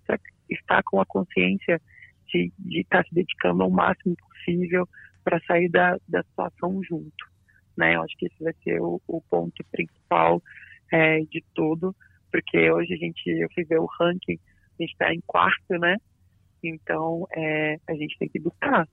estar 0.50 0.82
com 0.84 1.00
a 1.00 1.06
consciência 1.06 1.80
de 2.28 2.80
estar 2.80 3.02
tá 3.02 3.08
se 3.08 3.14
dedicando 3.14 3.62
ao 3.62 3.70
máximo 3.70 4.16
possível 4.16 4.88
para 5.24 5.40
sair 5.40 5.68
da, 5.68 5.96
da 6.08 6.22
situação 6.22 6.82
junto. 6.82 7.26
Né? 7.76 7.94
Eu 7.94 8.02
acho 8.02 8.16
que 8.16 8.26
esse 8.26 8.42
vai 8.42 8.54
ser 8.64 8.80
o, 8.80 9.00
o 9.06 9.20
ponto 9.22 9.64
principal 9.70 10.42
é, 10.92 11.20
de 11.20 11.44
tudo, 11.54 11.94
porque 12.30 12.70
hoje 12.70 12.94
a 12.94 12.96
gente, 12.96 13.28
eu 13.28 13.48
fui 13.54 13.64
ver 13.64 13.78
o 13.78 13.88
ranking, 14.00 14.38
a 14.78 14.82
gente 14.82 14.92
está 14.92 15.12
em 15.12 15.20
quarto, 15.26 15.78
né? 15.78 15.96
Então 16.62 17.26
é, 17.36 17.78
a 17.88 17.94
gente 17.94 18.16
tem 18.18 18.28
que 18.28 18.40
buscar. 18.40 18.86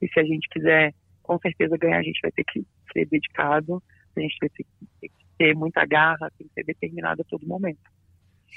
E 0.00 0.08
se 0.08 0.20
a 0.20 0.24
gente 0.24 0.48
quiser, 0.48 0.94
com 1.22 1.38
certeza, 1.38 1.76
ganhar, 1.76 1.98
a 1.98 2.02
gente 2.02 2.20
vai 2.20 2.32
ter 2.32 2.44
que 2.44 2.64
ser 2.92 3.06
dedicado, 3.06 3.82
a 4.16 4.20
gente 4.20 4.36
vai 4.40 4.48
ter 4.50 4.64
que 4.64 5.10
ter 5.38 5.54
muita 5.54 5.84
garra, 5.84 6.30
tem 6.38 6.48
que 6.48 6.54
ser 6.54 6.64
determinado 6.64 7.22
a 7.22 7.24
todo 7.24 7.46
momento. 7.46 7.80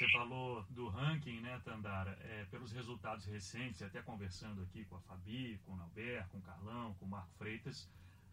Você 0.00 0.08
falou 0.12 0.64
do 0.70 0.88
ranking, 0.88 1.42
né, 1.42 1.60
Tandara? 1.62 2.18
É, 2.22 2.46
pelos 2.46 2.72
resultados 2.72 3.26
recentes, 3.26 3.82
até 3.82 4.00
conversando 4.00 4.62
aqui 4.62 4.86
com 4.86 4.96
a 4.96 5.00
Fabi, 5.00 5.60
com 5.66 5.74
o 5.74 5.82
Albert, 5.82 6.26
com 6.30 6.38
o 6.38 6.40
Carlão, 6.40 6.94
com 6.94 7.04
o 7.04 7.08
Marco 7.08 7.30
Freitas, 7.34 7.86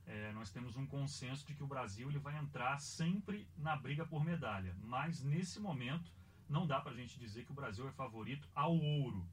é, 0.05 0.31
nós 0.31 0.49
temos 0.49 0.77
um 0.77 0.87
consenso 0.87 1.45
de 1.45 1.53
que 1.53 1.61
o 1.61 1.67
Brasil 1.67 2.07
ele 2.07 2.19
vai 2.19 2.37
entrar 2.37 2.79
sempre 2.79 3.45
na 3.57 3.75
briga 3.75 4.05
por 4.05 4.23
medalha. 4.23 4.73
Mas 4.81 5.21
nesse 5.21 5.59
momento, 5.59 6.09
não 6.47 6.65
dá 6.65 6.79
para 6.79 6.93
a 6.93 6.95
gente 6.95 7.19
dizer 7.19 7.43
que 7.43 7.51
o 7.51 7.55
Brasil 7.55 7.85
é 7.85 7.91
favorito 7.91 8.47
ao 8.55 8.73
ouro. 8.73 9.27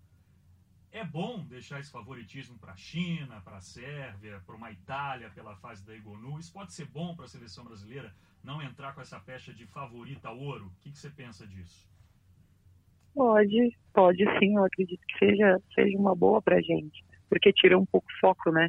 É 0.90 1.04
bom 1.04 1.46
deixar 1.46 1.78
esse 1.78 1.92
favoritismo 1.92 2.58
para 2.58 2.72
a 2.72 2.76
China, 2.76 3.42
para 3.42 3.58
a 3.58 3.60
Sérvia, 3.60 4.42
para 4.44 4.56
uma 4.56 4.72
Itália 4.72 5.30
pela 5.30 5.54
fase 5.54 5.86
da 5.86 5.94
Igonu. 5.94 6.40
Isso 6.40 6.52
pode 6.52 6.72
ser 6.72 6.86
bom 6.86 7.14
para 7.14 7.26
a 7.26 7.28
seleção 7.28 7.64
brasileira 7.64 8.12
não 8.42 8.60
entrar 8.60 8.92
com 8.92 9.00
essa 9.00 9.20
pecha 9.20 9.54
de 9.54 9.68
favorita 9.68 10.26
ao 10.26 10.36
ouro? 10.36 10.66
O 10.66 10.80
que, 10.80 10.90
que 10.90 10.98
você 10.98 11.10
pensa 11.10 11.46
disso? 11.46 11.93
Pode, 13.14 13.76
pode 13.92 14.24
sim, 14.38 14.56
eu 14.56 14.64
acredito 14.64 15.00
que 15.06 15.18
seja, 15.18 15.60
seja 15.74 15.96
uma 15.96 16.16
boa 16.16 16.42
pra 16.42 16.60
gente, 16.60 17.04
porque 17.28 17.52
tira 17.52 17.78
um 17.78 17.86
pouco 17.86 18.06
o 18.08 18.20
foco, 18.20 18.50
né, 18.50 18.68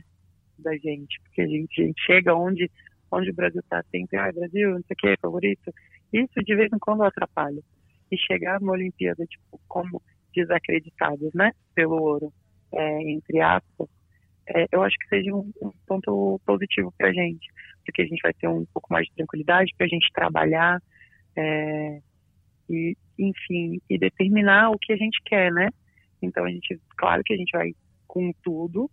da 0.60 0.76
gente, 0.78 1.20
porque 1.24 1.42
a 1.42 1.48
gente, 1.48 1.82
a 1.82 1.86
gente 1.86 2.02
chega 2.06 2.36
onde, 2.36 2.70
onde 3.12 3.32
o 3.32 3.34
Brasil 3.34 3.62
tá 3.68 3.84
sempre, 3.90 4.18
ah, 4.18 4.32
Brasil, 4.32 4.72
não 4.72 4.84
sei 4.84 4.94
o 4.94 4.96
que, 4.96 5.22
favorito, 5.22 5.74
isso 6.14 6.44
de 6.44 6.56
vez 6.56 6.72
em 6.72 6.80
quando 6.80 7.04
atrapalha. 7.04 7.62
E 8.12 8.18
chegar 8.18 8.62
numa 8.62 8.74
Olimpíada, 8.74 9.26
tipo, 9.26 9.60
como 9.68 10.00
desacreditados, 10.34 11.34
né, 11.34 11.52
pelo 11.74 12.00
ouro, 12.00 12.32
é, 12.72 13.02
entre 13.12 13.42
aspas, 13.42 13.90
é, 14.48 14.68
eu 14.72 14.84
acho 14.84 14.96
que 15.00 15.08
seja 15.08 15.34
um, 15.34 15.52
um 15.60 15.72
ponto 15.88 16.40
positivo 16.46 16.94
para 16.96 17.10
a 17.10 17.14
gente, 17.14 17.48
porque 17.84 18.04
a 18.04 18.06
gente 18.06 18.22
vai 18.22 18.34
ter 18.34 18.48
um 18.48 18.66
pouco 18.66 18.94
mais 18.94 19.08
de 19.08 19.14
tranquilidade 19.16 19.74
para 19.76 19.88
a 19.88 19.90
gente 19.90 20.12
trabalhar 20.14 20.80
é, 21.36 22.00
e, 22.70 22.96
enfim, 23.18 23.82
e 23.90 23.98
determinar 23.98 24.72
o 24.72 24.80
que 24.80 24.94
a 24.94 24.98
gente 24.98 25.22
quer, 25.26 25.52
né? 25.52 25.70
Então 26.22 26.46
a 26.46 26.50
gente, 26.50 26.80
claro 26.98 27.24
que 27.24 27.34
a 27.34 27.38
gente 27.38 27.52
vai 27.52 27.74
com 28.08 28.32
tudo, 28.44 28.90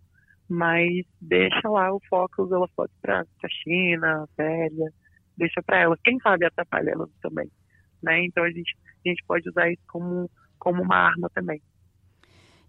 mas 0.48 1.04
deixa 1.20 1.68
lá 1.68 1.92
o 1.94 2.00
foco, 2.08 2.42
os 2.42 2.52
holofotes 2.52 2.96
para 3.00 3.20
a 3.20 3.48
China, 3.48 4.28
Péria, 4.36 4.92
deixa 5.36 5.62
para 5.62 5.80
elas. 5.80 5.98
Quem 6.04 6.18
sabe 6.20 6.46
atrapalha 6.46 6.90
elas 6.90 7.10
também, 7.20 7.50
né? 8.02 8.24
Então 8.24 8.44
a 8.44 8.50
gente, 8.50 8.76
a 9.04 9.08
gente 9.08 9.22
pode 9.26 9.48
usar 9.48 9.70
isso 9.70 9.82
como, 9.88 10.30
como 10.58 10.82
uma 10.82 10.96
arma 10.96 11.30
também. 11.34 11.60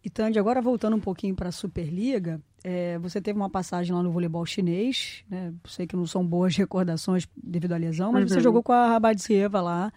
E 0.04 0.10
Tandy, 0.10 0.38
agora 0.38 0.62
voltando 0.62 0.98
um 0.98 1.00
pouquinho 1.00 1.34
para 1.34 1.48
a 1.48 1.52
Superliga, 1.52 2.42
é, 2.62 2.98
você 3.00 3.22
teve 3.22 3.40
uma 3.40 3.50
passagem 3.50 3.96
lá 3.96 4.04
no 4.04 4.12
voleibol 4.12 4.46
chinês, 4.46 5.24
né? 5.30 5.54
Sei 5.66 5.88
que 5.88 5.96
não 5.96 6.06
são 6.06 6.26
boas 6.26 6.56
recordações 6.58 7.26
devido 7.42 7.72
à 7.72 7.78
lesão, 7.78 8.12
mas 8.12 8.24
uhum. 8.24 8.28
você 8.28 8.42
jogou 8.42 8.62
com 8.62 8.74
a 8.74 8.90
Rabadzieva 8.90 9.62
lá. 9.62 9.94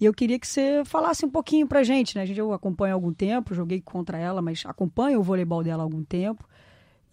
E 0.00 0.04
eu 0.04 0.12
queria 0.12 0.38
que 0.38 0.46
você 0.46 0.82
falasse 0.84 1.24
um 1.24 1.30
pouquinho 1.30 1.66
para 1.66 1.80
a 1.80 1.84
gente, 1.84 2.16
né? 2.16 2.22
A 2.22 2.26
gente 2.26 2.38
eu 2.38 2.52
acompanho 2.52 2.92
há 2.92 2.96
algum 2.96 3.12
tempo, 3.12 3.54
joguei 3.54 3.80
contra 3.80 4.18
ela, 4.18 4.42
mas 4.42 4.64
acompanho 4.66 5.20
o 5.20 5.22
voleibol 5.22 5.62
dela 5.62 5.82
há 5.82 5.86
algum 5.86 6.02
tempo. 6.02 6.44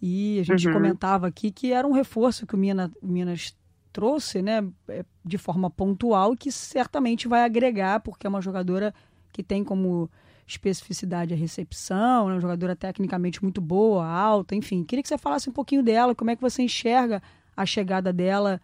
E 0.00 0.40
a 0.40 0.42
gente 0.42 0.66
uhum. 0.66 0.74
comentava 0.74 1.28
aqui 1.28 1.50
que 1.52 1.72
era 1.72 1.86
um 1.86 1.92
reforço 1.92 2.46
que 2.46 2.54
o 2.54 2.58
Minas, 2.58 2.90
Minas 3.00 3.56
trouxe, 3.92 4.42
né, 4.42 4.66
é, 4.88 5.04
de 5.24 5.38
forma 5.38 5.70
pontual, 5.70 6.34
que 6.36 6.50
certamente 6.50 7.28
vai 7.28 7.44
agregar, 7.44 8.00
porque 8.00 8.26
é 8.26 8.30
uma 8.30 8.40
jogadora 8.40 8.92
que 9.32 9.42
tem 9.42 9.62
como 9.62 10.10
especificidade 10.46 11.32
a 11.32 11.36
recepção, 11.36 12.28
é 12.28 12.34
uma 12.34 12.40
jogadora 12.40 12.74
tecnicamente 12.74 13.42
muito 13.42 13.60
boa, 13.60 14.04
alta, 14.06 14.54
enfim. 14.54 14.82
Queria 14.82 15.02
que 15.02 15.08
você 15.08 15.18
falasse 15.18 15.48
um 15.48 15.52
pouquinho 15.52 15.82
dela, 15.82 16.14
como 16.14 16.30
é 16.30 16.36
que 16.36 16.42
você 16.42 16.62
enxerga 16.62 17.22
a 17.56 17.64
chegada 17.64 18.12
dela 18.12 18.60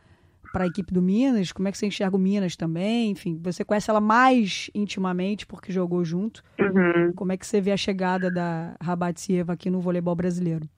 para 0.53 0.65
a 0.65 0.67
equipe 0.67 0.93
do 0.93 1.03
Minas, 1.03 1.53
como 1.53 1.69
é 1.69 1.73
que 1.73 1.79
você 1.79 1.87
enxerga 1.87 2.17
o 2.17 2.19
Minas 2.19 2.57
também, 2.57 3.11
enfim, 3.11 3.39
você 3.43 3.65
conhece 3.65 3.91
ela 3.91 4.01
mais 4.01 4.71
intimamente 4.75 5.47
porque 5.47 5.73
jogou 5.73 6.05
junto. 6.05 6.43
Uhum. 6.59 7.13
Como 7.15 7.33
é 7.33 7.37
que 7.37 7.47
você 7.47 7.61
vê 7.61 7.73
a 7.73 7.77
chegada 7.77 8.31
da 8.31 8.77
Rabatsieva 8.81 9.53
aqui 9.53 9.71
no 9.71 9.81
voleibol 9.81 10.15
brasileiro? 10.15 10.69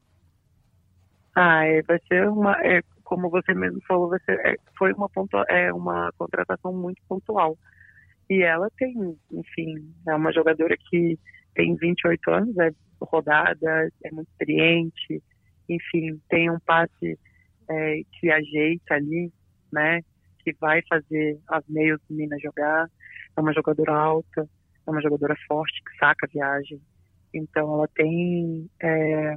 Ah, 1.35 1.64
é, 1.64 1.83
vai 1.83 1.99
ser 2.09 2.29
uma, 2.29 2.53
é, 2.64 2.83
como 3.05 3.31
você 3.31 3.55
mesmo 3.55 3.81
falou, 3.87 4.09
vai 4.09 4.21
ser, 4.21 4.39
é, 4.47 4.57
foi 4.77 4.93
uma, 4.93 5.09
pontua, 5.09 5.45
é, 5.49 5.73
uma 5.73 6.12
contratação 6.18 6.73
muito 6.73 7.01
pontual. 7.09 7.57
E 8.29 8.43
ela 8.43 8.68
tem, 8.79 8.95
enfim, 9.33 9.93
é 10.07 10.14
uma 10.14 10.33
jogadora 10.33 10.77
que 10.89 11.18
tem 11.55 11.75
28 11.75 12.31
anos, 12.31 12.59
é 12.59 12.71
rodada, 13.01 13.91
é 14.05 14.11
muito 14.12 14.29
experiente, 14.29 15.23
enfim, 15.68 16.21
tem 16.29 16.51
um 16.51 16.59
passe 16.61 17.18
é, 17.68 18.01
que 18.12 18.31
ajeita 18.31 18.95
ali, 18.95 19.33
né? 19.73 20.01
Que 20.45 20.53
vai 20.61 20.81
fazer 20.89 21.39
as 21.49 21.64
meias 21.68 22.01
meninas 22.09 22.41
jogar. 22.43 22.89
É 23.37 23.41
uma 23.41 23.53
jogadora 23.53 23.93
alta, 23.93 24.49
é 24.87 24.91
uma 24.91 25.03
jogadora 25.03 25.37
forte 25.47 25.83
que 25.85 25.97
saca 25.99 26.27
a 26.27 26.33
viagem. 26.33 26.81
Então 27.33 27.75
ela 27.75 27.89
tem 27.95 28.68
é, 28.83 29.37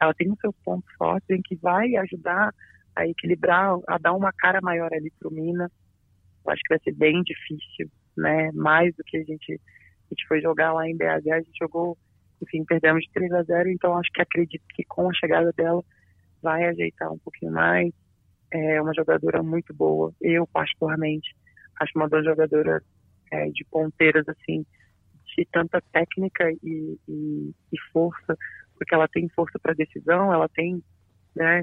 ela 0.00 0.14
tem 0.14 0.30
os 0.30 0.38
seus 0.40 0.54
pontos 0.64 0.92
fortes 0.96 1.28
em 1.30 1.40
que 1.42 1.56
vai 1.56 1.94
ajudar 1.96 2.52
a 2.96 3.06
equilibrar, 3.06 3.76
a 3.88 3.98
dar 3.98 4.12
uma 4.12 4.32
cara 4.32 4.60
maior 4.60 4.92
ali 4.92 5.10
para 5.18 5.28
o 5.28 5.32
Minas. 5.32 5.70
Eu 6.44 6.52
acho 6.52 6.62
que 6.62 6.74
vai 6.74 6.80
ser 6.82 6.94
bem 6.94 7.22
difícil 7.22 7.88
né? 8.16 8.50
Mais 8.52 8.94
do 8.94 9.04
que 9.04 9.16
a 9.16 9.24
gente, 9.24 9.52
a 9.52 10.14
gente 10.14 10.26
foi 10.26 10.40
jogar 10.40 10.72
lá 10.72 10.88
em 10.88 10.96
BH, 10.96 11.32
a 11.32 11.40
gente 11.40 11.58
jogou, 11.58 11.96
enfim, 12.42 12.64
perdemos 12.64 13.02
de 13.04 13.10
3 13.12 13.32
a 13.32 13.42
0, 13.42 13.70
então 13.70 13.96
acho 13.96 14.10
que 14.12 14.20
acredito 14.20 14.64
que 14.74 14.84
com 14.84 15.08
a 15.08 15.14
chegada 15.14 15.52
dela 15.52 15.82
vai 16.42 16.64
ajeitar 16.64 17.12
um 17.12 17.18
pouquinho 17.18 17.52
mais. 17.52 17.92
É 18.52 18.80
uma 18.80 18.94
jogadora 18.94 19.42
muito 19.42 19.72
boa, 19.72 20.12
eu 20.20 20.46
particularmente 20.46 21.34
acho 21.80 21.92
uma 21.96 22.08
das 22.08 22.24
jogadoras 22.24 22.82
é, 23.30 23.46
de 23.48 23.64
ponteiras 23.64 24.28
assim 24.28 24.64
de 25.36 25.46
tanta 25.50 25.80
técnica 25.92 26.50
e, 26.62 26.98
e, 27.08 27.54
e 27.72 27.80
força, 27.92 28.36
porque 28.76 28.94
ela 28.94 29.08
tem 29.08 29.28
força 29.30 29.58
para 29.58 29.72
decisão, 29.72 30.32
ela 30.32 30.48
tem 30.48 30.82
né, 31.34 31.62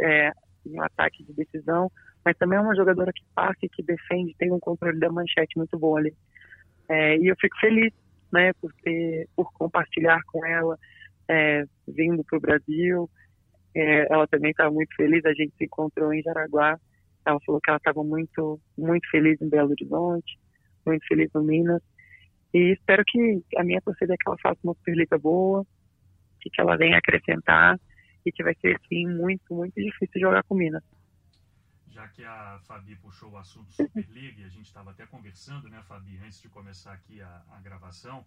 é, 0.00 0.32
um 0.66 0.80
ataque 0.82 1.22
de 1.24 1.32
decisão, 1.34 1.90
mas 2.24 2.36
também 2.36 2.58
é 2.58 2.62
uma 2.62 2.74
jogadora 2.74 3.12
que 3.12 3.24
passa 3.34 3.58
e 3.62 3.68
que 3.68 3.82
defende, 3.82 4.34
tem 4.38 4.52
um 4.52 4.60
controle 4.60 4.98
da 4.98 5.10
manchete 5.10 5.56
muito 5.56 5.78
bom 5.78 5.96
ali. 5.96 6.14
É, 6.88 7.16
e 7.18 7.26
eu 7.26 7.36
fico 7.38 7.58
feliz, 7.58 7.92
né, 8.32 8.52
por 8.54 8.72
ter, 8.82 9.28
por 9.36 9.52
compartilhar 9.52 10.20
com 10.24 10.44
ela, 10.44 10.78
é, 11.28 11.64
vindo 11.86 12.24
para 12.24 12.38
o 12.38 12.40
Brasil. 12.40 13.10
É, 13.74 14.12
ela 14.12 14.26
também 14.26 14.50
estava 14.50 14.70
muito 14.70 14.94
feliz, 14.94 15.24
a 15.24 15.32
gente 15.32 15.54
se 15.56 15.64
encontrou 15.64 16.12
em 16.12 16.22
Jaraguá. 16.22 16.78
Ela 17.24 17.38
falou 17.44 17.60
que 17.60 17.70
ela 17.70 17.76
estava 17.76 18.02
muito, 18.02 18.60
muito 18.76 19.08
feliz 19.10 19.40
em 19.40 19.48
Belo 19.48 19.70
Horizonte, 19.70 20.38
muito 20.86 21.06
feliz 21.06 21.30
no 21.34 21.42
Minas. 21.42 21.82
E 22.52 22.72
espero 22.72 23.04
que 23.06 23.42
a 23.56 23.62
minha 23.62 23.80
torcida 23.80 24.14
é 24.14 24.16
que 24.16 24.28
ela 24.28 24.38
faça 24.42 24.58
uma 24.64 24.74
Superliga 24.74 25.18
boa, 25.18 25.64
que 26.40 26.50
ela 26.58 26.76
venha 26.76 26.98
acrescentar 26.98 27.78
e 28.24 28.32
que 28.32 28.42
vai 28.42 28.54
ser, 28.60 28.80
sim, 28.88 29.06
muito, 29.06 29.54
muito 29.54 29.74
difícil 29.74 30.20
jogar 30.20 30.42
com 30.44 30.54
Minas 30.54 30.82
já 32.00 32.08
que 32.08 32.24
a 32.24 32.58
Fabi 32.62 32.96
puxou 32.96 33.30
o 33.30 33.36
assunto 33.36 33.70
Superliga, 33.72 34.46
a 34.46 34.48
gente 34.48 34.66
estava 34.66 34.90
até 34.90 35.04
conversando, 35.06 35.68
né, 35.68 35.82
Fabi, 35.82 36.18
antes 36.24 36.40
de 36.40 36.48
começar 36.48 36.92
aqui 36.92 37.20
a, 37.20 37.42
a 37.50 37.60
gravação, 37.60 38.24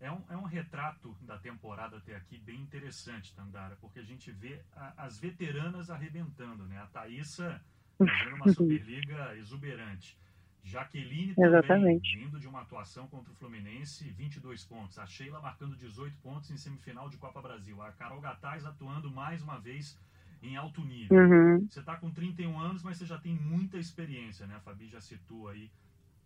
é 0.00 0.10
um, 0.10 0.22
é 0.30 0.36
um 0.36 0.44
retrato 0.44 1.14
da 1.22 1.38
temporada 1.38 1.98
até 1.98 2.16
aqui 2.16 2.38
bem 2.38 2.60
interessante, 2.60 3.34
Tandara, 3.34 3.76
porque 3.80 4.00
a 4.00 4.02
gente 4.02 4.30
vê 4.30 4.60
a, 4.74 5.04
as 5.04 5.18
veteranas 5.18 5.90
arrebentando, 5.90 6.64
né? 6.64 6.78
A 6.78 6.86
Thaísa 6.86 7.60
fazendo 7.98 8.36
uma 8.36 8.48
Superliga 8.52 9.36
exuberante. 9.36 10.18
Jaqueline 10.62 11.34
também, 11.34 11.48
Exatamente. 11.48 12.18
vindo 12.18 12.38
de 12.38 12.46
uma 12.46 12.60
atuação 12.60 13.06
contra 13.08 13.32
o 13.32 13.34
Fluminense, 13.36 14.04
22 14.10 14.64
pontos. 14.64 14.98
A 14.98 15.06
Sheila 15.06 15.40
marcando 15.40 15.76
18 15.76 16.16
pontos 16.18 16.50
em 16.50 16.56
semifinal 16.56 17.08
de 17.08 17.16
Copa 17.16 17.40
Brasil. 17.40 17.80
A 17.82 17.92
Carol 17.92 18.20
Gataz 18.20 18.64
atuando 18.64 19.10
mais 19.10 19.42
uma 19.42 19.58
vez 19.58 19.98
em 20.42 20.56
alto 20.56 20.82
nível. 20.82 21.16
Uhum. 21.16 21.66
Você 21.66 21.80
está 21.80 21.96
com 21.96 22.10
31 22.10 22.58
anos, 22.58 22.82
mas 22.82 22.98
você 22.98 23.06
já 23.06 23.18
tem 23.18 23.34
muita 23.34 23.78
experiência, 23.78 24.46
né? 24.46 24.56
A 24.56 24.60
Fabi 24.60 24.88
já 24.88 25.00
citou 25.00 25.48
aí 25.48 25.70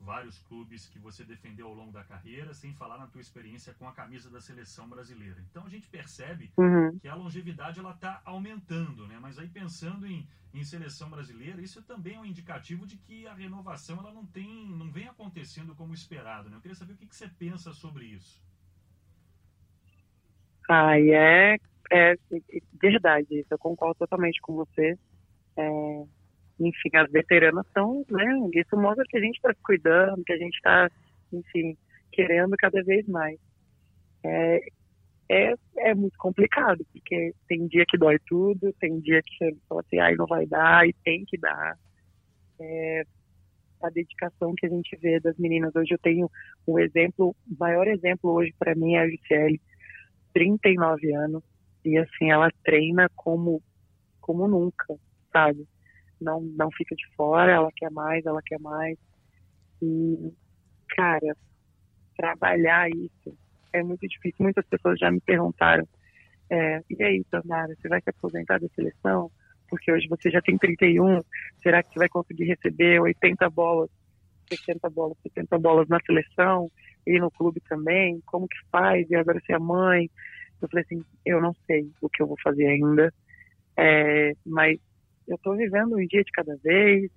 vários 0.00 0.38
clubes 0.40 0.86
que 0.86 0.98
você 0.98 1.24
defendeu 1.24 1.66
ao 1.66 1.74
longo 1.74 1.92
da 1.92 2.04
carreira, 2.04 2.52
sem 2.52 2.72
falar 2.74 2.98
na 2.98 3.06
tua 3.06 3.20
experiência 3.20 3.74
com 3.74 3.88
a 3.88 3.92
camisa 3.92 4.30
da 4.30 4.40
seleção 4.40 4.88
brasileira. 4.88 5.42
Então 5.50 5.64
a 5.64 5.68
gente 5.68 5.88
percebe 5.88 6.52
uhum. 6.56 6.98
que 6.98 7.08
a 7.08 7.14
longevidade 7.14 7.80
ela 7.80 7.92
está 7.92 8.20
aumentando, 8.24 9.06
né? 9.06 9.18
Mas 9.20 9.38
aí 9.38 9.48
pensando 9.48 10.06
em, 10.06 10.26
em 10.52 10.64
seleção 10.64 11.08
brasileira, 11.08 11.60
isso 11.60 11.82
também 11.82 12.16
é 12.16 12.20
um 12.20 12.24
indicativo 12.24 12.86
de 12.86 12.96
que 12.96 13.26
a 13.26 13.34
renovação 13.34 13.98
ela 13.98 14.12
não 14.12 14.26
tem, 14.26 14.68
não 14.68 14.90
vem 14.90 15.08
acontecendo 15.08 15.74
como 15.74 15.94
esperado. 15.94 16.50
Né? 16.50 16.56
Eu 16.56 16.60
queria 16.60 16.74
saber 16.74 16.92
o 16.92 16.96
que, 16.96 17.06
que 17.06 17.16
você 17.16 17.28
pensa 17.28 17.72
sobre 17.72 18.04
isso. 18.04 18.42
Ah, 20.68 20.98
é 20.98 21.58
é 21.90 22.14
verdade, 22.80 23.26
isso 23.30 23.52
eu 23.52 23.58
concordo 23.58 23.94
totalmente 23.98 24.40
com 24.40 24.54
você. 24.54 24.98
É, 25.56 26.04
enfim, 26.58 26.90
as 26.94 27.10
veteranas 27.10 27.66
são, 27.72 28.04
né? 28.10 28.24
Isso 28.54 28.76
mostra 28.76 29.04
que 29.08 29.16
a 29.16 29.20
gente 29.20 29.36
está 29.36 29.52
se 29.52 29.62
cuidando, 29.62 30.24
que 30.24 30.32
a 30.32 30.38
gente 30.38 30.54
está, 30.54 30.90
enfim, 31.32 31.76
querendo 32.12 32.54
cada 32.56 32.82
vez 32.82 33.06
mais. 33.08 33.38
É, 34.24 34.60
é, 35.28 35.54
é 35.78 35.94
muito 35.94 36.16
complicado, 36.18 36.84
porque 36.92 37.34
tem 37.48 37.66
dia 37.66 37.84
que 37.88 37.98
dói 37.98 38.18
tudo, 38.26 38.72
tem 38.74 39.00
dia 39.00 39.20
que 39.22 39.36
você 39.36 39.56
fala 39.68 39.80
assim, 39.80 39.98
ai, 39.98 40.14
não 40.14 40.26
vai 40.26 40.46
dar, 40.46 40.86
e 40.86 40.92
tem 41.04 41.24
que 41.24 41.38
dar. 41.38 41.76
É, 42.60 43.04
a 43.82 43.90
dedicação 43.90 44.54
que 44.56 44.66
a 44.66 44.68
gente 44.68 44.96
vê 44.96 45.20
das 45.20 45.36
meninas. 45.36 45.74
Hoje 45.74 45.92
eu 45.92 45.98
tenho 45.98 46.30
um 46.66 46.78
exemplo, 46.78 47.36
o 47.46 47.56
maior 47.58 47.86
exemplo 47.86 48.30
hoje 48.30 48.54
para 48.58 48.74
mim 48.74 48.94
é 48.94 49.00
a 49.00 49.08
Gisele, 49.08 49.60
39 50.32 51.14
anos, 51.14 51.42
e 51.84 51.98
assim, 51.98 52.30
ela 52.30 52.48
treina 52.64 53.10
como, 53.14 53.62
como 54.20 54.48
nunca, 54.48 54.96
sabe? 55.32 55.66
Não, 56.20 56.40
não 56.40 56.70
fica 56.70 56.94
de 56.94 57.06
fora, 57.16 57.52
ela 57.52 57.70
quer 57.76 57.90
mais, 57.90 58.24
ela 58.24 58.40
quer 58.44 58.58
mais. 58.60 58.96
E, 59.82 60.32
cara, 60.96 61.36
trabalhar 62.16 62.88
isso 62.90 63.36
é 63.72 63.82
muito 63.82 64.06
difícil. 64.06 64.42
Muitas 64.42 64.66
pessoas 64.66 64.98
já 64.98 65.10
me 65.10 65.20
perguntaram, 65.20 65.86
é, 66.50 66.80
e 66.90 67.02
aí, 67.02 67.24
Tamara, 67.30 67.74
você 67.74 67.88
vai 67.88 68.00
se 68.00 68.10
aposentar 68.10 68.60
da 68.60 68.68
seleção? 68.68 69.30
Porque 69.68 69.90
hoje 69.90 70.06
você 70.08 70.30
já 70.30 70.40
tem 70.40 70.56
31, 70.56 71.20
será 71.62 71.82
que 71.82 71.92
você 71.92 71.98
vai 71.98 72.08
conseguir 72.08 72.44
receber 72.44 73.00
80 73.00 73.48
bolas, 73.50 73.90
60 74.48 74.88
bolas, 74.90 75.16
70 75.22 75.58
bolas 75.58 75.88
na 75.88 75.98
seleção 76.04 76.70
e 77.06 77.18
no 77.18 77.30
clube 77.30 77.60
também? 77.68 78.20
Como 78.26 78.46
que 78.46 78.58
faz? 78.70 79.08
E 79.10 79.16
agora 79.16 79.40
você 79.40 79.54
é 79.54 79.58
mãe? 79.58 80.10
Eu 80.60 80.68
falei 80.68 80.84
assim, 80.84 81.04
eu 81.24 81.40
não 81.40 81.54
sei 81.66 81.90
o 82.00 82.08
que 82.08 82.22
eu 82.22 82.26
vou 82.26 82.36
fazer 82.42 82.66
ainda, 82.66 83.12
é, 83.76 84.32
mas 84.46 84.78
eu 85.26 85.36
estou 85.36 85.56
vivendo 85.56 85.96
um 85.96 86.06
dia 86.06 86.22
de 86.22 86.32
cada 86.32 86.56
vez, 86.56 87.10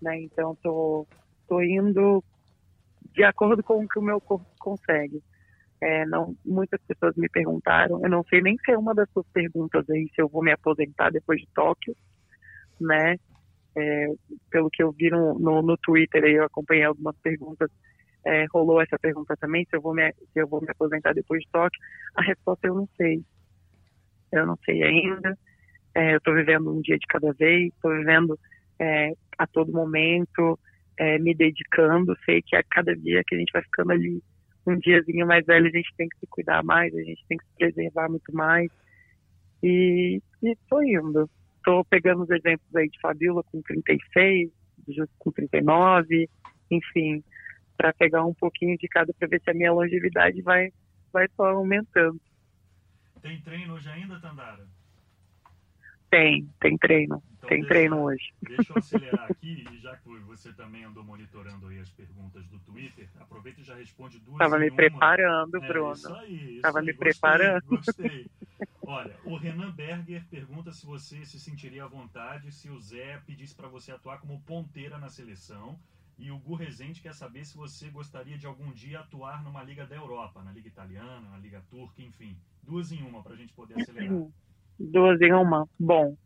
né? 0.00 0.20
Então 0.20 0.56
tô, 0.62 1.06
tô 1.48 1.62
indo 1.62 2.22
de 3.12 3.22
acordo 3.24 3.62
com 3.62 3.84
o 3.84 3.88
que 3.88 3.98
o 3.98 4.02
meu 4.02 4.20
corpo 4.20 4.46
consegue. 4.58 5.22
É, 5.80 6.06
não, 6.06 6.36
muitas 6.44 6.80
pessoas 6.82 7.16
me 7.16 7.28
perguntaram, 7.28 8.00
eu 8.04 8.08
não 8.08 8.22
sei 8.24 8.40
nem 8.40 8.56
se 8.58 8.70
é 8.70 8.78
uma 8.78 8.94
das 8.94 9.10
suas 9.10 9.26
perguntas 9.32 9.88
aí, 9.90 10.08
se 10.14 10.22
eu 10.22 10.28
vou 10.28 10.42
me 10.42 10.52
aposentar 10.52 11.10
depois 11.10 11.40
de 11.40 11.48
Tóquio, 11.52 11.96
né? 12.80 13.16
É, 13.74 14.06
pelo 14.50 14.70
que 14.70 14.82
eu 14.82 14.92
vi 14.92 15.10
no, 15.10 15.38
no, 15.38 15.60
no 15.62 15.76
Twitter, 15.78 16.22
aí 16.22 16.34
eu 16.34 16.44
acompanhei 16.44 16.84
algumas 16.84 17.16
perguntas, 17.16 17.68
é, 18.24 18.44
rolou 18.52 18.80
essa 18.80 18.98
pergunta 18.98 19.36
também, 19.36 19.64
se 19.64 19.76
eu, 19.76 19.80
vou 19.80 19.92
me, 19.92 20.12
se 20.12 20.40
eu 20.40 20.46
vou 20.46 20.60
me 20.60 20.70
aposentar 20.70 21.12
depois 21.12 21.42
de 21.42 21.48
Tóquio. 21.50 21.80
A 22.14 22.22
resposta 22.22 22.68
eu 22.68 22.74
não 22.74 22.88
sei. 22.96 23.24
Eu 24.30 24.46
não 24.46 24.56
sei 24.64 24.82
ainda. 24.82 25.36
É, 25.94 26.14
eu 26.14 26.18
estou 26.18 26.34
vivendo 26.34 26.72
um 26.72 26.80
dia 26.80 26.98
de 26.98 27.06
cada 27.06 27.32
vez, 27.32 27.72
estou 27.72 27.90
vivendo 27.90 28.38
é, 28.78 29.12
a 29.38 29.46
todo 29.46 29.72
momento, 29.72 30.58
é, 30.98 31.18
me 31.18 31.34
dedicando. 31.34 32.16
Sei 32.24 32.42
que 32.42 32.56
a 32.56 32.62
cada 32.62 32.94
dia 32.96 33.22
que 33.26 33.34
a 33.34 33.38
gente 33.38 33.52
vai 33.52 33.62
ficando 33.62 33.92
ali 33.92 34.22
um 34.66 34.78
diazinho 34.78 35.26
mais 35.26 35.44
velho, 35.44 35.66
a 35.66 35.70
gente 35.70 35.92
tem 35.96 36.08
que 36.08 36.18
se 36.18 36.26
cuidar 36.26 36.62
mais, 36.62 36.94
a 36.94 37.02
gente 37.02 37.24
tem 37.28 37.36
que 37.36 37.44
se 37.44 37.56
preservar 37.56 38.08
muito 38.08 38.32
mais. 38.34 38.70
E 39.62 40.20
estou 40.42 40.82
indo. 40.82 41.28
Estou 41.56 41.84
pegando 41.84 42.22
os 42.22 42.30
exemplos 42.30 42.74
aí 42.74 42.88
de 42.88 42.98
Fabiola 43.00 43.42
com 43.44 43.62
36, 43.62 44.50
Justo 44.88 45.14
com 45.18 45.30
39, 45.30 46.28
enfim, 46.70 47.22
para 47.76 47.92
pegar 47.92 48.24
um 48.24 48.34
pouquinho 48.34 48.76
de 48.76 48.88
cada 48.88 49.12
para 49.14 49.28
ver 49.28 49.40
se 49.40 49.50
a 49.50 49.54
minha 49.54 49.72
longevidade 49.72 50.42
vai, 50.42 50.72
vai 51.12 51.28
só 51.36 51.46
aumentando. 51.46 52.20
Tem 53.20 53.40
treino 53.42 53.74
hoje 53.74 53.88
ainda, 53.88 54.18
Tandara? 54.20 54.66
Tem, 56.12 56.46
tem 56.60 56.76
treino. 56.76 57.22
Então, 57.38 57.48
tem 57.48 57.60
deixa, 57.60 57.68
treino 57.74 58.02
hoje. 58.02 58.34
Deixa 58.42 58.70
eu 58.70 58.76
acelerar 58.76 59.30
aqui, 59.30 59.64
e 59.72 59.78
já 59.78 59.96
que 59.96 60.10
você 60.26 60.52
também 60.52 60.84
andou 60.84 61.02
monitorando 61.02 61.68
aí 61.68 61.78
as 61.78 61.88
perguntas 61.88 62.44
do 62.48 62.58
Twitter, 62.58 63.08
aproveita 63.18 63.62
e 63.62 63.64
já 63.64 63.74
responde 63.74 64.18
duas. 64.18 64.34
Estava 64.34 64.58
me 64.58 64.68
uma. 64.68 64.76
preparando, 64.76 65.56
é, 65.56 65.66
Bruno. 65.66 65.94
Isso 65.94 66.14
aí. 66.14 66.56
Estava 66.56 66.82
me 66.82 66.92
gostei, 66.92 66.98
preparando. 66.98 67.64
Gostei. 67.66 68.26
Olha, 68.82 69.16
o 69.24 69.36
Renan 69.36 69.70
Berger 69.70 70.22
pergunta 70.28 70.70
se 70.70 70.84
você 70.84 71.24
se 71.24 71.40
sentiria 71.40 71.84
à 71.84 71.88
vontade 71.88 72.52
se 72.52 72.68
o 72.68 72.78
Zé 72.78 73.18
pedisse 73.26 73.54
para 73.54 73.68
você 73.68 73.90
atuar 73.90 74.20
como 74.20 74.38
ponteira 74.42 74.98
na 74.98 75.08
seleção. 75.08 75.80
E 76.18 76.30
o 76.30 76.38
Gu 76.38 76.54
Rezende 76.56 77.00
quer 77.00 77.14
saber 77.14 77.46
se 77.46 77.56
você 77.56 77.88
gostaria 77.88 78.36
de 78.36 78.46
algum 78.46 78.70
dia 78.70 79.00
atuar 79.00 79.42
numa 79.42 79.62
liga 79.62 79.86
da 79.86 79.96
Europa, 79.96 80.42
na 80.42 80.52
liga 80.52 80.68
italiana, 80.68 81.30
na 81.30 81.38
liga 81.38 81.64
turca, 81.70 82.02
enfim. 82.02 82.36
Duas 82.62 82.92
em 82.92 83.02
uma 83.02 83.22
para 83.22 83.32
a 83.32 83.36
gente 83.36 83.54
poder 83.54 83.80
acelerar. 83.80 84.26
Duas 84.90 85.20
em 85.20 85.32
uma. 85.32 85.68
Bom, 85.78 86.16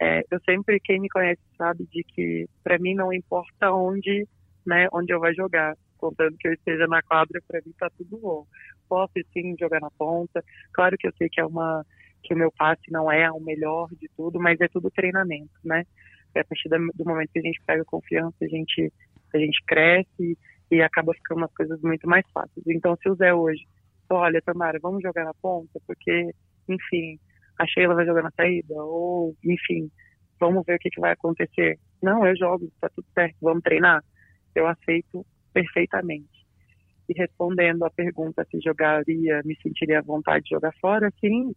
é, 0.00 0.22
eu 0.30 0.38
sempre, 0.44 0.78
quem 0.80 1.00
me 1.00 1.08
conhece 1.08 1.40
sabe 1.56 1.86
de 1.90 2.04
que 2.04 2.46
para 2.62 2.78
mim 2.78 2.94
não 2.94 3.12
importa 3.12 3.72
onde, 3.72 4.26
né, 4.66 4.86
onde 4.92 5.12
eu 5.12 5.20
vou 5.20 5.32
jogar, 5.34 5.74
contando 5.96 6.36
que 6.36 6.48
eu 6.48 6.52
esteja 6.52 6.86
na 6.86 7.02
quadra, 7.02 7.40
para 7.48 7.60
mim 7.64 7.72
tá 7.78 7.88
tudo 7.96 8.18
bom. 8.18 8.46
Posso 8.88 9.14
sim 9.32 9.56
jogar 9.58 9.80
na 9.80 9.90
ponta. 9.90 10.44
Claro 10.72 10.96
que 10.98 11.06
eu 11.06 11.12
sei 11.16 11.28
que 11.28 11.40
é 11.40 11.46
uma 11.46 11.84
que 12.22 12.34
o 12.34 12.36
meu 12.36 12.50
passe 12.52 12.90
não 12.90 13.12
é 13.12 13.30
o 13.30 13.40
melhor 13.40 13.88
de 14.00 14.08
tudo, 14.16 14.40
mas 14.40 14.58
é 14.60 14.68
tudo 14.68 14.90
treinamento, 14.90 15.52
né? 15.62 15.84
É 16.34 16.40
a 16.40 16.44
partir 16.44 16.68
do 16.70 17.04
momento 17.04 17.30
que 17.32 17.38
a 17.38 17.42
gente 17.42 17.60
pega 17.66 17.84
confiança, 17.84 18.36
a 18.42 18.48
gente 18.48 18.92
a 19.34 19.38
gente 19.38 19.62
cresce 19.66 20.38
e 20.70 20.82
acaba 20.82 21.12
ficando 21.14 21.44
as 21.44 21.52
coisas 21.54 21.80
muito 21.82 22.08
mais 22.08 22.24
fáceis. 22.32 22.66
Então, 22.66 22.96
se 22.96 23.08
o 23.08 23.14
Zé 23.14 23.34
hoje, 23.34 23.66
olha, 24.08 24.40
Tamara, 24.42 24.78
vamos 24.80 25.02
jogar 25.02 25.24
na 25.24 25.34
ponta, 25.34 25.80
porque, 25.86 26.34
enfim, 26.68 27.18
a 27.58 27.66
Sheila 27.66 27.94
vai 27.94 28.06
jogar 28.06 28.22
na 28.22 28.30
saída, 28.32 28.74
ou, 28.74 29.34
enfim, 29.44 29.90
vamos 30.40 30.64
ver 30.66 30.76
o 30.76 30.78
que, 30.78 30.90
que 30.90 31.00
vai 31.00 31.12
acontecer. 31.12 31.78
Não, 32.02 32.26
eu 32.26 32.36
jogo, 32.36 32.70
tá 32.80 32.88
tudo 32.88 33.06
certo, 33.14 33.36
vamos 33.40 33.62
treinar. 33.62 34.02
Eu 34.54 34.66
aceito 34.66 35.24
perfeitamente. 35.52 36.44
E 37.08 37.12
respondendo 37.16 37.84
a 37.84 37.90
pergunta 37.90 38.46
se 38.50 38.58
jogaria, 38.60 39.40
me 39.44 39.56
sentiria 39.62 39.98
à 39.98 40.02
vontade 40.02 40.44
de 40.44 40.50
jogar 40.50 40.72
fora, 40.80 41.12
sim, 41.20 41.54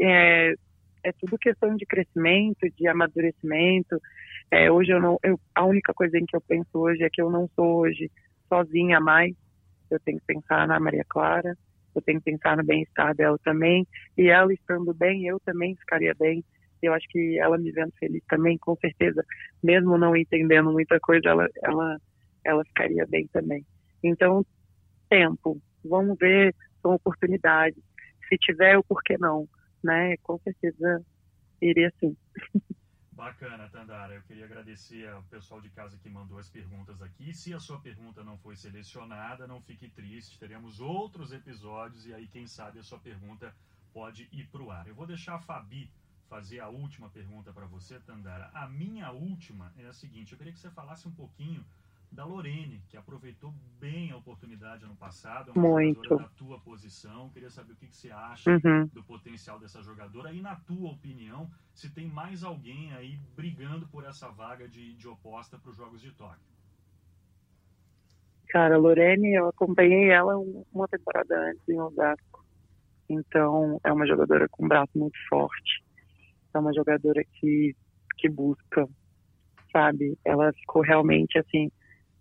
é, 0.00 0.54
é 1.02 1.12
tudo 1.12 1.38
questão 1.38 1.74
de 1.76 1.86
crescimento, 1.86 2.68
de 2.76 2.86
amadurecimento. 2.86 4.00
É, 4.50 4.70
hoje 4.70 4.92
eu 4.92 5.00
não, 5.00 5.18
eu, 5.22 5.38
a 5.54 5.64
única 5.64 5.92
coisa 5.94 6.18
em 6.18 6.26
que 6.26 6.36
eu 6.36 6.40
penso 6.40 6.68
hoje 6.74 7.02
é 7.02 7.10
que 7.10 7.20
eu 7.20 7.30
não 7.30 7.48
sou 7.54 7.80
hoje 7.80 8.10
sozinha 8.48 9.00
mais. 9.00 9.34
Eu 9.90 9.98
tenho 10.00 10.18
que 10.18 10.26
pensar 10.26 10.66
na 10.68 10.78
Maria 10.78 11.04
Clara, 11.08 11.56
eu 11.94 12.02
tenho 12.02 12.20
que 12.20 12.30
pensar 12.30 12.56
no 12.56 12.64
bem-estar 12.64 13.14
dela 13.14 13.38
também. 13.44 13.86
E 14.16 14.28
ela 14.28 14.52
estando 14.52 14.92
bem, 14.94 15.26
eu 15.26 15.40
também 15.40 15.76
ficaria 15.76 16.14
bem. 16.18 16.44
Eu 16.82 16.94
acho 16.94 17.06
que 17.08 17.38
ela 17.38 17.58
me 17.58 17.70
vendo 17.72 17.92
feliz 17.98 18.22
também, 18.28 18.56
com 18.58 18.74
certeza, 18.76 19.22
mesmo 19.62 19.98
não 19.98 20.16
entendendo 20.16 20.72
muita 20.72 20.98
coisa, 20.98 21.28
ela, 21.28 21.46
ela, 21.62 21.98
ela 22.44 22.64
ficaria 22.64 23.06
bem 23.06 23.26
também. 23.28 23.64
Então, 24.02 24.44
tempo, 25.10 25.60
vamos 25.84 26.16
ver, 26.18 26.54
são 26.80 26.94
oportunidades. 26.94 27.82
Se 28.28 28.36
tiver, 28.38 28.78
o 28.78 28.84
porquê 28.84 29.18
não, 29.18 29.46
né? 29.84 30.16
Com 30.22 30.38
certeza 30.38 31.04
iria 31.60 31.92
sim. 32.00 32.16
Bacana, 33.20 33.68
Tandara. 33.68 34.14
Eu 34.14 34.22
queria 34.22 34.46
agradecer 34.46 35.06
ao 35.10 35.22
pessoal 35.24 35.60
de 35.60 35.68
casa 35.68 35.98
que 35.98 36.08
mandou 36.08 36.38
as 36.38 36.48
perguntas 36.48 37.02
aqui. 37.02 37.34
Se 37.34 37.52
a 37.52 37.60
sua 37.60 37.78
pergunta 37.78 38.24
não 38.24 38.38
foi 38.38 38.56
selecionada, 38.56 39.46
não 39.46 39.60
fique 39.60 39.90
triste. 39.90 40.38
Teremos 40.38 40.80
outros 40.80 41.30
episódios 41.30 42.06
e 42.06 42.14
aí, 42.14 42.26
quem 42.26 42.46
sabe, 42.46 42.78
a 42.78 42.82
sua 42.82 42.98
pergunta 42.98 43.54
pode 43.92 44.26
ir 44.32 44.46
para 44.46 44.62
o 44.62 44.70
ar. 44.70 44.86
Eu 44.86 44.94
vou 44.94 45.06
deixar 45.06 45.34
a 45.34 45.38
Fabi 45.38 45.90
fazer 46.30 46.60
a 46.60 46.70
última 46.70 47.10
pergunta 47.10 47.52
para 47.52 47.66
você, 47.66 48.00
Tandara. 48.00 48.50
A 48.54 48.66
minha 48.66 49.10
última 49.10 49.70
é 49.76 49.84
a 49.84 49.92
seguinte: 49.92 50.32
eu 50.32 50.38
queria 50.38 50.54
que 50.54 50.58
você 50.58 50.70
falasse 50.70 51.06
um 51.06 51.12
pouquinho 51.12 51.62
da 52.10 52.24
Lorene, 52.24 52.82
que 52.88 52.96
aproveitou 52.96 53.54
bem 53.78 54.10
a 54.10 54.16
oportunidade 54.16 54.84
ano 54.84 54.96
passado, 54.96 55.52
é 55.54 55.58
uma 55.58 55.68
Muito. 55.68 56.02
jogadora 56.02 56.24
da 56.24 56.28
tua 56.36 56.58
posição. 56.58 57.30
Queria 57.30 57.50
saber 57.50 57.72
o 57.72 57.76
que, 57.76 57.86
que 57.86 57.96
você 57.96 58.10
acha 58.10 58.50
uhum. 58.50 58.86
do 58.86 59.02
potencial 59.04 59.58
dessa 59.58 59.80
jogadora 59.82 60.32
e, 60.32 60.40
na 60.40 60.56
tua 60.56 60.90
opinião, 60.90 61.48
se 61.72 61.88
tem 61.92 62.08
mais 62.08 62.42
alguém 62.42 62.92
aí 62.94 63.18
brigando 63.36 63.86
por 63.86 64.04
essa 64.04 64.28
vaga 64.28 64.68
de, 64.68 64.94
de 64.94 65.06
oposta 65.06 65.56
para 65.56 65.70
os 65.70 65.76
Jogos 65.76 66.00
de 66.00 66.10
Tóquio. 66.12 66.50
Cara, 68.48 68.74
a 68.74 68.78
Lorene, 68.78 69.34
eu 69.34 69.48
acompanhei 69.48 70.10
ela 70.10 70.36
uma 70.72 70.88
temporada 70.88 71.50
antes 71.50 71.68
em 71.68 71.80
Osasco. 71.80 72.44
Então, 73.08 73.80
é 73.84 73.92
uma 73.92 74.06
jogadora 74.06 74.48
com 74.48 74.64
um 74.64 74.68
braço 74.68 74.98
muito 74.98 75.16
forte. 75.28 75.84
É 76.52 76.58
uma 76.58 76.74
jogadora 76.74 77.22
que, 77.34 77.76
que 78.18 78.28
busca, 78.28 78.88
sabe? 79.72 80.18
Ela 80.24 80.52
ficou 80.52 80.82
realmente 80.82 81.38
assim 81.38 81.70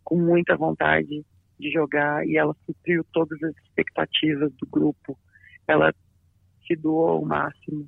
com 0.09 0.17
muita 0.17 0.57
vontade 0.57 1.23
de 1.59 1.71
jogar 1.71 2.25
e 2.25 2.35
ela 2.35 2.55
supriu 2.65 3.05
todas 3.13 3.41
as 3.43 3.55
expectativas 3.57 4.51
do 4.53 4.65
grupo. 4.65 5.15
Ela 5.67 5.93
se 6.65 6.75
doou 6.75 7.09
ao 7.09 7.25
máximo. 7.25 7.87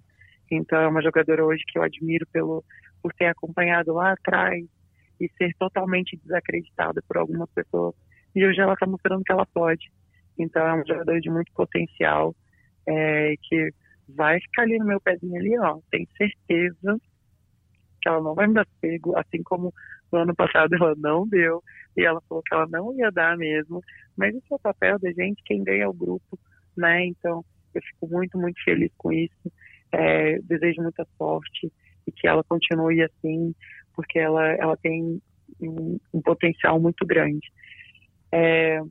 Então 0.51 0.79
é 0.79 0.87
uma 0.87 1.01
jogadora 1.01 1.43
hoje 1.43 1.63
que 1.67 1.79
eu 1.79 1.83
admiro 1.83 2.27
pelo 2.31 2.63
por 3.01 3.11
ter 3.13 3.25
acompanhado 3.25 3.93
lá 3.93 4.11
atrás 4.11 4.63
e 5.19 5.27
ser 5.35 5.55
totalmente 5.57 6.15
desacreditada 6.17 7.01
por 7.07 7.17
algumas 7.17 7.49
pessoas. 7.49 7.95
E 8.35 8.45
hoje 8.45 8.61
ela 8.61 8.73
está 8.73 8.85
mostrando 8.85 9.23
que 9.23 9.31
ela 9.31 9.47
pode. 9.47 9.91
Então 10.37 10.61
é 10.61 10.73
uma 10.73 10.85
jogadora 10.85 11.19
de 11.19 11.31
muito 11.31 11.51
potencial 11.53 12.35
é, 12.87 13.33
que 13.41 13.71
vai 14.09 14.39
ficar 14.41 14.61
ali 14.61 14.77
no 14.77 14.85
meu 14.85 15.01
pezinho 15.01 15.35
ali, 15.39 15.57
ó. 15.57 15.79
Tenho 15.89 16.07
certeza 16.15 17.01
que 17.99 18.09
ela 18.09 18.21
não 18.21 18.35
vai 18.35 18.47
me 18.47 18.53
dar 18.53 18.67
pego, 18.79 19.17
assim 19.17 19.41
como 19.41 19.73
no 20.11 20.19
ano 20.19 20.35
passado 20.35 20.75
ela 20.75 20.93
não 20.97 21.27
deu 21.27 21.63
e 21.95 22.03
ela 22.03 22.21
falou 22.27 22.43
que 22.43 22.53
ela 22.53 22.67
não 22.67 22.93
ia 22.97 23.11
dar 23.11 23.37
mesmo. 23.37 23.81
Mas 24.15 24.35
esse 24.35 24.51
é 24.51 24.55
o 24.55 24.59
papel 24.59 24.99
da 24.99 25.11
gente, 25.11 25.43
quem 25.45 25.63
ganha 25.63 25.83
é 25.83 25.87
o 25.87 25.93
grupo, 25.93 26.37
né? 26.75 27.05
Então 27.05 27.43
eu 27.73 27.81
fico 27.81 28.07
muito, 28.07 28.37
muito 28.37 28.61
feliz 28.63 28.91
com 28.97 29.11
isso. 29.11 29.51
É, 29.91 30.39
desejo 30.39 30.81
muita 30.81 31.05
sorte 31.17 31.71
e 32.07 32.11
que 32.11 32.27
ela 32.27 32.43
continue 32.43 33.01
assim, 33.03 33.53
porque 33.93 34.19
ela, 34.19 34.45
ela 34.53 34.77
tem 34.77 35.21
um, 35.59 35.99
um 36.13 36.21
potencial 36.21 36.79
muito 36.79 37.05
grande. 37.05 37.51
É, 38.31 38.81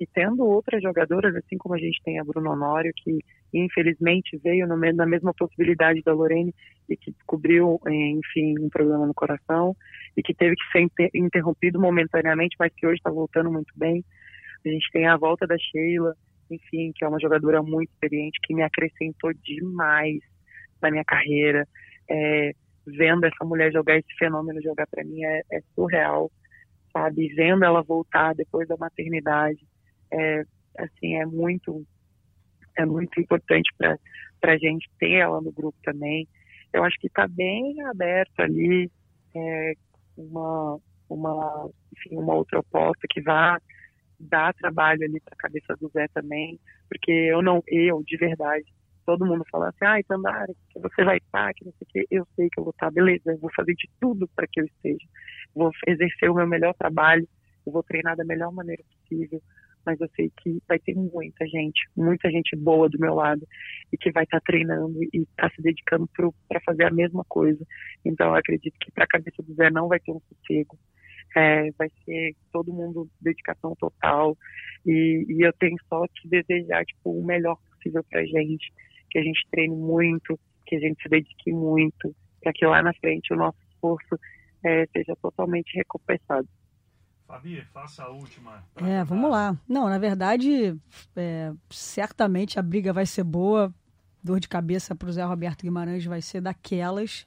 e 0.00 0.06
tendo 0.06 0.44
outras 0.44 0.82
jogadoras, 0.82 1.34
assim 1.36 1.58
como 1.58 1.74
a 1.74 1.78
gente 1.78 2.00
tem 2.02 2.18
a 2.18 2.24
Bruno 2.24 2.50
Honório, 2.50 2.92
que 2.96 3.18
infelizmente 3.52 4.38
veio 4.38 4.66
no, 4.66 4.76
na 4.76 5.06
mesma 5.06 5.34
possibilidade 5.34 6.00
da 6.02 6.14
Lorene 6.14 6.54
e 6.88 6.96
que 6.96 7.10
descobriu, 7.10 7.78
enfim, 7.86 8.54
um 8.58 8.70
problema 8.70 9.06
no 9.06 9.12
coração 9.12 9.76
e 10.16 10.22
que 10.22 10.34
teve 10.34 10.54
que 10.56 10.70
ser 10.72 10.80
inter 10.82 11.10
interrompido 11.14 11.80
momentaneamente, 11.80 12.56
mas 12.58 12.72
que 12.74 12.86
hoje 12.86 12.96
está 12.96 13.10
voltando 13.10 13.50
muito 13.50 13.72
bem. 13.76 14.04
A 14.64 14.68
gente 14.68 14.90
tem 14.92 15.06
a 15.06 15.16
volta 15.16 15.46
da 15.46 15.56
Sheila, 15.58 16.14
enfim, 16.50 16.92
que 16.94 17.04
é 17.04 17.08
uma 17.08 17.20
jogadora 17.20 17.62
muito 17.62 17.90
experiente, 17.90 18.40
que 18.42 18.54
me 18.54 18.62
acrescentou 18.62 19.32
demais 19.32 20.20
na 20.82 20.90
minha 20.90 21.04
carreira. 21.04 21.66
É, 22.10 22.52
vendo 22.86 23.24
essa 23.24 23.44
mulher 23.44 23.72
jogar 23.72 23.96
esse 23.96 24.12
fenômeno 24.18 24.60
jogar 24.62 24.86
para 24.86 25.04
mim 25.04 25.22
é, 25.22 25.42
é 25.52 25.60
surreal, 25.74 26.30
sabe? 26.92 27.28
Vendo 27.34 27.64
ela 27.64 27.82
voltar 27.82 28.34
depois 28.34 28.66
da 28.68 28.76
maternidade 28.76 29.60
é, 30.12 30.42
assim, 30.78 31.16
é 31.16 31.26
muito, 31.26 31.84
é 32.76 32.84
muito 32.84 33.20
importante 33.20 33.70
para 33.78 34.52
a 34.52 34.58
gente 34.58 34.90
ter 34.98 35.12
ela 35.12 35.40
no 35.40 35.52
grupo 35.52 35.78
também. 35.82 36.26
Eu 36.72 36.84
acho 36.84 36.98
que 36.98 37.06
está 37.06 37.26
bem 37.28 37.80
aberto 37.82 38.40
ali 38.40 38.90
é, 39.34 39.74
uma, 40.16 40.78
uma, 41.08 41.70
enfim, 41.96 42.16
uma 42.16 42.34
outra 42.34 42.60
oposta 42.60 43.06
que 43.08 43.20
vá 43.20 43.58
dá 44.20 44.52
trabalho 44.52 45.02
ali 45.02 45.18
para 45.20 45.34
a 45.34 45.42
cabeça 45.42 45.74
do 45.80 45.88
Zé 45.88 46.06
também, 46.08 46.60
porque 46.88 47.10
eu 47.10 47.40
não, 47.40 47.62
eu, 47.66 48.02
de 48.04 48.16
verdade, 48.18 48.64
todo 49.06 49.24
mundo 49.24 49.44
fala 49.50 49.70
assim, 49.70 49.84
ai, 49.84 50.02
Tandara, 50.02 50.52
que 50.68 50.78
você 50.78 51.02
vai 51.02 51.16
estar, 51.16 51.52
que 51.54 51.64
não 51.64 51.72
sei 51.72 51.86
o 51.86 51.86
quê, 51.90 52.06
eu 52.10 52.28
sei 52.36 52.48
que 52.50 52.60
eu 52.60 52.64
vou 52.64 52.70
estar, 52.70 52.90
beleza, 52.90 53.32
eu 53.32 53.38
vou 53.38 53.50
fazer 53.56 53.74
de 53.74 53.88
tudo 53.98 54.28
para 54.36 54.46
que 54.46 54.60
eu 54.60 54.66
esteja, 54.66 55.06
vou 55.54 55.70
exercer 55.86 56.30
o 56.30 56.34
meu 56.34 56.46
melhor 56.46 56.74
trabalho, 56.74 57.26
eu 57.66 57.72
vou 57.72 57.82
treinar 57.82 58.16
da 58.16 58.24
melhor 58.24 58.52
maneira 58.52 58.82
possível, 58.84 59.42
mas 59.84 60.00
eu 60.00 60.08
sei 60.14 60.30
que 60.42 60.58
vai 60.68 60.78
ter 60.78 60.94
muita 60.94 61.46
gente, 61.46 61.80
muita 61.96 62.30
gente 62.30 62.56
boa 62.56 62.88
do 62.88 62.98
meu 62.98 63.14
lado 63.14 63.46
e 63.92 63.96
que 63.96 64.10
vai 64.12 64.24
estar 64.24 64.40
treinando 64.40 65.02
e 65.02 65.22
está 65.22 65.50
se 65.50 65.62
dedicando 65.62 66.08
para 66.48 66.60
fazer 66.60 66.84
a 66.84 66.90
mesma 66.90 67.24
coisa. 67.28 67.64
Então 68.04 68.28
eu 68.28 68.34
acredito 68.34 68.76
que 68.80 68.90
para 68.92 69.04
a 69.04 69.08
cabeça 69.08 69.42
do 69.42 69.54
Zé 69.54 69.70
não 69.70 69.88
vai 69.88 70.00
ter 70.00 70.12
um 70.12 70.20
sossego, 70.20 70.78
é, 71.36 71.70
vai 71.72 71.88
ser 72.04 72.34
todo 72.52 72.72
mundo 72.72 73.08
dedicação 73.20 73.74
total 73.76 74.36
e, 74.84 75.24
e, 75.28 75.46
eu 75.46 75.52
tenho 75.52 75.76
só 75.88 76.04
que 76.14 76.28
desejar 76.28 76.84
tipo 76.84 77.12
o 77.12 77.24
melhor 77.24 77.56
possível 77.70 78.02
para 78.10 78.24
gente, 78.24 78.72
que 79.10 79.18
a 79.18 79.22
gente 79.22 79.46
treine 79.50 79.76
muito, 79.76 80.38
que 80.66 80.76
a 80.76 80.80
gente 80.80 81.00
se 81.02 81.08
dedique 81.08 81.52
muito, 81.52 82.14
para 82.42 82.52
que 82.52 82.64
lá 82.66 82.82
na 82.82 82.92
frente 82.94 83.32
o 83.32 83.36
nosso 83.36 83.58
esforço 83.70 84.18
é, 84.64 84.86
seja 84.86 85.14
totalmente 85.16 85.76
recompensado. 85.76 86.48
Fabi, 87.30 87.62
faça 87.72 88.02
a 88.02 88.08
última. 88.08 88.64
É, 88.74 89.04
vamos 89.04 89.30
lá. 89.30 89.56
Não, 89.68 89.88
na 89.88 89.98
verdade, 89.98 90.76
é, 91.14 91.52
certamente 91.70 92.58
a 92.58 92.62
briga 92.62 92.92
vai 92.92 93.06
ser 93.06 93.22
boa. 93.22 93.72
Dor 94.20 94.40
de 94.40 94.48
cabeça 94.48 94.96
para 94.96 95.08
o 95.08 95.12
Zé 95.12 95.22
Roberto 95.22 95.62
Guimarães 95.62 96.04
vai 96.04 96.20
ser 96.20 96.40
daquelas. 96.40 97.24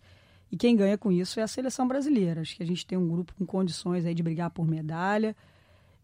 E 0.52 0.58
quem 0.58 0.76
ganha 0.76 0.98
com 0.98 1.10
isso 1.10 1.40
é 1.40 1.44
a 1.44 1.48
seleção 1.48 1.88
brasileira. 1.88 2.42
Acho 2.42 2.54
que 2.54 2.62
a 2.62 2.66
gente 2.66 2.86
tem 2.86 2.98
um 2.98 3.08
grupo 3.08 3.34
com 3.34 3.46
condições 3.46 4.06
aí 4.06 4.14
de 4.14 4.22
brigar 4.22 4.50
por 4.50 4.68
medalha. 4.68 5.34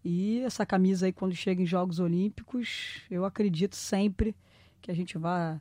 E 0.01 0.39
essa 0.43 0.65
camisa 0.65 1.05
aí, 1.05 1.11
quando 1.11 1.35
chega 1.35 1.61
em 1.61 1.65
Jogos 1.65 1.99
Olímpicos, 1.99 3.01
eu 3.11 3.25
acredito 3.25 3.75
sempre 3.75 4.33
que 4.81 4.89
a 4.89 4.95
gente 4.95 5.17
vai 5.17 5.59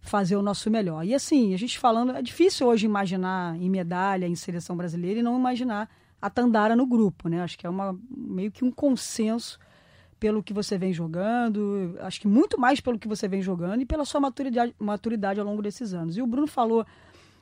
fazer 0.00 0.36
o 0.36 0.42
nosso 0.42 0.70
melhor. 0.70 1.04
E 1.04 1.12
assim, 1.12 1.52
a 1.54 1.58
gente 1.58 1.76
falando, 1.76 2.12
é 2.12 2.22
difícil 2.22 2.68
hoje 2.68 2.86
imaginar 2.86 3.56
em 3.56 3.68
medalha, 3.68 4.28
em 4.28 4.36
seleção 4.36 4.76
brasileira 4.76 5.18
e 5.18 5.24
não 5.24 5.36
imaginar 5.36 5.90
a 6.20 6.28
Tandara 6.28 6.76
no 6.76 6.86
grupo, 6.86 7.28
né? 7.28 7.42
Acho 7.42 7.58
que 7.58 7.66
é 7.66 7.70
uma, 7.70 7.98
meio 8.10 8.50
que 8.50 8.64
um 8.64 8.70
consenso 8.70 9.58
pelo 10.18 10.42
que 10.42 10.52
você 10.52 10.76
vem 10.76 10.92
jogando, 10.92 11.96
acho 12.00 12.20
que 12.20 12.28
muito 12.28 12.60
mais 12.60 12.78
pelo 12.78 12.98
que 12.98 13.08
você 13.08 13.26
vem 13.26 13.40
jogando 13.40 13.80
e 13.80 13.86
pela 13.86 14.04
sua 14.04 14.20
maturidade, 14.20 14.74
maturidade 14.78 15.40
ao 15.40 15.46
longo 15.46 15.62
desses 15.62 15.94
anos. 15.94 16.16
E 16.16 16.20
o 16.20 16.26
Bruno 16.26 16.46
falou 16.46 16.84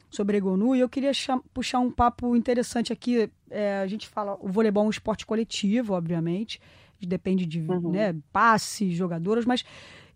sobre 0.08 0.36
Egonu 0.36 0.76
e 0.76 0.80
eu 0.80 0.88
queria 0.88 1.10
puxar 1.52 1.80
um 1.80 1.90
papo 1.90 2.36
interessante 2.36 2.92
aqui. 2.92 3.28
É, 3.50 3.80
a 3.80 3.86
gente 3.88 4.06
fala, 4.06 4.38
o 4.40 4.48
voleibol 4.48 4.84
é 4.84 4.86
um 4.86 4.90
esporte 4.90 5.26
coletivo, 5.26 5.94
obviamente, 5.94 6.60
depende 7.00 7.46
de 7.46 7.60
uhum. 7.60 7.90
né, 7.90 8.14
passes, 8.32 8.92
jogadoras, 8.94 9.44
mas 9.44 9.64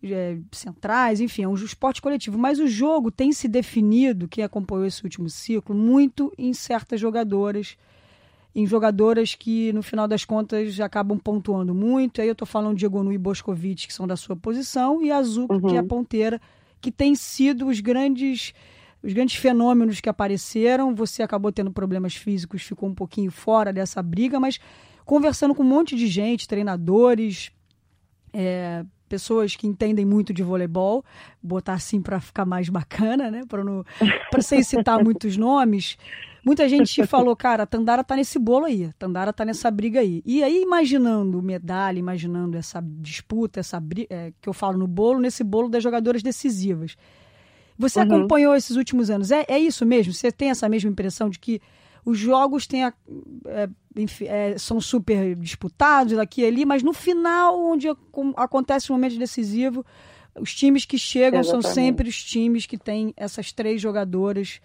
é, 0.03 0.37
centrais, 0.51 1.21
enfim, 1.21 1.43
é 1.43 1.47
um 1.47 1.55
esporte 1.55 2.01
coletivo. 2.01 2.37
Mas 2.37 2.59
o 2.59 2.67
jogo 2.67 3.11
tem 3.11 3.31
se 3.31 3.47
definido, 3.47 4.27
quem 4.27 4.43
acompanhou 4.43 4.85
esse 4.85 5.03
último 5.03 5.29
ciclo, 5.29 5.75
muito 5.75 6.33
em 6.37 6.53
certas 6.53 6.99
jogadoras, 6.99 7.77
em 8.55 8.65
jogadoras 8.67 9.33
que, 9.35 9.73
no 9.73 9.81
final 9.81 10.07
das 10.07 10.23
contas, 10.25 10.79
acabam 10.79 11.17
pontuando 11.17 11.73
muito. 11.73 12.21
Aí 12.21 12.27
eu 12.27 12.33
estou 12.33 12.45
falando 12.45 12.77
de 12.77 12.85
Egonu 12.85 13.11
e 13.11 13.17
Boscovic, 13.17 13.87
que 13.87 13.93
são 13.93 14.05
da 14.05 14.15
sua 14.15 14.35
posição, 14.35 15.01
e 15.01 15.11
Azul, 15.11 15.47
uhum. 15.49 15.61
que 15.61 15.75
é 15.75 15.79
a 15.79 15.83
ponteira, 15.83 16.39
que 16.79 16.91
tem 16.91 17.15
sido 17.15 17.67
os 17.67 17.79
grandes 17.79 18.53
os 19.01 19.11
grandes 19.11 19.35
fenômenos 19.35 19.99
que 19.99 20.07
apareceram. 20.07 20.95
Você 20.95 21.21
acabou 21.21 21.51
tendo 21.51 21.71
problemas 21.71 22.15
físicos, 22.15 22.61
ficou 22.61 22.87
um 22.87 22.95
pouquinho 22.95 23.29
fora 23.29 23.73
dessa 23.73 24.01
briga, 24.01 24.39
mas 24.39 24.59
conversando 25.03 25.53
com 25.53 25.61
um 25.61 25.67
monte 25.67 25.95
de 25.95 26.07
gente, 26.07 26.47
treinadores, 26.47 27.51
é, 28.31 28.85
pessoas 29.09 29.55
que 29.55 29.67
entendem 29.67 30.05
muito 30.05 30.33
de 30.33 30.41
voleibol, 30.41 31.03
botar 31.41 31.73
assim 31.73 32.01
para 32.01 32.21
ficar 32.21 32.45
mais 32.45 32.69
bacana, 32.69 33.29
né? 33.29 33.43
Para 33.47 33.63
não 33.63 33.83
para 34.31 34.41
sem 34.41 34.63
citar 34.63 34.97
muitos 35.03 35.35
nomes. 35.35 35.97
Muita 36.45 36.67
gente 36.67 37.05
falou, 37.07 37.35
cara, 37.35 37.63
a 37.63 37.65
Tandara 37.65 38.03
tá 38.03 38.15
nesse 38.15 38.37
bolo 38.37 38.65
aí, 38.65 38.85
a 38.85 38.93
Tandara 38.93 39.31
tá 39.31 39.45
nessa 39.45 39.71
briga 39.71 39.99
aí. 39.99 40.21
E 40.25 40.43
aí, 40.43 40.61
imaginando 40.61 41.41
medalha, 41.41 41.97
imaginando 41.97 42.57
essa 42.57 42.83
disputa, 42.83 43.59
essa 43.59 43.81
é, 44.09 44.33
que 44.41 44.49
eu 44.49 44.53
falo 44.53 44.77
no 44.77 44.87
bolo, 44.87 45.19
nesse 45.19 45.43
bolo 45.43 45.69
das 45.69 45.81
jogadoras 45.81 46.21
decisivas. 46.21 46.95
Você 47.77 47.99
uhum. 47.99 48.05
acompanhou 48.05 48.55
esses 48.55 48.75
últimos 48.75 49.09
anos. 49.09 49.31
É, 49.31 49.45
é 49.47 49.57
isso 49.57 49.85
mesmo? 49.85 50.13
Você 50.13 50.31
tem 50.31 50.49
essa 50.49 50.67
mesma 50.69 50.89
impressão 50.89 51.29
de 51.29 51.39
que 51.39 51.61
os 52.05 52.17
jogos 52.17 52.67
têm 52.67 52.83
a, 52.83 52.93
é, 53.47 53.69
enfim, 53.95 54.25
é, 54.25 54.57
são 54.57 54.81
super 54.81 55.35
disputados 55.35 56.17
aqui 56.19 56.41
e 56.41 56.45
ali, 56.45 56.65
mas 56.65 56.83
no 56.83 56.93
final, 56.93 57.57
onde 57.65 57.87
acontece 58.35 58.91
um 58.91 58.95
momento 58.95 59.17
decisivo, 59.17 59.85
os 60.39 60.53
times 60.53 60.85
que 60.85 60.97
chegam 60.97 61.39
Exatamente. 61.39 61.63
são 61.63 61.73
sempre 61.73 62.09
os 62.09 62.21
times 62.21 62.65
que 62.65 62.77
têm 62.77 63.13
essas 63.15 63.51
três 63.51 63.81
jogadoras 63.81 64.59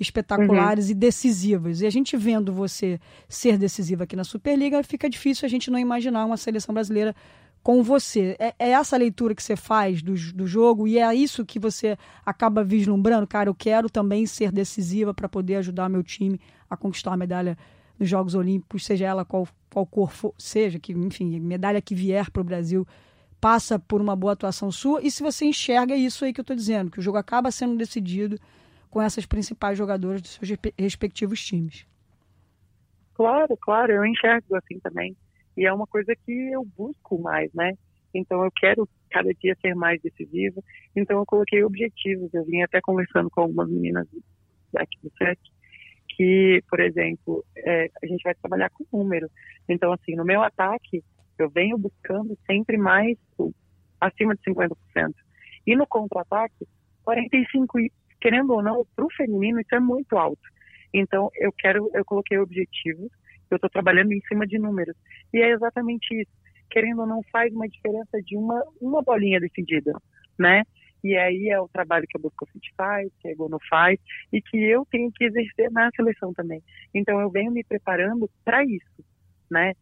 espetaculares 0.00 0.86
uhum. 0.86 0.92
e 0.92 0.94
decisivas. 0.94 1.80
E 1.82 1.86
a 1.86 1.90
gente 1.90 2.16
vendo 2.16 2.52
você 2.52 2.98
ser 3.28 3.58
decisiva 3.58 4.04
aqui 4.04 4.16
na 4.16 4.24
Superliga, 4.24 4.82
fica 4.82 5.08
difícil 5.08 5.44
a 5.44 5.48
gente 5.48 5.70
não 5.70 5.78
imaginar 5.78 6.24
uma 6.24 6.38
seleção 6.38 6.74
brasileira 6.74 7.14
com 7.62 7.82
você. 7.82 8.34
É, 8.38 8.54
é, 8.58 8.70
essa 8.70 8.96
leitura 8.96 9.34
que 9.34 9.42
você 9.42 9.54
faz 9.54 10.02
do, 10.02 10.14
do 10.32 10.46
jogo 10.46 10.88
e 10.88 10.98
é 10.98 11.14
isso 11.14 11.44
que 11.44 11.58
você 11.58 11.98
acaba 12.24 12.64
vislumbrando? 12.64 13.26
Cara, 13.26 13.50
eu 13.50 13.54
quero 13.54 13.90
também 13.90 14.24
ser 14.24 14.50
decisiva 14.50 15.12
para 15.12 15.28
poder 15.28 15.56
ajudar 15.56 15.90
meu 15.90 16.02
time 16.02 16.40
a 16.68 16.76
conquistar 16.76 17.12
a 17.12 17.16
medalha 17.16 17.58
nos 17.98 18.08
Jogos 18.08 18.34
Olímpicos, 18.34 18.86
seja 18.86 19.06
ela 19.06 19.26
qual, 19.26 19.46
qual 19.68 19.84
cor 19.84 20.10
for, 20.10 20.34
seja, 20.38 20.78
que, 20.78 20.92
enfim, 20.92 21.38
medalha 21.38 21.82
que 21.82 21.94
vier 21.94 22.30
para 22.30 22.40
o 22.40 22.44
Brasil 22.44 22.86
passa 23.38 23.78
por 23.78 24.00
uma 24.00 24.16
boa 24.16 24.32
atuação 24.32 24.72
sua. 24.72 25.02
E 25.02 25.10
se 25.10 25.22
você 25.22 25.44
enxerga 25.44 25.94
isso 25.94 26.24
aí 26.24 26.32
que 26.32 26.40
eu 26.40 26.42
estou 26.42 26.56
dizendo, 26.56 26.90
que 26.90 26.98
o 26.98 27.02
jogo 27.02 27.18
acaba 27.18 27.50
sendo 27.50 27.76
decidido 27.76 28.38
com 28.90 29.00
essas 29.00 29.24
principais 29.24 29.78
jogadoras 29.78 30.20
dos 30.20 30.32
seus 30.32 30.58
respectivos 30.78 31.44
times. 31.44 31.86
Claro, 33.14 33.56
claro, 33.56 33.92
eu 33.92 34.04
enxergo 34.04 34.56
assim 34.56 34.78
também. 34.80 35.16
E 35.56 35.66
é 35.66 35.72
uma 35.72 35.86
coisa 35.86 36.14
que 36.24 36.32
eu 36.52 36.64
busco 36.76 37.20
mais, 37.20 37.52
né? 37.52 37.74
Então 38.14 38.42
eu 38.42 38.50
quero 38.50 38.88
cada 39.10 39.32
dia 39.34 39.56
ser 39.60 39.74
mais 39.74 40.00
decisiva. 40.00 40.60
Então 40.96 41.18
eu 41.18 41.26
coloquei 41.26 41.62
objetivos. 41.62 42.32
Eu 42.32 42.44
vim 42.44 42.62
até 42.62 42.80
conversando 42.80 43.30
com 43.30 43.42
algumas 43.42 43.68
meninas 43.68 44.06
aqui 44.76 44.98
do 45.02 45.10
SEC, 45.18 45.38
que, 46.16 46.62
por 46.68 46.80
exemplo, 46.80 47.44
é, 47.56 47.90
a 48.02 48.06
gente 48.06 48.22
vai 48.22 48.34
trabalhar 48.34 48.70
com 48.70 48.84
número. 48.92 49.30
Então, 49.68 49.92
assim, 49.92 50.14
no 50.16 50.24
meu 50.24 50.42
ataque, 50.42 51.02
eu 51.38 51.48
venho 51.50 51.78
buscando 51.78 52.36
sempre 52.46 52.76
mais 52.76 53.16
acima 54.00 54.34
de 54.34 54.42
50%. 54.42 54.76
E 55.66 55.76
no 55.76 55.86
contra-ataque, 55.86 56.66
45%, 57.06 57.90
querendo 58.20 58.52
ou 58.52 58.62
não, 58.62 58.86
para 58.94 59.04
o 59.04 59.12
feminino, 59.12 59.60
isso 59.60 59.74
é 59.74 59.80
muito 59.80 60.16
alto. 60.16 60.42
Então, 60.92 61.30
eu 61.36 61.52
quero, 61.52 61.90
eu 61.94 62.04
coloquei 62.04 62.38
objetivos 62.38 63.10
eu 63.50 63.56
estou 63.56 63.70
trabalhando 63.70 64.12
em 64.12 64.20
cima 64.22 64.46
de 64.46 64.58
números. 64.58 64.96
E 65.32 65.38
é 65.38 65.50
exatamente 65.50 66.14
isso. 66.14 66.30
Querendo 66.70 67.00
ou 67.00 67.06
não, 67.06 67.22
faz 67.32 67.52
uma 67.52 67.68
diferença 67.68 68.22
de 68.24 68.36
uma, 68.36 68.62
uma 68.80 69.02
bolinha 69.02 69.40
decidida, 69.40 69.92
né? 70.38 70.62
E 71.02 71.16
aí 71.16 71.48
é 71.48 71.58
o 71.58 71.68
trabalho 71.68 72.06
que 72.08 72.16
a 72.16 72.20
Buscofit 72.20 72.72
faz, 72.76 73.10
que 73.20 73.28
a 73.28 73.34
Gono 73.34 73.58
faz, 73.68 73.98
e 74.32 74.40
que 74.40 74.58
eu 74.58 74.86
tenho 74.90 75.10
que 75.10 75.24
exercer 75.24 75.70
na 75.70 75.90
seleção 75.96 76.32
também. 76.32 76.62
Então 76.94 77.20
eu 77.20 77.30
venho 77.30 77.50
me 77.50 77.64
preparando 77.64 78.30
para 78.44 78.64
isso, 78.64 79.04
né? 79.50 79.72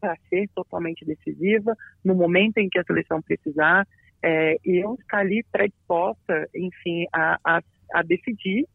Para 0.00 0.16
ser 0.28 0.48
totalmente 0.54 1.04
decisiva, 1.04 1.74
no 2.04 2.14
momento 2.14 2.58
em 2.58 2.68
que 2.68 2.78
a 2.78 2.84
seleção 2.84 3.22
precisar, 3.22 3.86
é, 4.26 4.58
e 4.64 4.84
eu 4.84 4.94
estar 4.94 5.18
ali 5.18 5.44
predisposta, 5.52 6.48
enfim, 6.52 7.06
a, 7.12 7.38
a, 7.44 7.62
a 7.94 8.02
decidir 8.02 8.66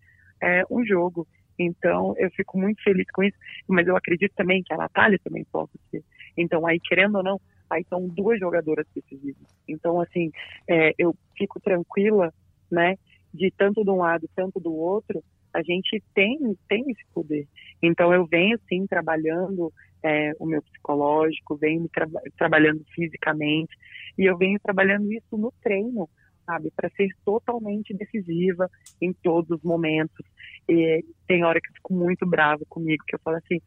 é, 0.41 0.63
um 0.71 0.85
jogo. 0.85 1.27
Então, 1.59 2.15
eu 2.17 2.31
fico 2.31 2.57
muito 2.57 2.81
feliz 2.81 3.05
com 3.11 3.21
isso, 3.21 3.37
mas 3.67 3.85
eu 3.85 3.97
acredito 3.97 4.33
também 4.33 4.63
que 4.63 4.73
a 4.73 4.77
Natália 4.77 5.19
também 5.21 5.43
possa 5.51 5.77
ser. 5.89 6.01
Então, 6.37 6.65
aí, 6.65 6.79
querendo 6.79 7.17
ou 7.17 7.23
não, 7.23 7.41
aí 7.69 7.85
são 7.89 8.07
duas 8.07 8.39
jogadoras 8.39 8.87
decisivas. 8.95 9.43
Então, 9.67 9.99
assim, 9.99 10.31
é, 10.69 10.93
eu 10.97 11.13
fico 11.37 11.59
tranquila, 11.59 12.33
né, 12.71 12.95
de 13.33 13.51
tanto 13.51 13.83
de 13.83 13.89
um 13.89 13.97
lado, 13.97 14.29
tanto 14.33 14.57
do 14.57 14.73
outro, 14.73 15.21
a 15.53 15.61
gente 15.61 16.01
tem, 16.13 16.39
tem 16.69 16.89
esse 16.89 17.03
poder. 17.13 17.45
Então, 17.83 18.13
eu 18.13 18.25
venho, 18.25 18.57
sim, 18.69 18.87
trabalhando 18.87 19.71
é, 20.03 20.31
o 20.39 20.45
meu 20.45 20.61
psicológico, 20.61 21.55
venho 21.57 21.87
tra 21.89 22.07
trabalhando 22.37 22.83
fisicamente, 22.93 23.75
e 24.17 24.25
eu 24.25 24.37
venho 24.37 24.59
trabalhando 24.59 25.11
isso 25.11 25.37
no 25.37 25.53
treino, 25.61 26.09
sabe, 26.45 26.71
para 26.75 26.89
ser 26.91 27.09
totalmente 27.23 27.93
decisiva 27.93 28.69
em 29.01 29.13
todos 29.13 29.57
os 29.57 29.63
momentos. 29.63 30.25
E 30.67 31.03
tem 31.27 31.43
hora 31.43 31.59
que 31.61 31.69
eu 31.69 31.75
fico 31.75 31.93
muito 31.93 32.25
brava 32.25 32.63
comigo, 32.67 33.03
que 33.07 33.15
eu 33.15 33.19
falo 33.23 33.37
assim, 33.37 33.59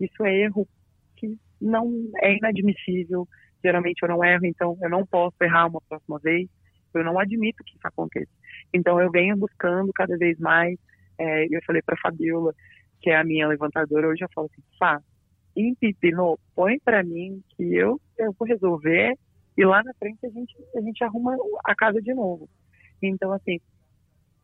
isso 0.00 0.24
é 0.24 0.34
erro 0.34 0.66
que 1.16 1.36
não 1.60 2.10
é 2.20 2.36
inadmissível. 2.36 3.28
Geralmente 3.62 4.02
eu 4.02 4.08
não 4.08 4.24
erro, 4.24 4.44
então 4.46 4.76
eu 4.82 4.90
não 4.90 5.06
posso 5.06 5.36
errar 5.40 5.68
uma 5.68 5.80
próxima 5.88 6.18
vez. 6.18 6.48
Eu 6.94 7.04
não 7.04 7.18
admito 7.18 7.64
que 7.64 7.76
isso 7.76 7.86
aconteça. 7.86 8.30
Então 8.74 9.00
eu 9.00 9.10
venho 9.10 9.36
buscando 9.36 9.92
cada 9.94 10.16
vez 10.18 10.38
mais. 10.38 10.76
É, 11.18 11.46
eu 11.46 11.60
falei 11.64 11.80
para 11.80 11.96
Fabiola, 11.96 12.52
que 13.00 13.10
é 13.10 13.16
a 13.16 13.24
minha 13.24 13.48
levantadora, 13.48 14.08
hoje 14.08 14.24
eu 14.24 14.28
falo 14.34 14.48
assim, 14.50 14.62
Fá, 14.78 15.00
empipinou, 15.56 16.38
põe 16.54 16.78
para 16.78 17.02
mim 17.02 17.42
que 17.56 17.74
eu, 17.74 18.00
eu 18.18 18.32
vou 18.38 18.46
resolver 18.46 19.16
e 19.56 19.64
lá 19.64 19.82
na 19.82 19.92
frente 19.94 20.24
a 20.24 20.30
gente, 20.30 20.56
a 20.74 20.80
gente 20.80 21.04
arruma 21.04 21.36
a 21.64 21.74
casa 21.74 22.00
de 22.00 22.14
novo. 22.14 22.48
Então, 23.02 23.32
assim, 23.32 23.60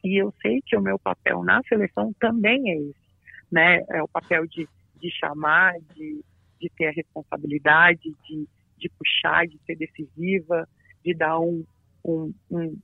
e 0.04 0.20
eu 0.20 0.32
sei 0.42 0.60
que 0.64 0.76
o 0.76 0.82
meu 0.82 0.98
papel 0.98 1.42
na 1.42 1.62
seleção 1.62 2.12
também 2.20 2.70
é 2.70 2.76
esse, 2.76 2.94
né? 3.50 3.84
É 3.90 4.02
o 4.02 4.08
papel 4.08 4.46
de, 4.46 4.68
de 5.00 5.10
chamar, 5.10 5.74
de, 5.94 6.22
de 6.60 6.70
ter 6.76 6.88
a 6.88 6.92
responsabilidade, 6.92 8.14
de, 8.28 8.48
de 8.76 8.88
puxar, 8.90 9.46
de 9.46 9.58
ser 9.64 9.76
decisiva, 9.76 10.68
de 11.04 11.14
dar 11.14 11.38
um, 11.40 11.64
um, 12.04 12.32
um, 12.50 12.78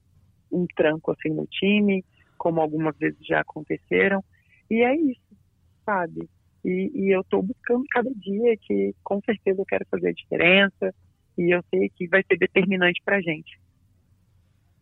um 0.50 0.66
tranco 0.74 1.12
assim 1.12 1.30
no 1.30 1.46
time, 1.46 2.04
como 2.38 2.60
algumas 2.60 2.96
vezes 2.96 3.18
já 3.26 3.40
aconteceram. 3.40 4.24
E 4.70 4.82
é 4.82 4.94
isso, 4.96 5.36
sabe? 5.84 6.28
E, 6.64 6.90
e 6.94 7.14
eu 7.14 7.20
estou 7.20 7.42
buscando 7.42 7.84
cada 7.90 8.10
dia 8.14 8.56
que 8.56 8.94
com 9.02 9.20
certeza 9.20 9.60
eu 9.60 9.66
quero 9.66 9.84
fazer 9.86 10.08
a 10.08 10.12
diferença 10.12 10.94
e 11.36 11.54
eu 11.54 11.62
sei 11.68 11.88
que 11.90 12.08
vai 12.08 12.22
ser 12.22 12.38
determinante 12.38 13.02
para 13.04 13.16
a 13.16 13.20
gente. 13.20 13.60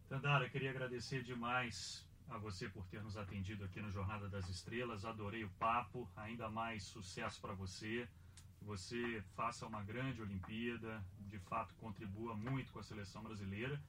Tandara, 0.09 0.49
queria 0.49 0.71
agradecer 0.71 1.23
demais 1.23 2.07
a 2.29 2.39
você 2.39 2.69
por 2.69 2.87
ter 2.87 3.03
nos 3.03 3.17
atendido 3.17 3.65
aqui 3.65 3.81
no 3.81 3.91
Jornada 3.91 4.29
das 4.29 4.49
Estrelas. 4.49 5.05
Adorei 5.05 5.45
o 5.45 5.51
papo, 5.59 6.09
ainda 6.17 6.49
mais 6.49 6.85
sucesso 6.85 7.41
para 7.41 7.55
você. 7.55 8.07
Que 8.59 8.65
você 8.65 9.23
faça 9.35 9.67
uma 9.67 9.83
grande 9.83 10.23
Olimpíada, 10.23 11.03
de 11.19 11.39
fato 11.39 11.75
contribua 11.77 12.37
muito 12.37 12.73
com 12.73 12.79
a 12.79 12.83
seleção 12.83 13.23
brasileira 13.23 13.81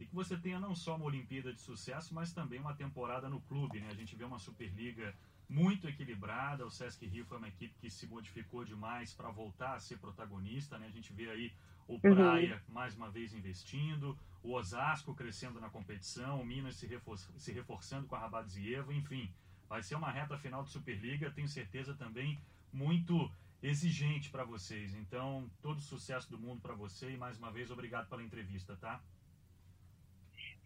e 0.00 0.06
que 0.06 0.14
você 0.14 0.36
tenha 0.36 0.58
não 0.58 0.74
só 0.74 0.96
uma 0.96 1.04
Olimpíada 1.04 1.52
de 1.52 1.60
sucesso, 1.60 2.12
mas 2.14 2.32
também 2.32 2.58
uma 2.58 2.74
temporada 2.74 3.28
no 3.28 3.40
clube. 3.42 3.80
Né? 3.80 3.88
A 3.90 3.94
gente 3.94 4.16
vê 4.16 4.24
uma 4.24 4.38
Superliga 4.38 5.14
muito 5.52 5.86
equilibrada. 5.86 6.66
O 6.66 6.70
Sesc 6.70 7.06
Rio 7.06 7.26
foi 7.26 7.38
uma 7.38 7.48
equipe 7.48 7.74
que 7.78 7.90
se 7.90 8.06
modificou 8.06 8.64
demais 8.64 9.12
para 9.12 9.30
voltar 9.30 9.74
a 9.74 9.80
ser 9.80 9.98
protagonista. 9.98 10.78
Né? 10.78 10.86
A 10.86 10.90
gente 10.90 11.12
vê 11.12 11.28
aí 11.30 11.52
o 11.86 11.94
uhum. 11.94 12.00
Praia 12.00 12.54
uhum. 12.54 12.74
mais 12.74 12.96
uma 12.96 13.10
vez 13.10 13.34
investindo, 13.34 14.18
o 14.42 14.54
Osasco 14.54 15.14
crescendo 15.14 15.60
na 15.60 15.68
competição, 15.68 16.40
o 16.40 16.46
Minas 16.46 16.76
se, 16.76 16.86
refor 16.86 17.18
se 17.18 17.52
reforçando 17.52 18.06
com 18.06 18.16
a 18.16 18.18
Rabadzieva, 18.18 18.94
enfim. 18.94 19.30
Vai 19.68 19.82
ser 19.82 19.94
uma 19.94 20.10
reta 20.10 20.36
final 20.38 20.62
de 20.62 20.70
Superliga, 20.70 21.30
tenho 21.30 21.48
certeza 21.48 21.94
também 21.94 22.38
muito 22.72 23.30
exigente 23.62 24.30
para 24.30 24.44
vocês. 24.44 24.94
Então, 24.94 25.48
todo 25.60 25.80
sucesso 25.80 26.30
do 26.30 26.38
mundo 26.38 26.60
para 26.60 26.74
você 26.74 27.10
e 27.10 27.16
mais 27.16 27.38
uma 27.38 27.50
vez 27.50 27.70
obrigado 27.70 28.08
pela 28.08 28.22
entrevista, 28.22 28.76
tá? 28.76 29.00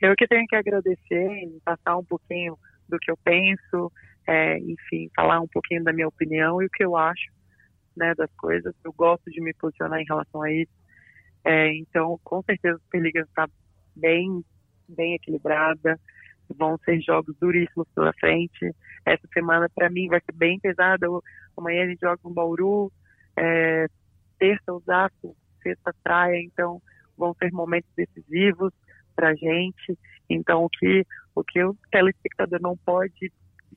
Eu 0.01 0.15
que 0.17 0.27
tenho 0.27 0.47
que 0.47 0.57
agradecer 0.57 1.45
e 1.45 1.61
passar 1.65 1.97
um 1.97 2.05
pouquinho 2.05 2.59
do 2.89 2.99
que 2.99 3.11
eu 3.11 3.17
penso, 3.17 3.93
é, 4.27 4.59
enfim, 4.59 5.11
falar 5.15 5.41
um 5.41 5.49
pouquinho 5.49 5.85
da 5.85 5.93
minha 5.93 6.09
opinião 6.09 6.61
e 6.61 6.67
o 6.67 6.71
que 6.71 6.85
eu 6.85 6.97
acho 6.97 7.31
né, 7.97 8.15
das 8.15 8.31
coisas. 8.37 8.75
Eu 8.85 8.93
gosto 8.93 9.31
de 9.31 9.41
me 9.41 9.55
posicionar 9.55 10.01
em 10.01 10.07
relação 10.07 10.43
a 10.43 10.53
isso. 10.53 10.73
É, 11.45 11.75
então, 11.77 12.19
com 12.23 12.43
certeza, 12.43 12.77
a 12.77 12.81
Superliga 12.81 13.21
está 13.21 13.49
bem, 13.95 14.45
bem 14.89 15.15
equilibrada. 15.15 15.99
Vão 16.57 16.77
ser 16.85 17.01
jogos 17.01 17.35
duríssimos 17.41 17.89
pela 17.95 18.13
frente. 18.15 18.75
Essa 19.05 19.27
semana, 19.33 19.69
para 19.75 19.89
mim, 19.89 20.09
vai 20.09 20.21
ser 20.21 20.33
bem 20.35 20.59
pesada. 20.61 21.07
Amanhã 21.57 21.85
a 21.85 21.89
gente 21.89 22.01
joga 22.01 22.19
com 22.19 22.33
Bauru, 22.33 22.93
é, 23.37 23.87
terça, 24.39 24.73
Osasco, 24.73 25.37
sexta, 25.63 25.95
Praia. 26.03 26.41
Então, 26.43 26.83
vão 27.17 27.35
ser 27.35 27.51
momentos 27.53 27.91
decisivos 27.97 28.73
para 29.15 29.31
a 29.31 29.35
gente. 29.35 29.99
Então, 30.29 30.65
o 30.65 30.69
que, 30.69 31.07
o 31.35 31.43
que 31.43 31.63
o 31.65 31.77
telespectador 31.91 32.61
não 32.61 32.77
pode 32.77 33.33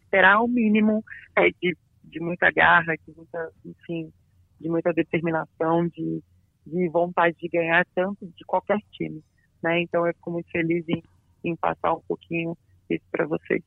esperar, 0.10 0.42
o 0.42 0.48
mínimo, 0.48 1.04
é 1.36 1.50
de, 1.62 1.78
de 2.04 2.20
muita 2.20 2.52
garra, 2.52 2.96
de 2.96 3.16
muita, 3.16 3.52
enfim, 3.64 4.12
de 4.60 4.70
muita 4.70 4.92
determinação, 4.92 5.88
de 5.88 6.22
de 6.70 6.88
vontade 6.90 7.36
de 7.40 7.48
ganhar 7.48 7.86
tanto 7.96 8.26
de 8.26 8.46
qualquer 8.46 8.80
time, 8.92 9.24
né? 9.62 9.82
Então 9.82 10.06
eu 10.06 10.14
fico 10.14 10.32
muito 10.32 10.50
feliz 10.52 10.86
em, 10.88 11.02
em 11.44 11.56
passar 11.56 11.94
um 11.94 12.02
pouquinho 12.08 12.58
isso 12.90 13.06
para 13.12 13.26
vocês. 13.26 13.64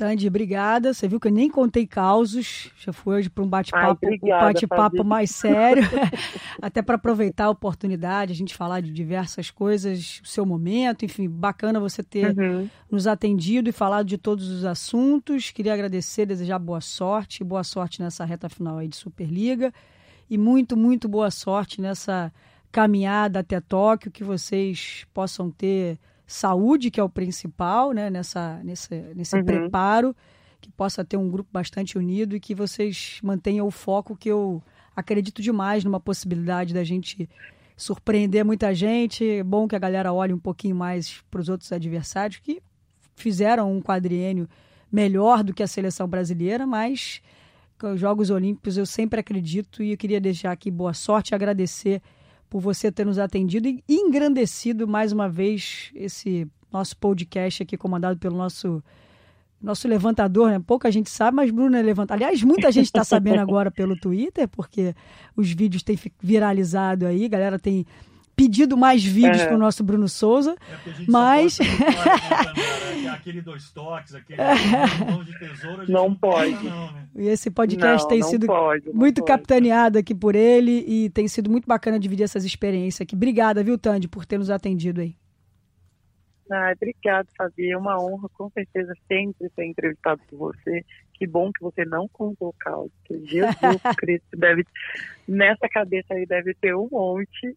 Tandy, 0.00 0.28
obrigada. 0.28 0.94
Você 0.94 1.06
viu 1.06 1.20
que 1.20 1.28
eu 1.28 1.32
nem 1.32 1.50
contei 1.50 1.86
causos, 1.86 2.70
já 2.78 2.90
foi 2.90 3.16
hoje 3.16 3.28
para 3.28 3.44
um 3.44 3.46
bate-papo 3.46 4.06
um 4.06 4.28
bate-papo 4.28 5.04
mais 5.04 5.30
sério, 5.30 5.82
até 6.62 6.80
para 6.80 6.94
aproveitar 6.94 7.44
a 7.44 7.50
oportunidade, 7.50 8.32
a 8.32 8.34
gente 8.34 8.54
falar 8.54 8.80
de 8.80 8.90
diversas 8.90 9.50
coisas, 9.50 10.22
o 10.24 10.26
seu 10.26 10.46
momento, 10.46 11.04
enfim, 11.04 11.28
bacana 11.28 11.78
você 11.78 12.02
ter 12.02 12.34
uhum. 12.34 12.66
nos 12.90 13.06
atendido 13.06 13.68
e 13.68 13.72
falado 13.72 14.06
de 14.06 14.16
todos 14.16 14.48
os 14.48 14.64
assuntos. 14.64 15.50
Queria 15.50 15.74
agradecer, 15.74 16.24
desejar 16.24 16.58
boa 16.58 16.80
sorte, 16.80 17.44
boa 17.44 17.62
sorte 17.62 18.00
nessa 18.00 18.24
reta 18.24 18.48
final 18.48 18.78
aí 18.78 18.88
de 18.88 18.96
Superliga 18.96 19.70
e 20.30 20.38
muito, 20.38 20.78
muito 20.78 21.10
boa 21.10 21.30
sorte 21.30 21.78
nessa 21.78 22.32
caminhada 22.72 23.40
até 23.40 23.60
Tóquio, 23.60 24.10
que 24.10 24.24
vocês 24.24 25.04
possam 25.12 25.50
ter 25.50 25.98
saúde, 26.32 26.90
que 26.90 27.00
é 27.00 27.02
o 27.02 27.08
principal, 27.08 27.92
né, 27.92 28.08
nessa, 28.08 28.60
nesse, 28.62 28.94
nesse 29.16 29.36
uhum. 29.36 29.44
preparo, 29.44 30.14
que 30.60 30.70
possa 30.70 31.04
ter 31.04 31.16
um 31.16 31.28
grupo 31.28 31.50
bastante 31.52 31.98
unido 31.98 32.36
e 32.36 32.40
que 32.40 32.54
vocês 32.54 33.18
mantenham 33.22 33.66
o 33.66 33.70
foco 33.70 34.16
que 34.16 34.28
eu 34.30 34.62
acredito 34.94 35.42
demais 35.42 35.84
numa 35.84 35.98
possibilidade 35.98 36.72
da 36.72 36.84
gente 36.84 37.28
surpreender 37.76 38.44
muita 38.44 38.72
gente. 38.74 39.28
É 39.28 39.42
bom 39.42 39.66
que 39.66 39.74
a 39.74 39.78
galera 39.78 40.12
olhe 40.12 40.32
um 40.32 40.38
pouquinho 40.38 40.76
mais 40.76 41.20
para 41.30 41.40
os 41.40 41.48
outros 41.48 41.72
adversários 41.72 42.38
que 42.38 42.62
fizeram 43.16 43.72
um 43.72 43.80
quadriênio 43.80 44.48
melhor 44.92 45.42
do 45.42 45.52
que 45.52 45.62
a 45.62 45.66
seleção 45.66 46.06
brasileira, 46.06 46.66
mas 46.66 47.20
os 47.82 47.98
Jogos 47.98 48.30
Olímpicos 48.30 48.76
eu 48.76 48.86
sempre 48.86 49.18
acredito 49.18 49.82
e 49.82 49.92
eu 49.92 49.96
queria 49.96 50.20
deixar 50.20 50.52
aqui 50.52 50.70
boa 50.70 50.92
sorte, 50.92 51.34
agradecer 51.34 52.02
por 52.50 52.60
você 52.60 52.90
ter 52.90 53.06
nos 53.06 53.18
atendido 53.18 53.68
e 53.68 53.82
engrandecido 53.88 54.86
mais 54.86 55.12
uma 55.12 55.28
vez 55.28 55.92
esse 55.94 56.46
nosso 56.70 56.96
podcast 56.96 57.62
aqui 57.62 57.76
comandado 57.76 58.18
pelo 58.18 58.36
nosso 58.36 58.82
nosso 59.62 59.86
levantador, 59.86 60.50
né? 60.50 60.58
Pouca 60.58 60.90
gente 60.90 61.10
sabe, 61.10 61.36
mas 61.36 61.50
Bruno 61.50 61.76
é 61.76 61.82
levantador. 61.82 62.24
Aliás, 62.24 62.42
muita 62.42 62.72
gente 62.72 62.86
está 62.86 63.04
sabendo 63.04 63.40
agora 63.40 63.70
pelo 63.70 63.94
Twitter, 63.94 64.48
porque 64.48 64.94
os 65.36 65.52
vídeos 65.52 65.82
têm 65.82 65.98
viralizado 66.18 67.06
aí, 67.06 67.28
galera 67.28 67.58
tem 67.58 67.86
pedido 68.40 68.74
mais 68.74 69.04
vídeos 69.04 69.42
é. 69.42 69.46
para 69.46 69.54
o 69.54 69.58
nosso 69.58 69.84
Bruno 69.84 70.08
Souza. 70.08 70.56
É 70.68 71.04
mas. 71.06 71.58
Né, 71.58 71.66
aquele 73.12 73.42
dois 73.42 73.70
toques, 73.70 74.14
aquele 74.14 74.38
de 75.24 75.38
tesouro. 75.38 75.84
Não 75.90 76.14
pode. 76.14 76.64
Não, 76.64 76.92
né? 76.92 77.06
E 77.16 77.28
esse 77.28 77.50
podcast 77.50 78.04
não, 78.04 78.08
tem 78.08 78.20
não 78.20 78.28
sido 78.28 78.46
pode, 78.46 78.88
muito 78.90 79.20
pode. 79.20 79.26
capitaneado 79.26 79.98
aqui 79.98 80.14
por 80.14 80.34
ele 80.34 80.84
e 80.88 81.10
tem 81.10 81.28
sido 81.28 81.50
muito 81.50 81.66
bacana 81.66 81.98
dividir 81.98 82.24
essas 82.24 82.44
experiências 82.44 83.02
aqui. 83.02 83.14
Obrigada, 83.14 83.62
viu, 83.62 83.76
Tandy, 83.76 84.08
por 84.08 84.24
ter 84.24 84.38
nos 84.38 84.48
atendido 84.48 85.02
aí. 85.02 85.14
Ah, 86.50 86.72
obrigado, 86.74 87.28
Fabi. 87.36 87.70
É 87.70 87.76
uma 87.76 88.02
honra, 88.02 88.28
com 88.30 88.50
certeza, 88.50 88.92
sempre 89.06 89.50
ser 89.54 89.66
entrevistado 89.66 90.20
por 90.28 90.38
você. 90.38 90.84
Que 91.14 91.26
bom 91.26 91.52
que 91.52 91.60
você 91.60 91.84
não 91.84 92.08
contou 92.08 92.48
o 92.48 92.54
caos. 92.54 92.90
Jesus 93.08 93.54
Cristo 93.98 94.36
deve, 94.36 94.64
nessa 95.28 95.68
cabeça 95.68 96.14
aí 96.14 96.24
deve 96.26 96.54
ter 96.54 96.74
um 96.74 96.88
monte. 96.90 97.54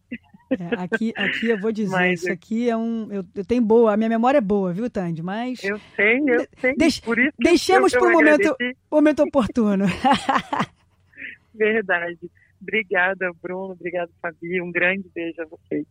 É, 0.50 0.82
aqui, 0.82 1.12
aqui 1.16 1.48
eu 1.48 1.58
vou 1.58 1.72
dizer, 1.72 1.90
mas 1.90 2.22
isso 2.22 2.32
aqui 2.32 2.68
é 2.68 2.76
um. 2.76 3.10
Eu, 3.10 3.24
eu, 3.34 3.44
tenho 3.44 3.62
boa, 3.62 3.92
a 3.92 3.96
minha 3.96 4.08
memória 4.08 4.38
é 4.38 4.42
boa, 4.42 4.72
viu, 4.72 4.90
Tandy? 4.90 5.22
Mas. 5.22 5.62
Eu 5.64 5.80
sei, 5.96 6.18
eu 6.26 6.46
sei. 6.58 6.74
Deix, 6.76 7.00
por 7.00 7.18
isso 7.18 7.34
deixemos 7.38 7.92
para 7.92 8.08
o 8.08 8.12
momento, 8.12 8.56
momento 8.90 9.22
oportuno. 9.22 9.86
Verdade. 11.54 12.30
Obrigada, 12.60 13.30
Bruno. 13.42 13.72
Obrigada, 13.72 14.10
Fabi. 14.20 14.60
Um 14.60 14.72
grande 14.72 15.08
beijo 15.14 15.40
a 15.42 15.46
vocês. 15.46 15.86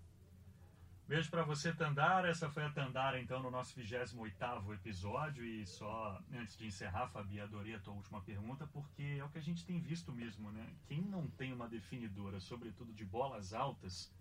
Beijo 1.08 1.30
para 1.30 1.44
você, 1.44 1.72
Tandara. 1.72 2.30
Essa 2.30 2.50
foi 2.50 2.64
a 2.64 2.70
Tandara, 2.70 3.20
então, 3.20 3.42
no 3.42 3.52
nosso 3.52 3.76
28 3.76 4.74
episódio. 4.74 5.46
E 5.46 5.66
só 5.66 6.20
antes 6.34 6.58
de 6.58 6.66
encerrar, 6.66 7.08
Fabi, 7.10 7.40
adorei 7.40 7.76
a 7.76 7.80
tua 7.80 7.94
última 7.94 8.22
pergunta, 8.22 8.68
porque 8.74 9.18
é 9.20 9.24
o 9.24 9.30
que 9.30 9.38
a 9.38 9.42
gente 9.42 9.66
tem 9.66 9.80
visto 9.80 10.12
mesmo, 10.12 10.52
né? 10.52 10.66
Quem 10.88 11.02
não 11.02 11.28
tem 11.28 11.54
uma 11.54 11.68
definidora, 11.68 12.40
sobretudo 12.40 12.92
de 12.94 13.06
bolas 13.06 13.54
altas, 13.54 14.12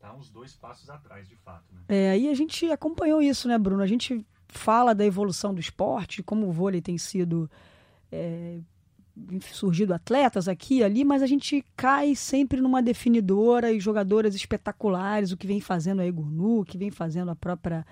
tá 0.00 0.14
uns 0.14 0.30
dois 0.30 0.54
passos 0.54 0.88
atrás, 0.88 1.28
de 1.28 1.36
fato. 1.36 1.64
Né? 1.72 1.80
É, 1.88 2.18
e 2.18 2.28
a 2.28 2.34
gente 2.34 2.70
acompanhou 2.70 3.20
isso, 3.20 3.46
né, 3.46 3.58
Bruno? 3.58 3.82
A 3.82 3.86
gente 3.86 4.26
fala 4.48 4.94
da 4.94 5.04
evolução 5.04 5.54
do 5.54 5.60
esporte, 5.60 6.22
como 6.22 6.48
o 6.48 6.52
vôlei 6.52 6.80
tem 6.80 6.98
sido. 6.98 7.48
É, 8.10 8.58
surgido 9.52 9.92
atletas 9.92 10.48
aqui 10.48 10.78
e 10.78 10.84
ali, 10.84 11.04
mas 11.04 11.22
a 11.22 11.26
gente 11.26 11.62
cai 11.76 12.14
sempre 12.14 12.60
numa 12.60 12.82
definidora 12.82 13.70
e 13.70 13.78
jogadoras 13.78 14.34
espetaculares, 14.34 15.30
o 15.30 15.36
que 15.36 15.46
vem 15.46 15.60
fazendo 15.60 16.00
a 16.00 16.06
Egurnu, 16.06 16.60
o 16.60 16.64
que 16.64 16.78
vem 16.78 16.90
fazendo 16.90 17.30
a 17.30 17.36
própria 17.36 17.84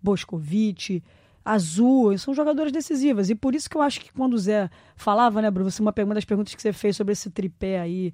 Boscovic, 0.00 1.02
Azul, 1.44 2.16
são 2.18 2.34
jogadoras 2.34 2.72
decisivas. 2.72 3.30
E 3.30 3.34
por 3.34 3.54
isso 3.54 3.68
que 3.68 3.76
eu 3.76 3.82
acho 3.82 4.00
que 4.00 4.12
quando 4.12 4.34
o 4.34 4.38
Zé 4.38 4.70
falava, 4.96 5.42
né, 5.42 5.50
Bruno, 5.50 5.70
você 5.70 5.82
uma 5.82 6.14
das 6.14 6.24
perguntas 6.24 6.54
que 6.54 6.62
você 6.62 6.72
fez 6.72 6.96
sobre 6.96 7.12
esse 7.12 7.30
tripé 7.30 7.80
aí, 7.80 8.12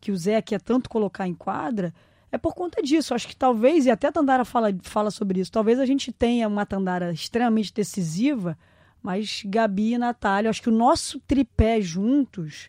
que 0.00 0.12
o 0.12 0.16
Zé 0.16 0.40
quer 0.42 0.60
tanto 0.60 0.90
colocar 0.90 1.26
em 1.26 1.34
quadra, 1.34 1.94
é 2.32 2.38
por 2.38 2.54
conta 2.54 2.82
disso. 2.82 3.14
Acho 3.14 3.28
que 3.28 3.36
talvez, 3.36 3.86
e 3.86 3.90
até 3.90 4.08
a 4.08 4.12
Tandara 4.12 4.44
fala, 4.44 4.74
fala 4.82 5.10
sobre 5.10 5.40
isso, 5.40 5.52
talvez 5.52 5.78
a 5.78 5.86
gente 5.86 6.10
tenha 6.10 6.48
uma 6.48 6.66
Tandara 6.66 7.12
extremamente 7.12 7.72
decisiva, 7.72 8.58
mas 9.00 9.42
Gabi 9.44 9.92
e 9.92 9.98
Natália, 9.98 10.50
acho 10.50 10.62
que 10.62 10.70
o 10.70 10.72
nosso 10.76 11.20
tripé 11.20 11.80
juntos 11.80 12.68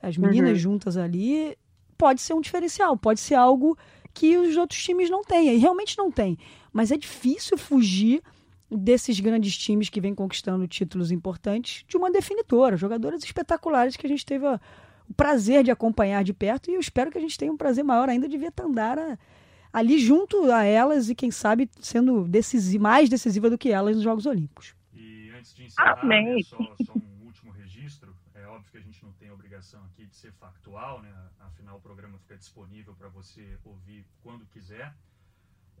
as 0.00 0.16
meninas 0.16 0.52
uhum. 0.52 0.58
juntas 0.58 0.96
ali, 0.96 1.56
pode 1.96 2.20
ser 2.20 2.34
um 2.34 2.40
diferencial, 2.40 2.96
pode 2.96 3.20
ser 3.20 3.34
algo 3.34 3.76
que 4.14 4.36
os 4.36 4.56
outros 4.56 4.82
times 4.82 5.10
não 5.10 5.22
têm. 5.22 5.54
E 5.54 5.58
realmente 5.58 5.98
não 5.98 6.10
tem. 6.10 6.38
Mas 6.72 6.90
é 6.90 6.96
difícil 6.96 7.58
fugir 7.58 8.22
desses 8.70 9.18
grandes 9.18 9.56
times 9.56 9.88
que 9.88 10.00
vêm 10.00 10.14
conquistando 10.14 10.66
títulos 10.68 11.10
importantes 11.10 11.84
de 11.88 11.96
uma 11.96 12.10
definitora, 12.10 12.76
jogadoras 12.76 13.24
espetaculares 13.24 13.96
que 13.96 14.06
a 14.06 14.08
gente 14.08 14.24
teve 14.24 14.44
o 15.08 15.14
prazer 15.14 15.64
de 15.64 15.70
acompanhar 15.70 16.22
de 16.22 16.32
perto 16.32 16.70
e 16.70 16.74
eu 16.74 16.80
espero 16.80 17.10
que 17.10 17.18
a 17.18 17.20
gente 17.20 17.38
tenha 17.38 17.52
um 17.52 17.56
prazer 17.56 17.84
maior 17.84 18.08
ainda 18.08 18.28
de 18.28 18.36
ver 18.36 18.52
Tandara 18.52 19.18
ali 19.72 19.98
junto 19.98 20.50
a 20.50 20.64
elas 20.64 21.08
e 21.08 21.14
quem 21.14 21.30
sabe 21.30 21.70
sendo 21.80 22.26
decisiva, 22.26 22.82
mais 22.82 23.08
decisiva 23.08 23.50
do 23.50 23.58
que 23.58 23.70
elas 23.70 23.96
nos 23.96 24.04
Jogos 24.04 24.26
Olímpicos. 24.26 24.74
E 24.92 25.30
antes 25.36 25.54
de 25.54 25.64
encerrar, 25.64 26.04
né, 26.04 26.24
só, 26.44 26.56
só, 26.84 26.92
um 26.94 27.26
último 27.26 27.52
registro, 27.52 28.14
é 28.34 28.46
óbvio 28.46 28.70
que 28.70 28.78
a 28.78 28.82
gente 28.82 29.04
não 29.04 29.12
tem 29.12 29.28
a 29.28 29.34
obrigação 29.34 29.82
aqui 29.84 30.06
de 30.06 30.16
ser 30.16 30.32
factual, 30.32 31.00
né? 31.02 31.12
afinal 31.40 31.76
o 31.76 31.80
programa 31.80 32.18
fica 32.18 32.36
disponível 32.36 32.94
para 32.94 33.08
você 33.08 33.58
ouvir 33.64 34.04
quando 34.22 34.46
quiser. 34.46 34.94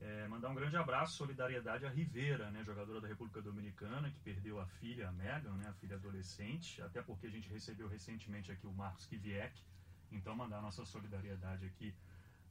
É, 0.00 0.28
mandar 0.28 0.48
um 0.48 0.54
grande 0.54 0.76
abraço, 0.76 1.16
solidariedade 1.16 1.84
a 1.84 1.90
Rivera, 1.90 2.50
né, 2.50 2.62
jogadora 2.62 3.00
da 3.00 3.08
República 3.08 3.42
Dominicana, 3.42 4.10
que 4.10 4.20
perdeu 4.20 4.60
a 4.60 4.66
filha, 4.66 5.08
a 5.08 5.12
Megan, 5.12 5.54
né, 5.54 5.66
a 5.68 5.72
filha 5.74 5.96
adolescente, 5.96 6.80
até 6.82 7.02
porque 7.02 7.26
a 7.26 7.30
gente 7.30 7.48
recebeu 7.48 7.88
recentemente 7.88 8.52
aqui 8.52 8.66
o 8.66 8.72
Marcos 8.72 9.06
Kivieck, 9.06 9.60
então 10.12 10.36
mandar 10.36 10.62
nossa 10.62 10.84
solidariedade 10.84 11.66
aqui 11.66 11.94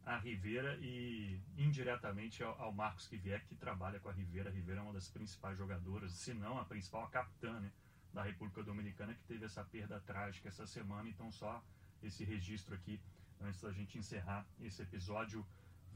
a 0.06 0.18
Rivera 0.18 0.78
e 0.82 1.40
indiretamente 1.58 2.42
ao, 2.42 2.60
ao 2.62 2.72
Marcos 2.72 3.08
Kivieck, 3.08 3.46
que 3.46 3.56
trabalha 3.56 4.00
com 4.00 4.08
a 4.10 4.14
Rivera. 4.14 4.50
A 4.50 4.54
Rivera 4.54 4.80
é 4.80 4.84
uma 4.84 4.94
das 4.94 5.10
principais 5.10 5.58
jogadoras, 5.58 6.14
se 6.14 6.34
não 6.34 6.58
a 6.58 6.66
principal, 6.66 7.04
a 7.04 7.10
capitã 7.10 7.60
né, 7.60 7.72
da 8.14 8.24
República 8.24 8.64
Dominicana, 8.64 9.14
que 9.14 9.24
teve 9.24 9.46
essa 9.46 9.64
perda 9.66 10.00
trágica 10.02 10.48
essa 10.48 10.66
semana, 10.66 11.10
então 11.10 11.30
só 11.32 11.62
esse 12.02 12.24
registro 12.24 12.76
aqui 12.76 13.02
antes 13.42 13.62
da 13.62 13.72
gente 13.72 13.98
encerrar 13.98 14.46
esse 14.62 14.82
episódio 14.82 15.46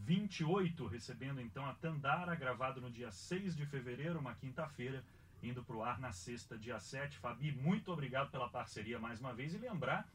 28, 0.06 0.88
recebendo 0.88 1.40
então 1.40 1.66
a 1.66 1.74
Tandara, 1.74 2.36
gravado 2.36 2.82
no 2.82 2.90
dia 2.90 3.12
6 3.12 3.56
de 3.56 3.66
fevereiro, 3.66 4.20
uma 4.20 4.34
quinta-feira, 4.36 5.04
indo 5.44 5.64
para 5.64 5.76
o 5.76 5.84
ar 5.84 6.00
na 6.00 6.12
sexta, 6.12 6.58
dia 6.58 6.80
7. 6.80 7.18
Fabi, 7.18 7.52
muito 7.52 7.92
obrigado 7.92 8.32
pela 8.32 8.50
parceria 8.50 9.00
mais 9.00 9.20
uma 9.20 9.34
vez 9.34 9.54
e 9.54 9.58
lembrar 9.58 10.08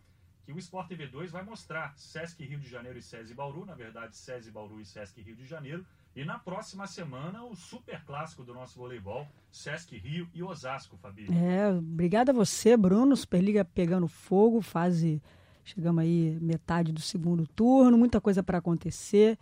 que 0.45 0.53
o 0.53 0.59
Sport 0.59 0.89
TV 0.89 1.09
2 1.09 1.33
vai 1.33 1.43
mostrar 1.43 1.93
Sesc 1.97 2.45
Rio 2.45 2.59
de 2.59 2.69
Janeiro 2.69 2.99
e 2.99 3.03
SESI 3.03 3.35
Bauru, 3.35 3.67
na 3.67 3.75
verdade 3.75 4.17
SESI 4.17 4.51
Bauru 4.51 4.81
e 4.81 4.85
Sesc 4.85 5.21
Rio 5.21 5.35
de 5.35 5.45
Janeiro, 5.45 5.85
e 6.15 6.25
na 6.25 6.39
próxima 6.39 6.87
semana 6.87 7.43
o 7.43 7.57
super 7.57 8.05
clássico 8.05 8.45
do 8.45 8.55
nosso 8.55 8.79
voleibol, 8.79 9.27
Sesc 9.51 9.97
Rio 9.97 10.29
e 10.33 10.43
Osasco, 10.43 10.97
Fabi. 10.97 11.27
É, 11.33 11.69
obrigado 11.71 12.31
a 12.31 12.33
você, 12.33 12.77
Bruno, 12.77 13.17
Superliga 13.17 13.65
pegando 13.65 14.07
fogo, 14.07 14.61
fase 14.61 15.21
chegamos 15.65 16.01
aí 16.01 16.39
metade 16.41 16.93
do 16.93 17.01
segundo 17.01 17.45
turno, 17.45 17.99
muita 17.99 18.21
coisa 18.21 18.41
para 18.41 18.59
acontecer. 18.59 19.37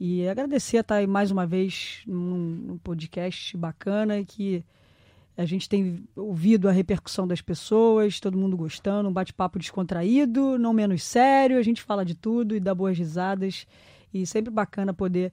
E 0.00 0.28
agradecer 0.28 0.76
a 0.76 0.80
estar 0.80 0.94
aí 0.96 1.08
mais 1.08 1.32
uma 1.32 1.44
vez 1.44 2.02
num, 2.06 2.38
num 2.38 2.78
podcast 2.78 3.56
bacana 3.56 4.22
que 4.24 4.64
a 5.36 5.44
gente 5.44 5.68
tem 5.68 6.04
ouvido 6.14 6.68
a 6.68 6.72
repercussão 6.72 7.26
das 7.26 7.40
pessoas, 7.40 8.20
todo 8.20 8.38
mundo 8.38 8.56
gostando, 8.56 9.08
um 9.08 9.12
bate-papo 9.12 9.58
descontraído, 9.58 10.56
não 10.56 10.72
menos 10.72 11.02
sério, 11.02 11.58
a 11.58 11.62
gente 11.62 11.82
fala 11.82 12.04
de 12.04 12.14
tudo 12.14 12.54
e 12.54 12.60
dá 12.60 12.72
boas 12.72 12.96
risadas. 12.96 13.66
E 14.14 14.24
sempre 14.24 14.52
bacana 14.52 14.94
poder 14.94 15.32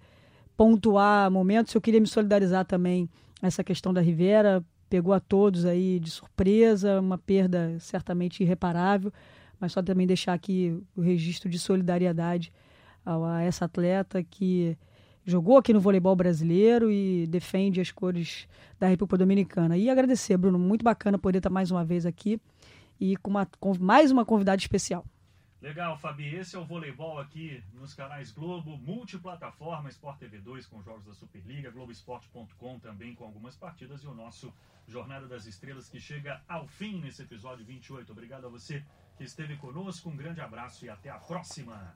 pontuar 0.57 1.29
momentos. 1.29 1.73
Eu 1.75 1.81
queria 1.81 2.01
me 2.01 2.07
solidarizar 2.07 2.65
também 2.65 3.07
essa 3.41 3.63
questão 3.63 3.93
da 3.93 4.01
Rivera, 4.01 4.65
pegou 4.89 5.13
a 5.13 5.19
todos 5.19 5.65
aí 5.65 5.99
de 5.99 6.09
surpresa, 6.09 6.99
uma 6.99 7.19
perda 7.19 7.77
certamente 7.79 8.41
irreparável, 8.41 9.13
mas 9.59 9.73
só 9.73 9.81
também 9.83 10.07
deixar 10.07 10.33
aqui 10.33 10.75
o 10.95 11.01
registro 11.01 11.49
de 11.49 11.59
solidariedade 11.59 12.51
a 13.05 13.41
essa 13.41 13.65
atleta 13.65 14.23
que 14.23 14.77
jogou 15.25 15.57
aqui 15.57 15.73
no 15.73 15.79
voleibol 15.79 16.15
brasileiro 16.15 16.91
e 16.91 17.25
defende 17.27 17.81
as 17.81 17.91
cores 17.91 18.47
da 18.79 18.87
República 18.87 19.17
Dominicana. 19.17 19.77
E 19.77 19.89
agradecer, 19.89 20.37
Bruno, 20.37 20.59
muito 20.59 20.83
bacana 20.83 21.17
poder 21.17 21.39
estar 21.39 21.49
mais 21.49 21.71
uma 21.71 21.83
vez 21.83 22.05
aqui 22.05 22.39
e 22.99 23.17
com, 23.17 23.31
uma, 23.31 23.45
com 23.59 23.77
mais 23.79 24.11
uma 24.11 24.23
convidada 24.23 24.61
especial. 24.61 25.05
Legal, 25.61 25.97
Fabi. 25.97 26.35
Esse 26.35 26.55
é 26.55 26.59
o 26.59 26.63
voleibol 26.63 27.17
aqui 27.17 27.63
nos 27.73 27.91
canais 27.93 28.31
Globo, 28.31 28.77
multiplataforma, 28.77 29.89
Sport 29.89 30.19
TV 30.19 30.37
2 30.37 30.67
com 30.67 30.79
jogos 30.83 31.05
da 31.05 31.13
Superliga, 31.13 31.71
Globoesporte.com 31.71 32.77
também 32.77 33.15
com 33.15 33.23
algumas 33.23 33.55
partidas 33.55 34.03
e 34.03 34.07
o 34.07 34.13
nosso 34.13 34.53
Jornada 34.87 35.27
das 35.27 35.47
Estrelas 35.47 35.89
que 35.89 35.99
chega 35.99 36.39
ao 36.47 36.67
fim 36.67 37.01
nesse 37.01 37.23
episódio 37.23 37.65
28. 37.65 38.11
Obrigado 38.11 38.45
a 38.45 38.49
você 38.49 38.85
que 39.17 39.23
esteve 39.23 39.57
conosco, 39.57 40.07
um 40.07 40.15
grande 40.15 40.39
abraço 40.39 40.85
e 40.85 40.89
até 40.89 41.09
a 41.09 41.17
próxima. 41.17 41.95